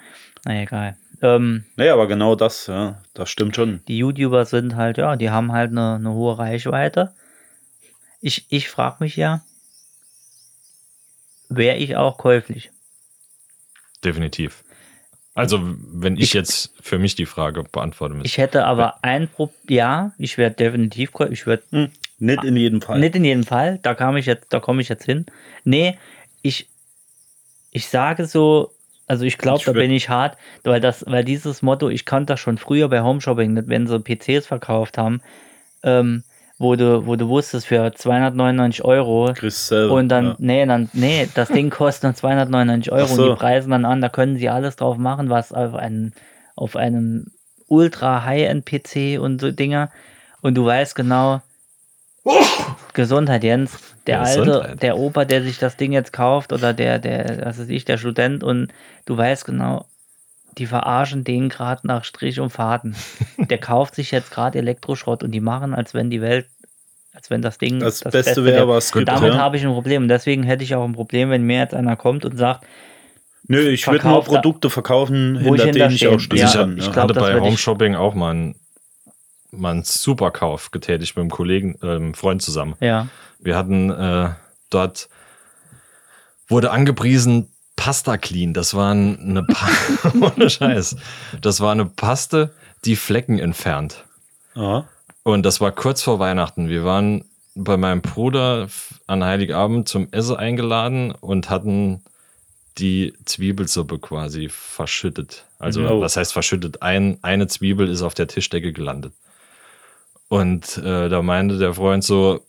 Na 0.45 0.61
egal. 0.61 0.95
Ähm, 1.21 1.65
Nee, 1.75 1.89
aber 1.89 2.07
genau 2.07 2.35
das, 2.35 2.67
ja, 2.67 3.01
das 3.13 3.29
stimmt 3.29 3.55
schon. 3.55 3.81
die 3.87 3.97
YouTuber 3.97 4.45
sind 4.45 4.75
halt, 4.75 4.97
ja, 4.97 5.15
die 5.15 5.29
haben 5.29 5.51
halt 5.51 5.71
eine, 5.71 5.95
eine 5.95 6.13
hohe 6.13 6.37
Reichweite. 6.37 7.13
Ich, 8.21 8.45
ich 8.49 8.69
frage 8.69 8.97
mich 8.99 9.15
ja, 9.15 9.41
wäre 11.49 11.77
ich 11.77 11.95
auch 11.95 12.17
käuflich? 12.17 12.71
Definitiv. 14.03 14.63
Also, 15.35 15.59
wenn 15.61 16.17
ich, 16.17 16.33
jetzt 16.33 16.73
für 16.81 16.99
mich 16.99 17.15
die 17.15 17.25
Frage 17.25 17.63
beantworten 17.63 18.15
müsste. 18.15 18.27
Ich 18.27 18.37
hätte 18.37 18.65
aber 18.65 19.03
ein 19.03 19.29
Problem, 19.29 19.57
ja, 19.69 20.11
ich 20.17 20.37
wäre 20.37 20.51
definitiv 20.51 21.13
käuflich. 21.13 21.39
Ich 21.41 21.45
würde 21.45 21.63
Hm, 21.71 21.91
nicht 22.17 22.43
in 22.43 22.57
jedem 22.57 22.81
Fall. 22.81 22.99
Nicht 22.99 23.15
in 23.15 23.23
jedem 23.23 23.43
Fall, 23.45 23.79
da 23.81 23.95
kam 23.95 24.17
ich 24.17 24.25
jetzt, 24.25 24.47
da 24.49 24.59
komme 24.59 24.81
ich 24.81 24.89
jetzt 24.89 25.05
hin. 25.05 25.25
Nee, 25.63 25.97
ich, 26.41 26.67
ich 27.71 27.87
sage 27.87 28.25
so, 28.25 28.73
also 29.09 29.25
ich 29.25 29.39
glaube, 29.39 29.63
da 29.65 29.71
bin 29.73 29.89
ich 29.89 30.07
hart, 30.07 30.37
weil 30.63 30.79
das, 30.79 31.03
weil 31.07 31.23
dieses 31.23 31.63
Motto, 31.63 31.89
ich 31.89 32.05
kannte 32.05 32.33
das 32.33 32.39
schon 32.39 32.59
früher 32.59 32.87
bei 32.89 33.01
Homeshopping, 33.01 33.67
wenn 33.67 33.87
sie 33.87 33.99
PCs 33.99 34.45
verkauft 34.45 34.99
haben, 34.99 35.21
ähm, 35.81 36.23
wo 36.59 36.75
du, 36.75 37.07
wo 37.07 37.15
du 37.15 37.27
wusstest, 37.27 37.65
für 37.65 37.91
299 37.91 38.85
Euro 38.85 39.33
selber. 39.47 39.93
und 39.93 40.09
dann, 40.09 40.25
ja. 40.25 40.35
nee, 40.37 40.65
dann, 40.67 40.89
nee, 40.93 41.27
das 41.33 41.47
Ding 41.47 41.71
kostet 41.71 42.03
nur 42.03 42.13
299 42.13 42.91
Euro 42.91 43.07
so. 43.07 43.23
und 43.23 43.29
die 43.31 43.35
preisen 43.39 43.71
dann 43.71 43.85
an, 43.85 43.99
da 43.99 44.09
können 44.09 44.37
sie 44.37 44.47
alles 44.47 44.75
drauf 44.75 44.97
machen, 44.97 45.31
was 45.31 45.51
auf 45.51 45.73
einem, 45.73 46.13
auf 46.55 46.75
einem 46.75 47.31
ultra 47.67 48.23
High-End-PC 48.25 49.19
und 49.19 49.41
so 49.41 49.49
Dinger. 49.51 49.89
Und 50.41 50.53
du 50.53 50.65
weißt 50.65 50.93
genau, 50.93 51.41
Gesundheit, 52.93 53.43
Jens. 53.43 53.79
Der 54.07 54.21
alte, 54.21 54.75
der 54.81 54.97
Opa, 54.97 55.25
der 55.25 55.43
sich 55.43 55.59
das 55.59 55.77
Ding 55.77 55.91
jetzt 55.91 56.13
kauft 56.13 56.51
oder 56.53 56.73
der, 56.73 56.99
der, 56.99 57.45
was 57.45 57.59
weiß 57.59 57.69
ich, 57.69 57.85
der 57.85 57.97
Student 57.97 58.43
und 58.43 58.69
du 59.05 59.17
weißt 59.17 59.45
genau, 59.45 59.85
die 60.57 60.65
verarschen 60.65 61.23
den 61.23 61.49
gerade 61.49 61.85
nach 61.87 62.03
Strich 62.03 62.39
und 62.39 62.49
Faden. 62.49 62.95
Der 63.37 63.57
kauft 63.57 63.95
sich 63.95 64.11
jetzt 64.11 64.31
gerade 64.31 64.57
Elektroschrott 64.57 65.23
und 65.23 65.31
die 65.31 65.39
machen, 65.39 65.73
als 65.73 65.93
wenn 65.93 66.09
die 66.09 66.21
Welt, 66.21 66.47
als 67.13 67.29
wenn 67.29 67.41
das 67.41 67.57
Ding 67.57 67.79
Das 67.79 68.01
Beste 68.01 68.43
wäre, 68.43 68.57
wäre. 68.57 68.67
was 68.67 68.85
es 68.85 68.91
Und 68.91 68.99
gibt. 69.05 69.09
damit 69.09 69.33
ja. 69.33 69.39
habe 69.39 69.57
ich 69.57 69.63
ein 69.65 69.71
Problem. 69.71 70.03
Und 70.03 70.09
deswegen 70.09 70.43
hätte 70.43 70.63
ich 70.63 70.75
auch 70.75 70.83
ein 70.83 70.93
Problem, 70.93 71.29
wenn 71.29 71.43
mir 71.43 71.59
jetzt 71.59 71.73
einer 71.73 71.95
kommt 71.95 72.25
und 72.25 72.37
sagt, 72.37 72.65
Nö, 73.47 73.67
ich 73.69 73.87
würde 73.87 74.07
nur 74.07 74.23
Produkte 74.23 74.69
verkaufen, 74.69 75.39
Wo 75.43 75.55
ich 75.55 75.63
hinter 75.63 75.79
denen 75.79 75.95
ich 75.95 76.07
auch 76.07 76.19
stehen 76.19 76.39
Ja, 76.39 76.47
ich 76.47 76.85
ja. 76.85 76.91
glaub, 76.91 76.95
hatte 76.95 77.13
das 77.13 77.23
bei 77.23 77.39
Home 77.39 77.57
Shopping 77.57 77.95
auch 77.95 78.13
mal 78.13 78.31
einen, 78.31 78.55
mal 79.51 79.71
einen 79.71 79.83
Superkauf 79.83 80.71
getätigt 80.71 81.15
mit 81.15 81.21
einem 81.23 81.31
Kollegen, 81.31 81.77
äh, 81.81 81.87
einem 81.95 82.13
Freund 82.13 82.41
zusammen. 82.41 82.75
ja, 82.79 83.07
Wir 83.39 83.55
hatten 83.57 83.89
äh, 83.89 84.29
dort, 84.69 85.09
wurde 86.47 86.71
angepriesen, 86.71 87.49
Pasta 87.75 88.17
Clean. 88.17 88.53
Das 88.53 88.73
war 88.73 88.93
ein- 88.93 89.19
eine, 89.19 89.43
Pa- 89.43 90.11
ohne 90.35 90.49
Scheiß. 90.49 90.95
Das 91.41 91.61
war 91.61 91.71
eine 91.71 91.85
Paste, 91.85 92.53
die 92.85 92.95
Flecken 92.95 93.39
entfernt. 93.39 94.03
Ja. 94.55 94.85
Und 95.23 95.43
das 95.45 95.61
war 95.61 95.71
kurz 95.71 96.01
vor 96.01 96.19
Weihnachten. 96.19 96.69
Wir 96.69 96.83
waren 96.83 97.25
bei 97.55 97.77
meinem 97.77 98.01
Bruder 98.01 98.67
an 99.07 99.23
Heiligabend 99.23 99.87
zum 99.87 100.07
Essen 100.11 100.35
eingeladen 100.37 101.11
und 101.11 101.49
hatten 101.49 102.01
die 102.77 103.13
Zwiebelsuppe 103.25 103.99
quasi 103.99 104.47
verschüttet. 104.49 105.45
Also, 105.59 105.81
Oh. 105.87 106.01
was 106.01 106.15
heißt 106.15 106.31
verschüttet? 106.33 106.81
Ein, 106.81 107.17
eine 107.21 107.47
Zwiebel 107.47 107.89
ist 107.89 108.01
auf 108.01 108.13
der 108.13 108.27
Tischdecke 108.27 108.71
gelandet. 108.71 109.13
Und 110.29 110.77
äh, 110.77 111.09
da 111.09 111.21
meinte 111.21 111.57
der 111.57 111.73
Freund 111.73 112.03
so, 112.03 112.41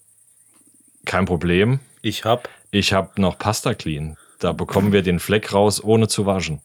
kein 1.06 1.24
Problem, 1.24 1.80
Ich 2.02 2.24
hab. 2.24 2.48
ich 2.70 2.92
habe 2.92 3.20
noch 3.20 3.38
Pasta 3.38 3.74
Clean. 3.74 4.16
Da 4.38 4.52
bekommen 4.52 4.92
wir 4.92 5.02
den 5.02 5.18
Fleck 5.18 5.52
raus, 5.52 5.82
ohne 5.82 6.06
zu 6.08 6.24
waschen. 6.26 6.60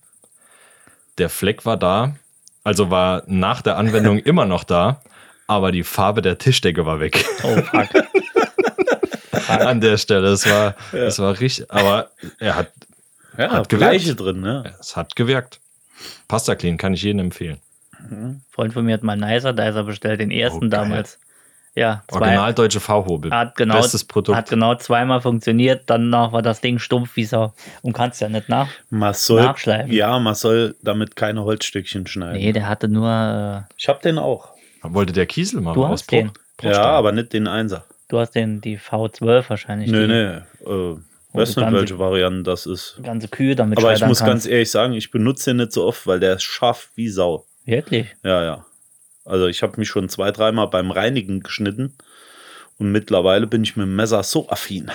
Der 1.18 1.30
Fleck 1.30 1.66
war 1.66 1.78
da, 1.78 2.16
also 2.64 2.90
war 2.92 3.24
nach 3.28 3.62
der 3.62 3.78
Anwendung 3.78 4.20
immer 4.32 4.46
noch 4.46 4.64
da, 4.66 5.02
aber 5.48 5.72
die 5.72 5.84
Farbe 5.84 6.22
der 6.22 6.38
Tischdecke 6.38 6.86
war 6.86 7.00
weg. 7.00 7.24
oh 7.44 7.56
fuck. 7.62 7.90
An 9.50 9.80
der 9.80 9.98
Stelle. 9.98 10.28
Es 10.30 10.50
war, 10.50 10.76
es 10.92 11.20
war 11.20 11.40
richtig, 11.40 11.72
aber 11.72 12.10
er 12.40 12.56
hat, 12.56 12.72
Ja, 13.38 13.52
Hat 13.52 13.70
gewirkt. 13.70 13.92
Gleiche 13.92 14.16
drin, 14.16 14.42
ne? 14.42 14.76
es 14.80 14.96
hat 14.96 15.16
gewirkt. 15.16 15.60
Pasta 16.28 16.56
Clean 16.56 16.78
kann 16.78 16.94
ich 16.94 17.04
jedem 17.04 17.20
empfehlen. 17.20 17.60
Ein 18.10 18.44
Freund 18.50 18.74
von 18.74 18.86
mir 18.86 18.94
hat 18.94 19.04
mal 19.04 19.16
Nicer 19.18 19.54
Dicer 19.54 19.84
bestellt, 19.84 20.20
den 20.22 20.32
ersten 20.32 20.58
Oh, 20.58 20.70
geil. 20.70 20.70
damals. 20.70 21.20
Ja, 21.78 22.04
zwei, 22.08 22.20
Original 22.22 22.54
deutsche 22.54 22.80
V-Hobel. 22.80 23.32
hat 23.32 23.58
genau, 23.58 23.76
Bestes 23.82 24.06
Produkt. 24.06 24.38
hat 24.38 24.50
genau 24.50 24.76
zweimal 24.76 25.20
funktioniert, 25.20 25.84
danach 25.88 26.32
war 26.32 26.42
das 26.42 26.62
Ding 26.62 26.80
stumpf 26.80 27.18
wie 27.18 27.26
Sau. 27.26 27.54
Und 27.82 27.92
kannst 27.92 28.22
ja 28.22 28.30
nicht 28.30 28.48
nach. 28.48 28.70
Man 28.90 29.14
soll, 29.14 29.42
Nachschleifen. 29.42 29.92
ja, 29.92 30.18
man 30.20 30.36
soll 30.36 30.76
damit 30.82 31.18
keine 31.18 31.44
Holzstückchen 31.44 32.08
schneiden. 32.08 32.38
Nee, 32.38 32.54
der 32.54 32.70
hatte 32.70 32.88
nur, 32.88 33.66
äh, 33.68 33.74
Ich 33.78 33.90
hab 33.90 34.02
den 34.02 34.18
auch. 34.20 34.54
Wollte 34.84 35.12
der 35.12 35.26
Kiesel 35.26 35.60
mal 35.62 35.74
Du 35.74 35.86
hast 35.86 36.10
den. 36.12 36.32
Ja, 36.62 36.82
aber 36.84 37.12
nicht 37.12 37.34
den 37.34 37.48
Einser. 37.48 37.84
du 38.08 38.20
hast 38.20 38.32
den, 38.36 38.62
die 38.62 38.78
V12 38.80 39.50
wahrscheinlich. 39.50 39.92
Nö, 39.92 40.08
die 40.08 40.14
nee. 40.14 40.72
Äh, 40.94 40.96
weiß 41.34 41.58
nicht, 41.58 41.72
welche 41.74 42.00
Variante 42.00 42.44
das 42.44 42.66
ist. 42.68 42.98
Ganze 43.04 43.28
Kühe 43.28 43.54
damit 43.56 43.80
Aber 43.80 43.92
ich 43.94 44.06
muss 44.06 44.20
ganz 44.20 44.30
kannst. 44.30 44.48
ehrlich 44.48 44.72
sagen, 44.72 44.94
ich 44.94 45.12
benutze 45.12 45.50
den 45.50 45.58
nicht 45.58 45.74
so 45.74 45.84
oft, 45.86 46.08
weil 46.08 46.22
der 46.22 46.36
ist 46.36 46.44
scharf 46.44 46.90
wie 46.96 47.10
Sau. 47.10 47.46
Wirklich? 47.66 48.16
Ja, 48.24 48.44
ja. 48.44 48.66
Also 49.26 49.48
ich 49.48 49.64
habe 49.64 49.74
mich 49.78 49.88
schon 49.90 50.08
zwei, 50.10 50.32
dreimal 50.32 50.68
beim 50.68 50.92
Reinigen 50.92 51.42
geschnitten 51.42 51.96
und 52.78 52.92
mittlerweile 52.92 53.48
bin 53.48 53.64
ich 53.64 53.76
mit 53.76 53.86
dem 53.88 53.96
Messer 53.96 54.22
so 54.24 54.50
affin. 54.50 54.92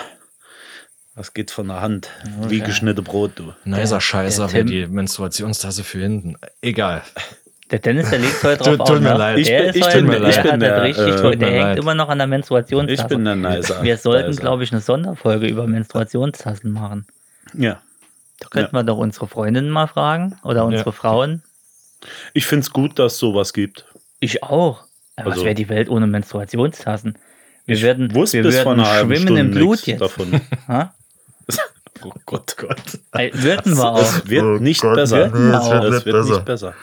Das 1.17 1.35
geht 1.35 1.51
von 1.51 1.67
der 1.69 1.81
Hand. 1.81 2.09
Wie 2.49 2.59
ja. 2.59 2.65
geschnitte 2.65 3.03
Brot, 3.03 3.33
du. 3.35 3.53
Nicer 3.65 3.97
Der- 3.97 4.01
Scheißer 4.01 4.47
Tim- 4.49 4.67
die 4.69 4.87
Menstruationstasse 4.87 5.83
für 5.85 5.99
hinten. 5.99 6.37
Egal. 6.63 7.03
Der 7.71 7.81
Dennis, 7.81 8.11
der 8.11 8.21
legt 8.21 8.43
heute 8.43 8.63
drauf 8.77 8.89
Tut- 8.89 9.03
mir 9.03 9.13
ne? 9.13 9.19
leid. 9.19 9.39
Ich 9.39 9.49
der 9.49 9.73
bin- 9.73 9.83
ich 9.83 9.89
bin- 9.93 10.07
der 10.07 10.29
ich 10.29 10.43
bin 10.43 10.61
der, 10.61 10.83
richtig, 10.83 11.07
äh, 11.25 11.37
der 11.37 11.51
hängt 11.51 11.63
leid. 11.65 11.79
immer 11.79 11.95
noch 11.95 12.09
an 12.09 12.19
der 12.19 12.27
Menstruationstasse. 12.29 13.03
Ich 13.03 13.09
bin 13.09 13.25
der 13.25 13.35
Nicer. 13.37 13.83
Wir 13.83 13.97
sollten, 13.97 14.37
glaube 14.37 14.63
ich, 14.65 14.73
eine 14.73 14.81
Sonderfolge 14.81 15.47
über 15.49 15.67
Menstruationstassen 15.67 16.71
machen. 16.73 17.07
Ja. 17.55 17.81
Da 18.39 18.49
könnten 18.49 18.75
wir 18.75 18.85
doch 18.85 18.97
unsere 18.97 19.27
Freundinnen 19.27 19.69
mal 19.71 19.89
fragen 19.89 20.39
oder 20.45 20.65
unsere 20.65 20.91
Ja. 20.91 20.93
Frauen. 20.93 21.43
Ich 22.33 22.47
finde 22.47 22.63
es 22.65 22.71
gut, 22.71 22.99
dass 22.99 23.15
es 23.15 23.19
sowas 23.19 23.53
gibt. 23.53 23.85
Ich 24.21 24.43
auch. 24.43 24.85
Aber 25.17 25.27
was 25.27 25.33
Also- 25.35 25.45
wäre 25.45 25.55
die 25.55 25.69
Welt 25.69 25.89
ohne 25.89 26.07
Menstruationstassen? 26.07 27.19
Wir 27.67 27.77
ich 27.77 27.83
würden, 27.83 28.15
wusste 28.15 28.39
wir 28.39 28.43
bis 28.45 28.55
würden 28.55 28.65
vor 28.65 28.73
einer 28.73 28.87
schwimmen 29.01 29.17
Stunde 29.23 29.41
im 29.41 29.51
Blut 29.53 29.87
jetzt. 29.87 30.01
davon. 30.01 30.41
Oh 32.03 32.13
Gott, 32.25 32.57
Gott. 32.57 32.99
Würden 33.13 33.77
wir 33.77 33.91
auch. 33.93 34.01
Es 34.01 34.27
wird 34.27 34.43
Oh 34.43 34.57
nicht 34.59 34.81
Gott, 34.81 34.95
besser. 34.95 35.29
nee, 35.29 35.55
es 35.55 35.69
wird 35.71 35.85
es 35.85 35.91
nicht 35.93 36.07
wird 36.07 36.17
besser. 36.17 36.35
nicht 36.35 36.45
besser. 36.47 36.75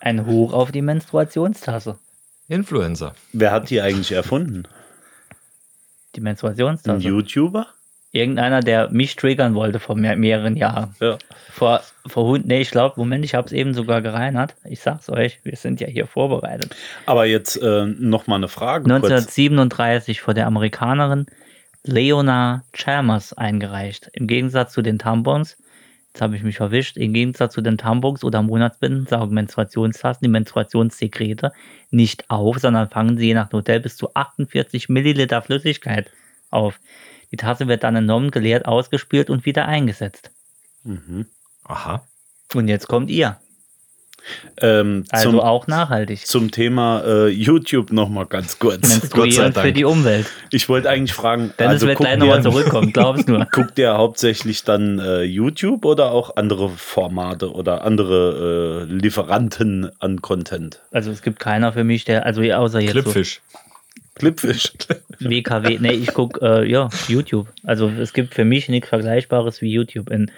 Ein 0.00 0.26
Hoch 0.26 0.52
auf 0.52 0.72
die 0.72 0.82
Menstruationstasse. 0.82 1.96
Influencer. 2.48 3.14
Wer 3.32 3.50
hat 3.52 3.70
die 3.70 3.80
eigentlich 3.80 4.12
erfunden? 4.12 4.64
Die 6.14 6.20
Ein 6.20 6.24
Menstruationstasse. 6.24 7.00
YouTuber? 7.00 7.66
Irgendeiner, 8.16 8.60
der 8.60 8.90
mich 8.90 9.16
triggern 9.16 9.54
wollte 9.54 9.78
vor 9.78 9.94
mehr, 9.94 10.16
mehreren 10.16 10.56
Jahren. 10.56 10.94
Ja. 11.00 11.18
Vor, 11.52 11.82
vor 12.06 12.24
Hund, 12.24 12.46
nee, 12.46 12.60
ich 12.60 12.70
glaube, 12.70 12.94
Moment, 12.96 13.24
ich 13.24 13.34
habe 13.34 13.46
es 13.46 13.52
eben 13.52 13.74
sogar 13.74 14.02
gereinert. 14.02 14.54
Ich 14.64 14.80
sag's 14.80 15.08
euch, 15.10 15.40
wir 15.44 15.56
sind 15.56 15.80
ja 15.80 15.86
hier 15.86 16.06
vorbereitet. 16.06 16.74
Aber 17.04 17.26
jetzt 17.26 17.56
äh, 17.62 17.86
noch 17.86 18.26
mal 18.26 18.36
eine 18.36 18.48
Frage. 18.48 18.84
kurz. 18.84 19.04
1937 19.04 20.20
vor 20.20 20.34
der 20.34 20.46
Amerikanerin 20.46 21.26
Leona 21.86 22.64
Chalmers 22.72 23.32
eingereicht. 23.32 24.10
Im 24.12 24.26
Gegensatz 24.26 24.72
zu 24.72 24.82
den 24.82 24.98
Tampons, 24.98 25.56
jetzt 26.08 26.20
habe 26.20 26.36
ich 26.36 26.42
mich 26.42 26.56
verwischt, 26.56 26.96
im 26.96 27.12
Gegensatz 27.12 27.54
zu 27.54 27.60
den 27.60 27.78
Tampons 27.78 28.24
oder 28.24 28.42
Monatsbinden 28.42 29.06
saugen 29.06 29.34
Menstruationstassen 29.34 30.24
die 30.24 30.30
Menstruationssekrete 30.30 31.52
nicht 31.90 32.28
auf, 32.28 32.58
sondern 32.58 32.88
fangen 32.88 33.18
sie 33.18 33.26
je 33.26 33.34
nach 33.34 33.52
Modell 33.52 33.80
bis 33.80 33.96
zu 33.96 34.14
48 34.14 34.88
Milliliter 34.88 35.42
Flüssigkeit 35.42 36.10
auf. 36.50 36.80
Die 37.32 37.36
Tasse 37.36 37.66
wird 37.68 37.82
dann 37.84 37.96
enorm 37.96 38.30
geleert, 38.30 38.66
ausgespült 38.66 39.30
und 39.30 39.44
wieder 39.44 39.66
eingesetzt. 39.66 40.30
Aha. 41.64 42.06
Und 42.54 42.68
jetzt 42.68 42.86
kommt 42.88 43.10
ihr. 43.10 43.36
Ähm, 44.60 45.04
Also 45.10 45.30
zum, 45.30 45.40
auch 45.40 45.68
nachhaltig. 45.68 46.26
zum 46.26 46.50
Thema 46.50 47.02
äh, 47.06 47.28
YouTube 47.28 47.92
noch 47.92 48.08
mal 48.08 48.26
ganz 48.26 48.58
kurz. 48.58 48.88
Menstruieren 48.88 49.52
für 49.54 49.62
Dank. 49.62 49.74
die 49.74 49.84
Umwelt. 49.84 50.26
Ich 50.50 50.68
wollte 50.68 50.90
eigentlich 50.90 51.12
fragen, 51.12 51.52
Dennis 51.60 51.74
also 51.74 51.86
wird 51.86 51.98
guckt 51.98 52.08
gleich 52.08 52.18
nochmal 52.18 52.38
ihr- 52.38 52.42
zurückkommen, 52.50 52.92
glaub's 52.92 53.26
nur. 53.28 53.44
Guckt 53.52 53.78
ihr 53.78 53.94
hauptsächlich 53.96 54.64
dann 54.64 54.98
äh, 54.98 55.22
YouTube 55.22 55.84
oder 55.84 56.10
auch 56.10 56.34
andere 56.36 56.70
Formate 56.70 57.52
oder 57.52 57.84
andere 57.84 58.86
äh, 58.88 58.92
Lieferanten 58.92 59.90
an 60.00 60.20
Content? 60.22 60.80
Also 60.90 61.12
es 61.12 61.22
gibt 61.22 61.38
keiner 61.38 61.72
für 61.72 61.84
mich, 61.84 62.04
der, 62.04 62.26
also 62.26 62.42
außer 62.42 62.80
jetzt 62.80 62.94
so 62.94 63.12
Clipfish. 64.16 64.72
WKW, 65.20 65.78
nee, 65.78 65.92
ich 65.92 66.12
gucke, 66.14 66.40
äh, 66.44 66.70
ja, 66.70 66.88
YouTube. 67.08 67.48
Also 67.64 67.88
es 67.88 68.12
gibt 68.12 68.34
für 68.34 68.44
mich 68.44 68.68
nichts 68.68 68.88
Vergleichbares 68.88 69.60
wie 69.60 69.70
YouTube 69.70 70.10
in, 70.10 70.30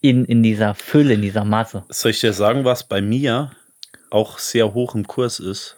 in, 0.00 0.24
in 0.26 0.42
dieser 0.42 0.74
Fülle, 0.74 1.14
in 1.14 1.22
dieser 1.22 1.44
Masse. 1.44 1.84
Soll 1.88 2.10
ich 2.12 2.20
dir 2.20 2.32
sagen, 2.32 2.64
was 2.64 2.86
bei 2.86 3.00
mir 3.00 3.52
auch 4.10 4.38
sehr 4.38 4.74
hoch 4.74 4.94
im 4.94 5.06
Kurs 5.06 5.40
ist? 5.40 5.76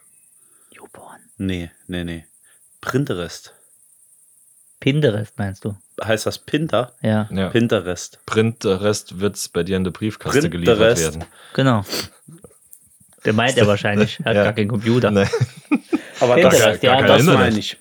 YouPorn. 0.72 1.18
Nee, 1.36 1.70
nee, 1.86 2.05
nee. 2.05 2.24
Pinterest. 2.80 3.55
Pinterest 4.80 5.36
meinst 5.39 5.64
du? 5.64 5.76
Heißt 6.03 6.26
das 6.26 6.39
Pinter? 6.39 6.93
Ja, 7.03 7.28
Ja. 7.32 7.49
Pinterest. 7.51 8.20
Print-Rest 8.26 9.18
wird 9.20 9.36
in 9.57 9.66
der 9.66 9.76
in 9.78 9.84
der 9.84 9.91
Briefkaste 9.91 10.39
Print 10.41 10.45
the 10.45 10.51
geliefert 10.51 10.99
werden. 10.99 11.24
genau. 11.55 11.84
Der 13.24 13.32
meint 13.32 13.59
er 13.59 13.66
wahrscheinlich, 13.66 14.18
hat 14.20 14.36
Ja. 14.36 14.45
gar 14.45 14.53
keinen 14.53 14.68
Computer. 14.68 15.11
Nee. 15.11 15.26
Aber 16.20 16.34
Pinterest, 16.34 16.66
das, 16.66 16.82
ja, 16.82 17.00
das 17.02 17.20
Internet. 17.20 17.40
meine 17.40 17.58
ich. 17.58 17.76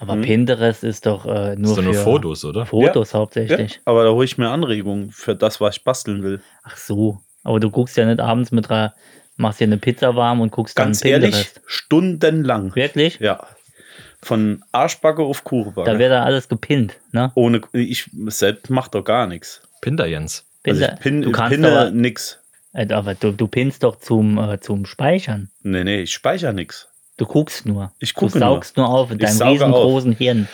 Aber 0.00 0.16
Pinterest 0.16 0.82
ist 0.84 1.06
doch 1.06 1.24
äh, 1.24 1.54
nur 1.56 1.70
Ist 1.70 1.78
doch 1.78 1.82
nur 1.84 1.94
für 1.94 2.00
Fotos, 2.02 2.44
oder? 2.44 2.66
Fotos 2.66 3.12
Ja. 3.12 3.18
hauptsächlich. 3.20 3.74
Ja, 3.74 3.80
aber 3.84 4.04
da 4.04 4.10
hole 4.10 4.24
ich 4.24 4.36
mir 4.38 4.48
Anregungen 4.50 5.10
für 5.12 5.36
das, 5.36 5.60
was 5.60 5.76
ich 5.76 5.84
basteln 5.84 6.22
will. 6.22 6.40
Ach 6.64 6.76
so. 6.76 7.20
Aber 7.44 7.60
du 7.60 7.70
guckst 7.70 7.96
ja 7.96 8.04
nicht 8.04 8.20
abends 8.20 8.50
mit 8.50 8.70
einer, 8.70 8.94
machst 9.36 9.60
dir 9.60 9.64
eine 9.64 9.76
Pizza 9.78 10.16
warm 10.16 10.40
und 10.40 10.50
guckst 10.50 10.74
Ganz 10.74 11.00
dann 11.00 11.10
ehrlich, 11.12 11.30
Pinterest. 11.30 11.60
stundenlang. 11.66 12.74
Wirklich? 12.74 13.18
Ja. 13.20 13.46
Von 14.22 14.64
Arschbacke 14.72 15.22
auf 15.22 15.44
Kuchenbacke. 15.44 15.90
Da 15.92 15.98
wird 15.98 16.10
da 16.10 16.24
alles 16.24 16.48
gepinnt, 16.48 16.94
ne? 17.12 17.30
Ohne, 17.34 17.60
ich 17.72 18.10
selbst 18.26 18.70
mach 18.70 18.88
doch 18.88 19.04
gar 19.04 19.26
nichts. 19.26 19.60
Pinder 19.80 20.06
Jens. 20.06 20.44
Also 20.66 20.80
Pinter- 20.80 20.94
ich 20.94 21.00
pin, 21.00 21.22
du 21.22 21.30
kannst 21.30 21.52
pinne 21.54 21.70
aber, 21.70 21.90
nix. 21.90 22.40
äh, 22.72 22.90
aber 22.92 23.14
du, 23.14 23.32
du 23.32 23.46
pinnst 23.46 23.82
doch 23.84 23.96
zum, 24.00 24.38
äh, 24.38 24.58
zum 24.60 24.86
Speichern. 24.86 25.50
Nee, 25.62 25.84
nee, 25.84 26.00
ich 26.02 26.12
speichere 26.14 26.54
nix. 26.54 26.88
Du 27.16 27.26
guckst 27.26 27.64
nur. 27.64 27.92
Ich 28.00 28.14
gucke 28.14 28.32
Du 28.32 28.38
saugst 28.40 28.76
nur, 28.76 28.88
auf 28.88 29.10
in 29.12 29.20
Ich 29.20 29.26
deinem 29.38 29.48
riesengroßen 29.48 30.12
Hirn. 30.12 30.48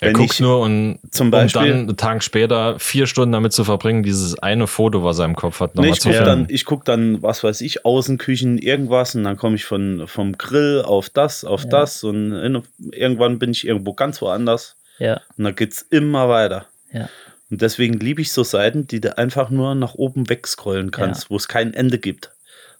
Er 0.00 0.08
Wenn 0.08 0.14
guckt 0.14 0.32
ich 0.32 0.40
nur 0.40 0.60
und 0.60 0.98
zum 1.10 1.30
Beispiel- 1.30 1.60
um 1.60 1.66
dann 1.68 1.78
einen 1.88 1.96
Tag 1.96 2.24
später 2.24 2.78
vier 2.80 3.06
Stunden 3.06 3.32
damit 3.32 3.52
zu 3.52 3.64
verbringen, 3.64 4.02
dieses 4.02 4.36
eine 4.38 4.66
Foto, 4.66 5.04
was 5.04 5.18
er 5.20 5.26
im 5.26 5.36
Kopf 5.36 5.60
hat, 5.60 5.74
Nee, 5.74 5.82
nochmal 5.82 5.92
ich 5.94 6.00
zu 6.00 6.08
gucke 6.08 6.24
finden. 6.24 6.46
dann, 6.46 6.54
ich 6.54 6.64
guck 6.64 6.84
dann, 6.84 7.22
was 7.22 7.44
weiß 7.44 7.60
ich, 7.60 7.84
Außenküchen, 7.84 8.58
irgendwas 8.58 9.14
und 9.14 9.24
dann 9.24 9.36
komme 9.36 9.56
ich 9.56 9.64
von, 9.66 10.04
vom 10.08 10.36
Grill 10.38 10.82
auf 10.84 11.10
das, 11.10 11.44
auf 11.44 11.68
das 11.68 12.02
und 12.02 12.32
in, 12.32 12.62
irgendwann 12.92 13.38
bin 13.38 13.50
ich 13.50 13.66
irgendwo 13.66 13.92
ganz 13.92 14.20
woanders 14.22 14.76
Ja, 14.98 15.20
und 15.36 15.44
da 15.44 15.50
geht's 15.52 15.82
immer 15.90 16.28
weiter. 16.28 16.66
ja. 16.92 17.08
Und 17.50 17.60
deswegen 17.62 17.98
liebe 17.98 18.22
ich 18.22 18.30
so 18.32 18.44
Seiten, 18.44 18.86
die 18.86 19.00
du 19.00 19.18
einfach 19.18 19.50
nur 19.50 19.74
nach 19.74 19.94
oben 19.96 20.28
wegscrollen 20.30 20.92
kannst, 20.92 21.24
Ja. 21.24 21.30
wo 21.30 21.36
es 21.36 21.48
kein 21.48 21.74
Ende 21.74 21.98
gibt. 21.98 22.30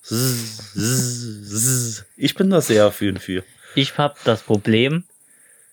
Ich 2.16 2.34
bin 2.34 2.50
da 2.50 2.60
sehr 2.60 2.84
affin 2.84 3.18
für. 3.18 3.44
Ich 3.74 3.96
habe 3.98 4.14
das 4.24 4.42
Problem, 4.42 5.04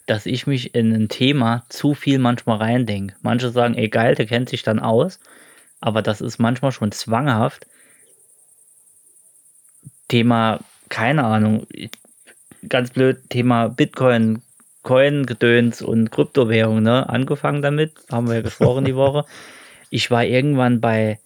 dass 0.06 0.26
ich 0.26 0.48
mich 0.48 0.74
in 0.76 0.94
ein 0.94 1.10
Thema 1.10 1.66
zu 1.70 1.94
viel 1.94 2.20
manchmal 2.20 2.58
reindenke. 2.58 3.16
Manche 3.22 3.52
sagen, 3.52 3.76
ey 3.76 3.90
geil, 3.90 4.16
der 4.16 4.26
kennt 4.26 4.50
sich 4.50 4.64
dann 4.64 4.80
aus, 4.80 5.20
aber 5.82 6.02
das 6.02 6.22
ist 6.22 6.40
manchmal 6.40 6.72
schon 6.72 6.92
zwanghaft. 6.92 7.68
Thema, 10.08 10.60
keine 10.90 11.26
Ahnung, 11.26 11.68
ganz 12.68 12.92
blöd, 12.92 13.30
Thema 13.30 13.68
Bitcoin, 13.68 14.42
Coin-Gedöns 14.84 15.82
und 15.82 16.12
Kryptowährung, 16.12 16.82
ne? 16.82 17.10
Angefangen 17.10 17.62
damit, 17.62 17.92
haben 18.10 18.28
wir 18.28 18.36
ja 18.36 18.42
gesprochen 18.42 18.86
die 18.86 18.96
Woche. 18.96 19.26
Ich 19.90 20.12
war 20.12 20.26
irgendwann 20.26 20.82
bei 20.82 21.18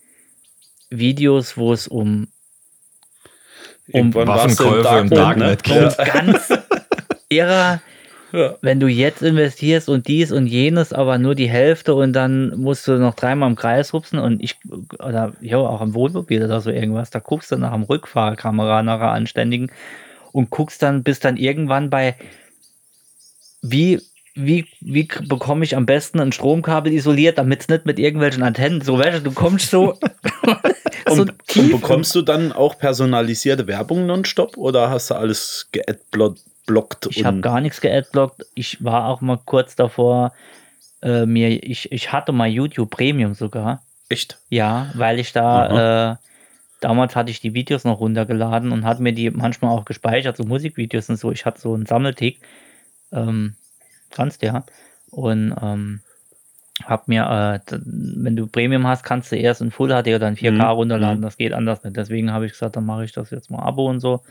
Videos, 0.91 1.57
wo 1.57 1.73
es 1.73 1.87
um 1.87 2.27
Irgendwann 3.93 4.27
warst 4.27 4.59
du 4.59 4.65
Waffenkäufe 4.65 4.99
im 4.99 5.09
Darknet 5.09 5.67
ne? 5.67 5.87
um 5.97 6.05
ganz 6.05 6.53
irrer, 7.29 7.81
Ja. 8.33 8.55
wenn 8.61 8.79
du 8.79 8.87
jetzt 8.87 9.21
investierst 9.21 9.89
und 9.89 10.07
dies 10.07 10.31
und 10.31 10.47
jenes, 10.47 10.93
aber 10.93 11.17
nur 11.17 11.35
die 11.35 11.49
Hälfte 11.49 11.93
und 11.95 12.13
dann 12.13 12.57
musst 12.57 12.87
du 12.87 12.93
noch 12.93 13.13
dreimal 13.13 13.49
im 13.49 13.57
Kreis 13.57 13.91
hupsen 13.91 14.19
und 14.19 14.41
ich, 14.41 14.57
oder 14.99 15.33
ja, 15.41 15.57
auch 15.57 15.81
am 15.81 15.93
Wohnmobil 15.93 16.41
oder 16.41 16.61
so 16.61 16.69
irgendwas, 16.69 17.09
da 17.09 17.19
guckst 17.19 17.51
du 17.51 17.57
nach 17.57 17.73
dem 17.73 17.83
Rückfahrkamera, 17.83 18.83
nach 18.83 19.01
einer 19.01 19.11
anständigen 19.11 19.69
und 20.31 20.49
guckst 20.49 20.81
dann, 20.81 21.03
bist 21.03 21.25
dann 21.25 21.35
irgendwann 21.35 21.89
bei, 21.89 22.15
wie, 23.61 23.99
wie, 24.33 24.65
wie 24.79 25.07
bekomme 25.27 25.63
ich 25.65 25.75
am 25.75 25.85
besten 25.85 26.19
ein 26.19 26.31
Stromkabel 26.31 26.93
isoliert, 26.93 27.37
damit 27.37 27.61
es 27.61 27.67
nicht 27.67 27.85
mit 27.85 27.99
irgendwelchen 27.99 28.43
Antennen, 28.43 28.81
so 28.81 28.97
du, 28.97 29.21
du 29.21 29.31
kommst 29.31 29.69
so, 29.69 29.97
so 31.07 31.21
Und, 31.23 31.47
tief. 31.47 31.73
und 31.73 31.81
bekommst 31.81 32.15
du 32.15 32.21
dann 32.21 32.51
auch 32.51 32.77
personalisierte 32.77 33.67
Werbung 33.67 34.05
nonstop 34.05 34.57
oder 34.57 34.89
hast 34.89 35.09
du 35.09 35.15
alles 35.15 35.67
geadblockt? 35.71 37.07
Ich 37.09 37.25
habe 37.25 37.41
gar 37.41 37.59
nichts 37.59 37.81
geadblockt. 37.81 38.45
Ich 38.55 38.83
war 38.83 39.07
auch 39.07 39.19
mal 39.21 39.39
kurz 39.43 39.75
davor, 39.75 40.33
äh, 41.01 41.25
mir, 41.25 41.63
ich, 41.63 41.91
ich 41.91 42.11
hatte 42.13 42.31
mal 42.31 42.47
YouTube 42.47 42.89
Premium 42.89 43.33
sogar. 43.33 43.83
Echt? 44.07 44.39
Ja, 44.49 44.91
weil 44.93 45.19
ich 45.19 45.33
da, 45.33 46.11
äh, 46.11 46.15
damals 46.79 47.15
hatte 47.15 47.31
ich 47.31 47.41
die 47.41 47.53
Videos 47.53 47.83
noch 47.83 47.99
runtergeladen 47.99 48.71
und 48.71 48.85
hatte 48.85 49.01
mir 49.01 49.13
die 49.13 49.29
manchmal 49.29 49.71
auch 49.71 49.85
gespeichert, 49.85 50.37
so 50.37 50.43
Musikvideos 50.43 51.09
und 51.09 51.17
so. 51.17 51.31
Ich 51.31 51.45
hatte 51.45 51.59
so 51.59 51.73
einen 51.73 51.85
Sammeltick. 51.85 52.39
Ähm, 53.11 53.55
kannst 54.11 54.41
du 54.41 54.47
ja. 54.47 54.63
Und 55.09 55.53
ähm, 55.61 56.01
hab 56.85 57.07
mir, 57.07 57.61
äh, 57.69 57.75
wenn 57.83 58.35
du 58.35 58.47
Premium 58.47 58.87
hast, 58.87 59.03
kannst 59.03 59.31
du 59.31 59.35
erst 59.35 59.61
in 59.61 59.71
Full 59.71 59.89
HD 59.89 60.15
oder 60.15 60.27
in 60.27 60.35
4K 60.35 60.51
Mhm. 60.51 60.61
runterladen. 60.61 61.21
Das 61.21 61.37
geht 61.37 61.53
anders 61.53 61.83
nicht. 61.83 61.95
Deswegen 61.97 62.31
habe 62.31 62.45
ich 62.45 62.53
gesagt, 62.53 62.75
dann 62.75 62.85
mache 62.85 63.05
ich 63.05 63.11
das 63.11 63.29
jetzt 63.29 63.51
mal 63.51 63.59
Abo 63.63 63.87
und 63.89 63.99
so. 63.99 64.21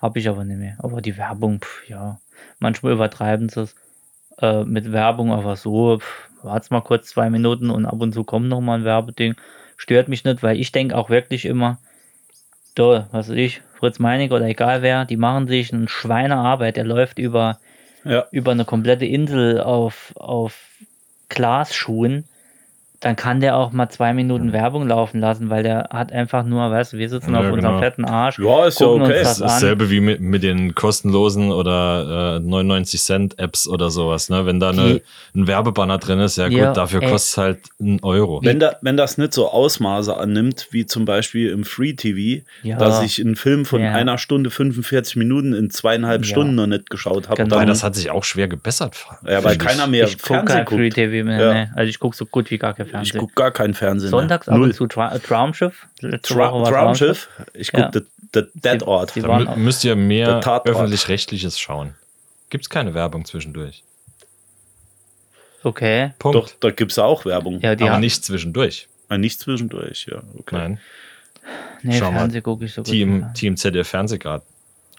Habe 0.00 0.18
ich 0.18 0.28
aber 0.28 0.44
nicht 0.44 0.58
mehr. 0.58 0.76
Aber 0.78 1.00
die 1.00 1.16
Werbung, 1.16 1.60
pf, 1.60 1.88
ja, 1.88 2.18
manchmal 2.58 2.92
übertreiben 2.92 3.48
sie 3.48 3.62
es 3.62 3.76
äh, 4.38 4.64
mit 4.64 4.90
Werbung, 4.90 5.32
aber 5.32 5.54
so, 5.56 5.98
pf, 5.98 6.28
wart's 6.42 6.70
mal 6.70 6.80
kurz 6.80 7.08
zwei 7.08 7.30
Minuten 7.30 7.70
und 7.70 7.86
ab 7.86 8.00
und 8.00 8.12
zu 8.12 8.24
kommt 8.24 8.48
noch 8.48 8.60
mal 8.60 8.80
ein 8.80 8.84
Werbeding. 8.84 9.36
Stört 9.76 10.08
mich 10.08 10.24
nicht, 10.24 10.42
weil 10.42 10.58
ich 10.58 10.72
denke 10.72 10.96
auch 10.96 11.08
wirklich 11.08 11.44
immer, 11.44 11.78
da, 12.74 13.06
was 13.12 13.28
weiß 13.28 13.36
ich, 13.36 13.62
Fritz 13.78 13.98
Meinig 13.98 14.32
oder 14.32 14.46
egal 14.46 14.82
wer, 14.82 15.04
die 15.04 15.16
machen 15.16 15.46
sich 15.46 15.72
eine 15.72 15.88
Schweinearbeit. 15.88 16.76
Der 16.76 16.84
läuft 16.84 17.18
über, 17.18 17.58
Ja. 18.04 18.26
über 18.30 18.52
eine 18.52 18.64
komplette 18.64 19.06
Insel 19.06 19.60
auf, 19.60 20.12
auf 20.16 20.58
Glasschuhen. 21.28 22.24
Dann 23.02 23.16
kann 23.16 23.40
der 23.40 23.56
auch 23.56 23.72
mal 23.72 23.88
zwei 23.90 24.14
Minuten 24.14 24.52
Werbung 24.52 24.86
laufen 24.86 25.18
lassen, 25.20 25.50
weil 25.50 25.62
der 25.64 25.88
hat 25.92 26.12
einfach 26.12 26.44
nur, 26.44 26.70
weißt 26.70 26.92
du, 26.92 26.98
wir 26.98 27.08
sitzen 27.08 27.34
Ja, 27.34 27.40
auf 27.40 27.46
unserem 27.46 27.60
genau. 27.74 27.78
fetten 27.80 28.04
Arsch. 28.04 28.38
Ja, 28.38 28.64
ist 28.66 28.78
ja 28.80 28.86
gucken 28.86 29.02
okay. 29.02 29.18
Uns 29.18 29.22
Das 29.28 29.36
ist 29.38 29.42
an. 29.42 29.48
dasselbe 29.48 29.90
wie 29.90 30.00
mit, 30.00 30.20
mit 30.20 30.42
den 30.44 30.74
kostenlosen 30.74 31.50
oder 31.50 32.36
äh, 32.36 32.40
99 32.40 33.00
Cent 33.02 33.38
Apps 33.40 33.66
oder 33.66 33.90
sowas. 33.90 34.28
Ne? 34.30 34.46
Wenn 34.46 34.60
da 34.60 34.70
eine, 34.70 34.94
Die- 34.94 35.02
ein 35.34 35.46
Werbebanner 35.48 35.98
drin 35.98 36.20
ist, 36.20 36.36
ja 36.36 36.46
gut, 36.48 36.56
Ja, 36.58 36.72
dafür 36.72 37.02
ey. 37.02 37.10
kostet 37.10 37.30
es 37.32 37.36
halt 37.38 37.58
einen 37.80 37.98
Euro. 38.04 38.40
Wenn, 38.44 38.60
da, 38.60 38.76
wenn 38.82 38.96
das 38.96 39.18
nicht 39.18 39.34
so 39.34 39.50
Ausmaße 39.50 40.16
annimmt, 40.16 40.68
wie 40.70 40.86
zum 40.86 41.04
Beispiel 41.04 41.50
im 41.50 41.64
Free 41.64 41.94
TV, 41.94 42.44
Ja. 42.62 42.78
dass 42.78 43.02
ich 43.02 43.20
einen 43.20 43.34
Film 43.34 43.64
von 43.64 43.82
Ja. 43.82 43.94
einer 43.94 44.16
Stunde 44.18 44.50
45 44.50 45.16
Minuten 45.16 45.54
in 45.54 45.70
zweieinhalb 45.70 46.22
Ja. 46.22 46.28
Stunden 46.28 46.54
noch 46.54 46.66
nicht 46.68 46.88
geschaut 46.88 47.28
habe, 47.28 47.42
Genau. 47.42 47.56
Weil 47.56 47.66
das 47.66 47.82
hat 47.82 47.96
sich 47.96 48.10
auch 48.10 48.22
schwer 48.22 48.46
gebessert. 48.46 48.94
ja, 49.26 49.42
weil 49.42 49.56
keiner 49.58 49.86
mehr 49.88 50.04
ich 50.06 50.18
gucke 50.18 50.34
Fernsehen 50.34 50.56
kein 50.58 50.66
Free 50.68 50.88
guckt. 50.88 50.94
TV 50.94 51.24
mehr. 51.26 51.40
Ja. 51.40 51.52
Nee. 51.54 51.68
Also 51.74 51.88
ich 51.88 51.98
gucke 51.98 52.16
so 52.16 52.26
gut 52.26 52.48
wie 52.50 52.58
gar 52.58 52.74
kein 52.74 52.91
Ich 53.02 53.12
Fernsehen. 53.12 53.20
gucke 53.20 53.34
gar 53.34 53.50
keinen 53.50 53.74
Fernsehen. 53.74 54.10
Sonntags 54.10 54.46
mehr. 54.46 54.54
ab 54.54 54.58
Null. 54.60 54.68
und 54.68 54.74
zu 54.74 54.86
Tra 54.86 55.18
Traumschiff. 55.18 55.86
Letzte 56.00 56.34
Woche 56.36 56.64
Tra 56.64 56.70
Traumschiff. 56.70 57.28
Ich 57.54 57.72
gucke 57.72 57.82
Ja. 57.84 58.00
Da 58.32 59.56
müsst 59.56 59.84
ihr 59.84 59.96
mehr 59.96 60.40
öffentlich-rechtliches 60.64 61.58
schauen. 61.58 61.94
Gibt 62.50 62.64
es 62.64 62.70
keine 62.70 62.94
Werbung 62.94 63.24
zwischendurch? 63.24 63.82
Okay. 65.62 66.12
Punkt. 66.18 66.36
Doch, 66.36 66.50
da 66.60 66.70
gibt 66.70 66.92
es 66.92 66.98
auch 66.98 67.24
Werbung. 67.24 67.60
Ja, 67.60 67.74
die 67.76 67.84
Aber 67.84 67.94
haben 67.94 68.00
nicht 68.00 68.24
zwischendurch. 68.24 68.88
Ah, 69.08 69.18
nicht 69.18 69.38
zwischendurch, 69.40 70.06
ja. 70.10 70.22
Okay. 70.38 70.56
Nein. 70.56 70.80
Nee, 71.82 71.98
Schau 71.98 72.10
mal. 72.10 72.18
Fernsehen 72.20 72.42
gucke 72.42 72.64
ich 72.64 72.72
so 72.74 72.82
gut. 72.82 72.90
Team, 72.90 73.26
Team 73.34 73.56
ZDF 73.56 73.88
Fernsehgrad. 73.88 74.42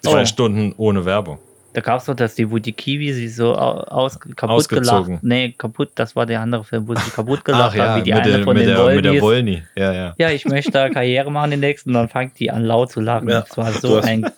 Zwei 0.02 0.22
Oh. 0.22 0.26
Stunden 0.26 0.74
ohne 0.78 1.06
Werbung. 1.06 1.40
Da 1.74 1.82
gab 1.82 2.00
es 2.00 2.06
doch, 2.06 2.16
dass 2.16 2.36
die, 2.36 2.50
wo 2.52 2.60
die 2.60 2.72
Kiwi 2.74 3.14
sie 3.14 3.28
so 3.28 3.56
au- 3.56 3.82
aus, 3.82 4.20
kaputt 4.20 4.50
Ausgezogen. 4.50 5.06
gelacht. 5.06 5.24
Nee, 5.24 5.54
kaputt, 5.58 5.90
das 5.96 6.16
war 6.16 6.26
der 6.28 6.40
andere 6.42 6.64
Film, 6.64 6.88
wo 6.88 6.94
sie 6.96 7.10
kaputt 7.10 7.44
gelacht 7.44 7.72
Ach 7.72 7.76
ja, 7.76 7.88
haben, 7.90 8.00
wie 8.02 8.04
die 8.06 8.14
eine 8.14 8.32
der, 8.32 8.44
von 8.44 8.54
mit, 8.56 8.68
den 8.68 8.76
der, 8.76 8.96
mit 8.96 9.06
der. 9.06 9.22
Wollny. 9.22 9.64
Ja, 9.76 9.92
ja. 9.92 10.14
Ja, 10.18 10.30
ich 10.30 10.46
möchte 10.46 10.72
da 10.72 10.90
Karriere 10.90 11.32
machen 11.32 11.52
den 11.52 11.60
nächsten, 11.62 11.90
und 11.90 11.96
dann 11.96 12.10
fängt 12.10 12.40
die 12.40 12.52
an 12.52 12.64
laut 12.64 12.92
zu 12.92 13.02
lachen. 13.02 13.28
Ja, 13.30 13.42
das 13.42 13.58
war 13.58 13.72
so 13.74 14.00
ein 14.00 14.30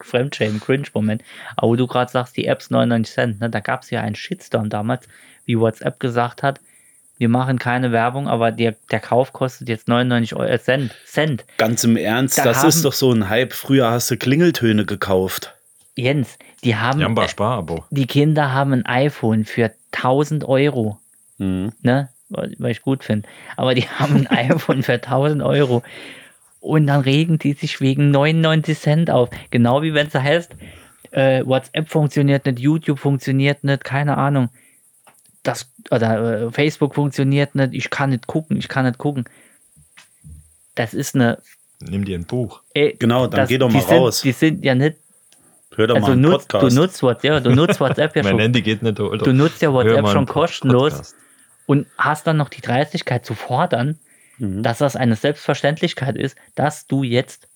Fremdschämen, 0.00 0.60
Cringe-Moment. 0.60 1.22
Aber 1.56 1.68
wo 1.68 1.76
du 1.76 1.86
gerade 1.86 2.10
sagst, 2.10 2.36
die 2.36 2.46
Apps 2.46 2.70
99 2.70 3.14
Cent, 3.14 3.40
ne, 3.40 3.48
da 3.50 3.60
gab 3.60 3.82
es 3.82 3.90
ja 3.90 4.00
einen 4.02 4.14
Shitstorm 4.14 4.68
damals, 4.68 5.06
wie 5.46 5.58
WhatsApp 5.58 5.98
gesagt 6.00 6.42
hat, 6.42 6.60
wir 7.18 7.28
machen 7.28 7.58
keine 7.58 7.92
Werbung, 7.92 8.26
aber 8.26 8.50
der, 8.50 8.74
der 8.90 8.98
Kauf 9.00 9.32
kostet 9.32 9.68
jetzt 9.68 9.86
99 9.86 10.34
Euro, 10.34 10.44
äh, 10.48 10.58
Cent. 10.58 10.92
Cent. 11.06 11.44
Ganz 11.56 11.84
im 11.84 11.96
Ernst, 11.96 12.36
Da 12.38 12.44
das 12.44 12.58
haben- 12.58 12.68
ist 12.68 12.84
doch 12.84 12.92
so 12.92 13.12
ein 13.12 13.28
Hype. 13.28 13.52
Früher 13.52 13.90
hast 13.90 14.10
du 14.10 14.16
Klingeltöne 14.16 14.84
gekauft. 14.84 15.54
Jens, 15.94 16.38
die 16.64 16.76
haben, 16.76 17.00
Jamba 17.00 17.24
äh, 17.24 17.28
Sparabo. 17.28 17.84
die 17.90 18.06
Kinder 18.06 18.52
haben 18.52 18.72
ein 18.72 18.86
iPhone 18.86 19.44
für 19.44 19.72
1000 19.92 20.44
Euro. 20.44 20.98
Mhm. 21.38 21.72
ne, 21.82 22.08
weil 22.28 22.70
ich 22.70 22.82
gut 22.82 23.04
finde. 23.04 23.28
Aber 23.56 23.74
die 23.74 23.88
haben 23.98 24.26
ein 24.26 24.26
iPhone 24.26 24.82
für 24.82 24.94
1000 24.94 25.42
Euro. 25.42 25.82
Und 26.60 26.86
dann 26.86 27.00
regen 27.00 27.38
die 27.38 27.54
sich 27.54 27.80
wegen 27.80 28.10
99 28.10 28.78
Cent 28.78 29.10
auf. 29.10 29.28
Genau 29.50 29.82
wie 29.82 29.94
wenn 29.94 30.06
es 30.06 30.14
heißt, 30.14 30.54
äh, 31.10 31.44
WhatsApp 31.44 31.88
funktioniert 31.90 32.46
nicht, 32.46 32.60
YouTube 32.60 32.98
funktioniert 32.98 33.64
nicht, 33.64 33.84
keine 33.84 34.16
Ahnung. 34.16 34.48
Das, 35.42 35.68
oder 35.90 36.42
äh, 36.46 36.50
Facebook 36.52 36.94
funktioniert 36.94 37.54
nicht, 37.56 37.74
ich 37.74 37.90
kann 37.90 38.10
nicht 38.10 38.28
gucken, 38.28 38.56
ich 38.56 38.68
kann 38.68 38.86
nicht 38.86 38.98
gucken. 38.98 39.24
Das 40.74 40.94
ist 40.94 41.14
eine. 41.14 41.38
Nimm 41.80 42.04
dir 42.04 42.16
ein 42.16 42.24
Buch. 42.24 42.62
Ey, 42.74 42.94
Genau, 42.98 43.26
dann 43.26 43.40
das, 43.40 43.48
geh 43.48 43.58
doch 43.58 43.68
die 43.68 43.74
mal 43.74 43.82
sind, 43.82 43.98
raus. 43.98 44.20
Die 44.22 44.32
sind 44.32 44.64
ja 44.64 44.74
nicht. 44.74 44.96
Hör 45.76 45.86
doch 45.86 45.94
Also 45.96 46.06
mal 46.08 46.12
einen 46.12 46.20
nutzt, 46.22 46.52
du 46.52 46.58
Podcast. 46.58 46.76
nutzt 46.76 47.02
WhatsApp, 47.02 47.24
ja, 47.24 47.40
du 47.40 47.50
nutzt 47.50 47.80
WhatsApp 47.80 48.14
ja 48.16 48.22
Mein 48.22 48.32
schon. 48.32 48.40
Handy 48.40 48.62
geht 48.62 48.82
nicht. 48.82 49.00
Oder? 49.00 49.18
Du 49.18 49.32
nutzt 49.32 49.62
ja 49.62 49.72
WhatsApp 49.72 50.08
schon 50.08 50.26
kostenlos 50.26 50.92
Podcast. 50.92 51.16
und 51.66 51.86
hast 51.98 52.26
dann 52.26 52.36
noch 52.36 52.48
die 52.48 52.60
Dreistigkeit 52.60 53.24
zu 53.24 53.34
fordern, 53.34 53.98
Mhm. 54.38 54.62
dass 54.62 54.78
das 54.78 54.96
eine 54.96 55.14
Selbstverständlichkeit 55.14 56.16
ist, 56.16 56.36
dass 56.54 56.86
du 56.86 57.02
jetzt 57.02 57.48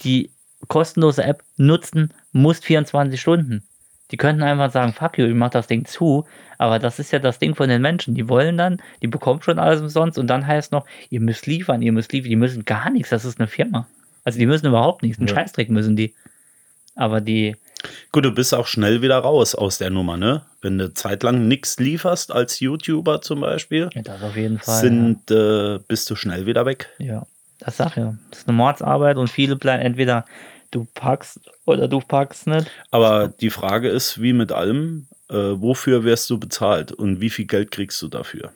die 0.00 0.30
kostenlose 0.68 1.22
App 1.22 1.42
nutzen 1.56 2.12
musst 2.32 2.64
24 2.64 3.20
Stunden. 3.20 3.62
Die 4.10 4.16
könnten 4.16 4.42
einfach 4.42 4.70
sagen, 4.72 4.92
fuck 4.92 5.18
you, 5.18 5.26
ich 5.26 5.34
mach 5.34 5.50
das 5.50 5.66
Ding 5.66 5.84
zu, 5.84 6.26
aber 6.58 6.78
das 6.78 6.98
ist 6.98 7.12
ja 7.12 7.18
das 7.18 7.38
Ding 7.38 7.54
von 7.54 7.68
den 7.68 7.80
Menschen. 7.82 8.14
Die 8.14 8.28
wollen 8.28 8.56
dann, 8.58 8.80
die 9.02 9.06
bekommen 9.06 9.42
schon 9.42 9.58
alles 9.58 9.80
umsonst 9.80 10.18
und 10.18 10.26
dann 10.28 10.46
heißt 10.46 10.72
noch, 10.72 10.86
ihr 11.10 11.20
müsst 11.20 11.46
liefern, 11.46 11.82
ihr 11.82 11.92
müsst 11.92 12.12
liefern, 12.12 12.30
die 12.30 12.36
müssen 12.36 12.64
gar 12.64 12.90
nichts, 12.90 13.10
das 13.10 13.24
ist 13.24 13.38
eine 13.40 13.48
Firma. 13.48 13.86
Also 14.24 14.38
die 14.38 14.46
müssen 14.46 14.66
überhaupt 14.66 15.02
nichts, 15.02 15.18
einen 15.18 15.28
Ja. 15.28 15.34
Scheißdreck 15.34 15.68
müssen 15.70 15.96
die. 15.96 16.14
Aber 16.94 17.20
die, 17.20 17.56
Gut, 18.12 18.24
du 18.24 18.30
bist 18.32 18.54
auch 18.54 18.66
schnell 18.66 19.02
wieder 19.02 19.18
raus 19.18 19.54
aus 19.54 19.78
der 19.78 19.90
Nummer, 19.90 20.16
ne? 20.16 20.42
Wenn 20.60 20.78
du 20.78 20.92
zeitlang 20.92 21.48
nichts 21.48 21.78
lieferst 21.78 22.30
als 22.30 22.60
YouTuber 22.60 23.22
zum 23.22 23.40
Beispiel, 23.40 23.90
ja, 23.94 24.02
das 24.02 24.22
auf 24.22 24.36
jeden 24.36 24.58
Fall. 24.58 24.80
sind, 24.80 25.30
äh, 25.30 25.78
bist 25.88 26.08
du 26.10 26.16
schnell 26.16 26.46
wieder 26.46 26.66
weg. 26.66 26.88
Ja, 26.98 27.26
das 27.58 27.78
sag 27.78 27.96
ja. 27.96 28.16
Das 28.30 28.40
ist 28.40 28.48
eine 28.48 28.56
Mordsarbeit 28.56 29.16
und 29.16 29.28
viele 29.28 29.56
bleiben 29.56 29.82
entweder 29.82 30.24
du 30.70 30.86
packst 30.94 31.40
oder 31.64 31.88
du 31.88 32.00
packst 32.00 32.46
nicht. 32.46 32.70
Aber 32.90 33.28
die 33.28 33.50
Frage 33.50 33.88
ist, 33.88 34.20
wie 34.20 34.32
mit 34.32 34.52
allem, 34.52 35.06
äh, 35.28 35.34
wofür 35.34 36.04
wirst 36.04 36.30
du 36.30 36.38
bezahlt 36.38 36.92
und 36.92 37.20
wie 37.20 37.30
viel 37.30 37.46
Geld 37.46 37.70
kriegst 37.70 38.00
du 38.02 38.08
dafür? 38.08 38.52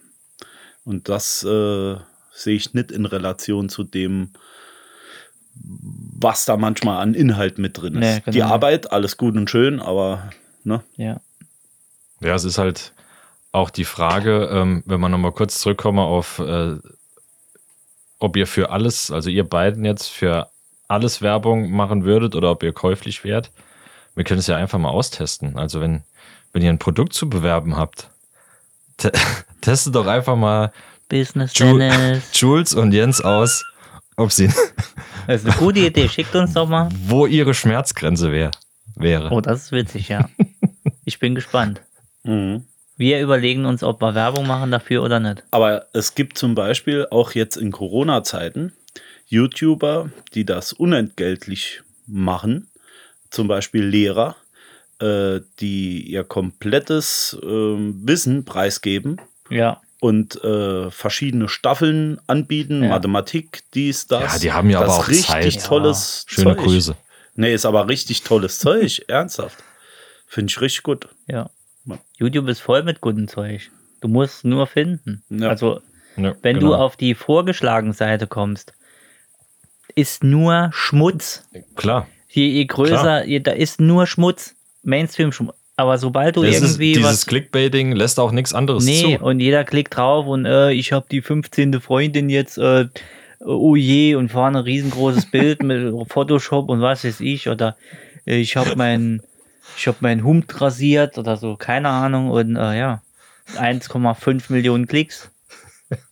Und 0.85 1.09
das 1.09 1.43
äh, 1.43 1.97
sehe 2.33 2.57
ich 2.57 2.75
nicht 2.75 2.93
in 2.93 3.07
Relation 3.07 3.69
zu 3.69 3.83
dem, 3.83 4.31
was 6.19 6.45
da 6.45 6.57
manchmal 6.57 7.03
an 7.03 7.15
Inhalt 7.15 7.59
mit 7.59 7.79
drin 7.79 7.95
ist. 7.95 8.01
Nee, 8.01 8.21
genau. 8.21 8.33
Die 8.33 8.43
Arbeit, 8.43 8.93
alles 8.93 9.17
gut 9.17 9.37
und 9.37 9.51
schön, 9.51 9.81
aber 9.81 10.31
ne? 10.65 10.83
Ja. 10.97 11.21
Ja, 12.21 12.35
es 12.35 12.45
ist 12.45 12.59
halt 12.59 12.93
auch 13.53 13.71
die 13.71 13.85
Frage, 13.85 14.49
ähm, 14.53 14.83
wenn 14.87 15.01
wir 15.01 15.09
nochmal 15.09 15.33
kurz 15.33 15.61
zurückkommen 15.61 15.99
auf, 15.99 16.39
äh, 16.39 16.77
ob 18.19 18.37
ihr 18.37 18.47
für 18.47 18.71
alles, 18.71 19.11
also 19.11 19.31
ihr 19.31 19.45
beiden 19.45 19.85
jetzt 19.85 20.09
für 20.09 20.49
alles 20.89 21.21
Werbung 21.23 21.71
machen 21.71 22.05
würdet 22.05 22.35
oder 22.35 22.51
ob 22.51 22.63
ihr 22.63 22.73
käuflich 22.73 23.25
wärt. 23.25 23.51
Wir 24.15 24.25
können 24.25 24.41
es 24.41 24.47
ja 24.47 24.57
einfach 24.57 24.79
mal 24.79 24.91
austesten. 24.91 25.59
Also 25.59 25.81
wenn, 25.81 26.03
wenn 26.53 26.63
ihr 26.63 26.71
ein 26.71 26.79
Produkt 26.79 27.13
zu 27.13 27.29
bewerben 27.29 27.77
habt, 27.77 28.11
te 28.97 29.13
testet 29.61 29.95
doch 29.95 30.07
einfach 30.07 30.37
mal 30.37 30.73
Business 31.09 31.53
Ju 31.55 31.79
Dennis. 31.79 32.25
Jules 32.33 32.75
und 32.75 32.93
Jens 32.93 33.21
aus, 33.21 33.65
ob 34.17 34.33
sie, 34.33 34.51
Das 35.27 35.43
ist 35.43 35.51
eine 35.51 35.57
gute 35.57 35.81
Idee. 35.81 36.09
Schickt 36.09 36.35
uns 36.35 36.53
doch 36.53 36.69
mal. 36.69 36.89
wo 37.07 37.27
ihre 37.27 37.55
Schmerzgrenze 37.55 38.33
wär, 38.33 38.51
wäre. 38.95 39.31
Oh, 39.33 39.41
das 39.41 39.65
ist 39.65 39.73
witzig, 39.73 40.09
ja. 40.09 40.29
Ich 41.05 41.19
bin 41.19 41.35
gespannt. 41.35 41.81
Mhm. 42.23 42.65
Wir 42.97 43.21
überlegen 43.21 43.67
uns, 43.67 43.83
ob 43.83 44.01
wir 44.01 44.15
Werbung 44.15 44.47
machen 44.47 44.71
dafür 44.71 45.03
oder 45.03 45.21
nicht. 45.21 45.45
Aber 45.51 45.87
es 45.93 46.15
gibt 46.15 46.39
zum 46.39 46.55
Beispiel 46.55 47.07
auch 47.11 47.33
jetzt 47.33 47.57
in 47.57 47.71
Corona-Zeiten 47.71 48.73
YouTuber, 49.27 50.11
die 50.35 50.45
das 50.45 50.73
unentgeltlich 50.73 51.83
machen, 52.07 52.71
zum 53.31 53.49
Beispiel 53.49 53.85
Lehrer, 53.85 54.37
äh, 55.01 55.41
die 55.61 56.03
ihr 56.03 56.25
komplettes 56.25 57.37
ähm, 57.43 58.01
Wissen 58.05 58.45
preisgeben 58.45 59.21
Ja. 59.51 59.81
Und 60.01 60.43
äh, 60.45 60.91
verschiedene 60.91 61.49
Staffeln 61.49 62.21
anbieten, 62.27 62.83
Ja. 62.83 62.91
Mathematik, 62.91 63.63
dies, 63.75 64.07
das. 64.07 64.35
Ja, 64.35 64.39
die 64.39 64.53
haben 64.53 64.71
ja 64.71 64.81
das 64.81 64.91
aber 64.91 64.99
auch 65.03 65.09
richtig 65.09 65.59
Zeit. 65.59 65.67
tolles 65.67 66.25
Schöne 66.29 66.55
Zeug. 66.57 66.65
Grüße. 66.65 66.97
Nee, 67.35 67.53
ist 67.55 67.67
aber 67.67 67.89
richtig 67.89 68.23
tolles 68.23 68.59
Zeug, 68.59 69.03
ernsthaft. 69.09 69.63
Finde 70.27 70.51
ich 70.51 70.61
richtig 70.61 70.83
gut. 70.83 71.09
Ja. 71.27 71.51
Ja. 71.87 71.99
YouTube 72.19 72.49
ist 72.49 72.61
voll 72.61 72.83
mit 72.83 73.01
gutem 73.01 73.29
Zeug. 73.29 73.71
Du 74.01 74.09
musst 74.09 74.45
nur 74.45 74.67
finden. 74.67 75.23
Ja. 75.31 75.49
Also, 75.49 75.81
Ja, 76.17 76.35
wenn 76.43 76.59
genau. 76.59 76.73
du 76.73 76.75
auf 76.75 76.97
die 76.97 77.15
vorgeschlagene 77.15 77.93
Seite 77.95 78.27
kommst, 78.27 78.73
ist 79.95 80.23
nur 80.25 80.71
Schmutz. 80.73 81.45
Klar. 81.77 82.07
Je, 82.29 82.47
je 82.49 82.65
größer, 82.67 83.01
Klar. 83.01 83.25
je, 83.25 83.41
da 83.41 83.53
ist 83.53 83.81
nur 83.81 84.07
Schmutz. 84.07 84.55
Mainstream-Schmutz. 84.83 85.57
Aber 85.77 85.99
sobald 85.99 86.37
du 86.37 86.43
Das 86.43 86.57
ist, 86.57 86.63
irgendwie 86.63 86.93
dieses 86.95 87.11
was. 87.11 87.27
Clickbaiting 87.27 87.93
lässt 87.93 88.19
auch 88.19 88.33
nichts 88.33 88.55
anderes 88.55 88.85
Nee, 88.85 89.19
zu. 89.19 89.25
und 89.25 89.41
jeder 89.41 89.65
klickt 89.65 89.97
drauf 89.97 90.27
und 90.27 90.47
äh, 90.47 90.73
ich 90.73 90.93
habe 90.93 91.07
die 91.11 91.21
15. 91.21 91.81
Freundin 91.81 92.31
jetzt, 92.31 92.57
äh, 92.57 92.87
oh 93.41 93.77
je, 93.77 94.15
und 94.15 94.31
vorne 94.31 94.59
ein 94.59 94.65
riesengroßes 94.65 95.27
Bild 95.31 95.63
mit 95.63 95.93
Photoshop 96.09 96.71
und 96.71 96.81
was 96.81 97.05
weiß 97.05 97.21
ich, 97.21 97.49
oder 97.49 97.77
äh, 98.27 98.37
ich 98.37 98.57
habe 98.57 98.75
mein, 98.77 99.23
ich 99.77 99.87
habe 99.87 99.99
meinen 100.01 100.25
Hund 100.25 100.61
rasiert 100.61 101.19
oder 101.19 101.37
so, 101.37 101.57
keine 101.57 101.91
Ahnung, 101.91 102.31
und 102.31 102.57
äh, 102.57 102.79
ja, 102.79 103.03
1,5 103.57 104.51
Millionen 104.53 104.87
Klicks. 104.87 105.31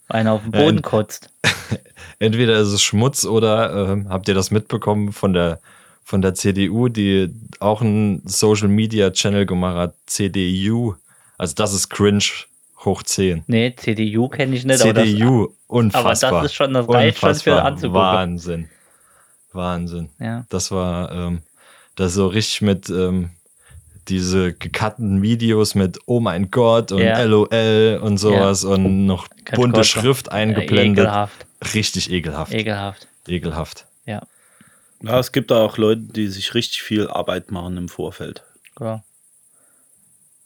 Einer 0.09 0.33
auf 0.33 0.43
den 0.43 0.53
Boden 0.53 0.83
kotzt. 0.83 1.31
Entweder 2.19 2.59
ist 2.59 2.69
es 2.69 2.83
Schmutz 2.83 3.25
oder 3.25 3.89
ähm, 3.91 4.09
habt 4.11 4.29
ihr 4.29 4.35
das 4.35 4.51
mitbekommen 4.51 5.13
von 5.13 5.33
der, 5.33 5.61
von 6.05 6.21
der 6.23 6.35
CDU, 6.35 6.89
die 6.89 7.31
auch 7.61 7.81
einen 7.81 8.23
Social 8.27 8.69
Media 8.69 9.11
Channel 9.11 9.47
gemacht 9.47 9.77
hat, 9.77 9.95
CDU. 10.07 10.95
Also 11.39 11.55
das 11.55 11.73
ist 11.75 11.89
cringe 11.89 12.23
hoch 12.85 13.03
10. 13.03 13.45
Nee, 13.47 13.75
CDU 13.77 14.29
kenne 14.29 14.55
ich 14.55 14.65
nicht, 14.65 14.83
aber 14.83 14.93
das, 14.93 15.05
CDU, 15.09 15.49
unfassbar. 15.67 16.31
aber 16.31 16.43
das 16.43 16.51
ist 16.53 16.55
schon- 16.55 16.75
das 16.75 16.89
reicht 16.89 17.19
schon 17.19 17.35
für 17.37 17.63
anzugucken. 17.63 17.95
Wahnsinn. 17.95 18.69
Wahnsinn. 19.53 20.11
ja. 20.21 20.45
Das 20.51 20.71
war 20.71 21.11
ähm, 21.13 21.43
das 21.97 22.15
so 22.15 22.27
richtig 22.27 22.61
mit 22.63 22.91
ähm, 22.91 23.31
diese 24.09 24.53
gekatteten 24.53 25.23
Videos 25.23 25.75
mit 25.75 25.99
Oh 26.07 26.21
mein 26.21 26.51
Gott 26.51 26.93
und 26.93 26.99
Ja. 27.01 27.23
LOL 27.23 28.01
und 28.03 28.19
sowas 28.19 28.65
und 28.65 29.07
noch 29.07 29.29
Kann 29.45 29.57
bunte 29.57 29.85
Schrift 29.85 30.29
Äh, 30.29 30.33
eingeblendet. 30.33 31.05
Ekelhaft, 31.05 31.47
Richtig 31.75 32.11
ekelhaft. 32.11 32.53
ekelhaft, 32.53 33.09
Ekelhaft. 33.27 33.87
Ja. 35.07 35.19
Es 35.19 35.33
gibt 35.33 35.53
auch 35.53 35.77
Leute, 35.79 36.03
die 36.03 36.29
sich 36.29 36.55
richtig 36.55 36.83
viel 36.83 37.09
Arbeit 37.09 37.51
machen 37.51 37.77
im 37.77 37.89
Vorfeld. 37.89 38.43
ja. 38.81 39.03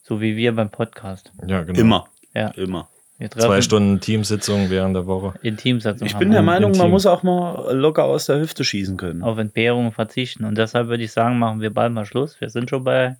So 0.05 0.23
wie 0.23 0.37
wir 0.37 0.55
beim 0.55 0.71
Podcast. 0.71 1.31
Ja, 1.47 1.63
genau. 1.65 1.79
Immer. 1.79 2.09
Ja. 2.33 2.49
Immer. 2.53 2.89
Zwei 3.37 3.61
Stunden 3.61 4.01
Teamsitzung 4.01 4.71
während 4.71 4.97
der 4.97 5.07
Woche. 5.07 5.35
Intimsatzung 5.43 6.07
Ich 6.07 6.15
haben 6.15 6.21
bin 6.21 6.31
der 6.31 6.41
Meinung, 6.41 6.71
man 6.71 6.81
Team. 6.83 6.91
muss 6.93 7.05
auch 7.05 7.23
mal 7.23 7.75
locker 7.75 8.05
aus 8.05 8.25
der 8.25 8.41
Hüfte 8.41 8.65
schießen 8.65 8.97
können. 8.97 9.23
auf 9.23 9.37
Entbehrungen 9.37 9.93
verzichten. 9.93 10.45
Und 10.47 10.57
deshalb 10.57 10.89
würde 10.89 11.03
ich 11.05 11.13
sagen, 11.13 11.39
machen 11.39 11.61
wir 11.61 11.69
bald 11.75 11.93
mal 11.93 12.07
Schluss. 12.07 12.41
Wir 12.41 12.49
sind 12.49 12.71
schon 12.71 12.85
bei 12.85 13.17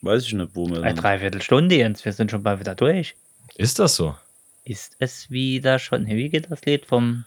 Weiß 0.00 0.24
ich 0.24 0.32
nicht, 0.32 0.50
wo 0.54 0.68
wir 0.70 0.80
dann. 0.80 0.96
Dreiviertelstunde 0.96 1.74
jetzt. 1.76 2.04
Wir 2.06 2.12
sind 2.14 2.30
schon 2.30 2.42
bald 2.42 2.60
wieder 2.60 2.74
durch. 2.74 3.14
Ist 3.56 3.78
das 3.78 3.96
so? 3.96 4.14
Ist 4.64 4.96
es 4.98 5.30
wieder 5.30 5.78
schon. 5.78 6.06
Wie 6.06 6.28
geht 6.30 6.50
das 6.50 6.64
Lied 6.64 6.86
vom 6.86 7.24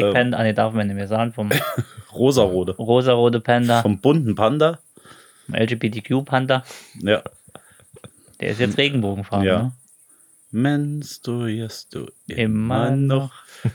Black 0.00 0.04
Ähm. 0.04 0.12
Panther? 0.14 0.38
Ah, 0.38 0.42
nee, 0.42 0.52
darf 0.52 0.72
man 0.74 0.86
nicht 0.86 0.96
mehr 0.96 1.08
sagen. 1.08 1.32
Vom 1.32 1.50
Rosarode. 2.12 2.72
rosarode 2.76 3.40
Panda, 3.40 3.82
Vom 3.82 4.00
bunten 4.00 4.34
Panda. 4.34 4.78
vom 5.46 5.54
LGBTQ 5.54 6.24
Panda. 6.24 6.64
Ja. 7.00 7.22
Der 8.40 8.50
ist 8.50 8.60
jetzt 8.60 8.76
Regenbogenfarben. 8.78 9.46
Ja. 9.46 9.62
Ne? 9.62 9.72
menstruierst 10.50 11.92
du 11.94 12.06
Immer 12.28 12.90
noch. 12.90 13.32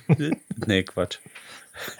nee, 0.66 0.84
Quatsch. 0.84 1.18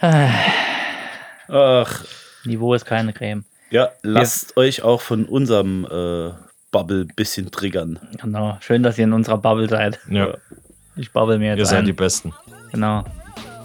Ach, 1.48 2.04
Niveau 2.44 2.74
ist 2.74 2.84
keine 2.86 3.12
Creme. 3.12 3.44
ja, 3.70 3.90
lasst 4.02 4.56
euch 4.56 4.82
auch 4.82 5.00
von 5.02 5.24
unserem 5.26 5.84
äh, 5.84 6.30
Bubble 6.70 7.04
bisschen 7.16 7.50
triggern. 7.50 7.98
Genau. 8.22 8.56
Schön, 8.60 8.82
dass 8.82 8.96
ihr 8.98 9.04
in 9.04 9.12
unserer 9.12 9.38
Bubble 9.38 9.68
seid. 9.68 9.98
Ja, 10.08 10.34
Ich 10.96 11.12
bubble 11.12 11.38
mir 11.38 11.52
ihr 11.52 11.58
jetzt 11.58 11.68
seid 11.70 11.86
die 11.86 11.90
ein. 11.92 11.96
Besten. 11.96 12.32
Genau. 12.72 13.04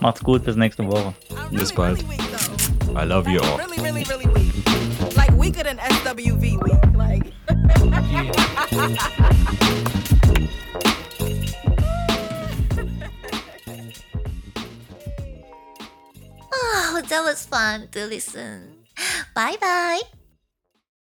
Macht's 0.06 0.22
gut, 0.24 0.44
bis 0.44 0.56
nächste 0.56 0.86
Woche. 0.86 1.16
Bis 1.50 1.74
bald. 1.74 1.98
Really 1.98 2.10
weak, 2.10 2.22
though. 2.30 2.96
I 2.96 3.06
love 3.06 3.28
you 3.28 3.42
all. 3.42 3.58
Really, 3.58 3.82
really, 3.82 4.04
really 4.04 4.28
weak. 4.28 4.54
Like 5.18 5.32
weaker 5.32 5.64
than 5.64 5.80
SWV 5.80 6.62
weak. 6.62 6.86
Like. 6.94 7.34
Oh, 16.58 17.02
that 17.10 17.22
was 17.26 17.46
fun 17.46 17.90
to 17.92 18.06
listen. 18.06 18.86
Bye 19.34 19.58
bye. 19.60 20.00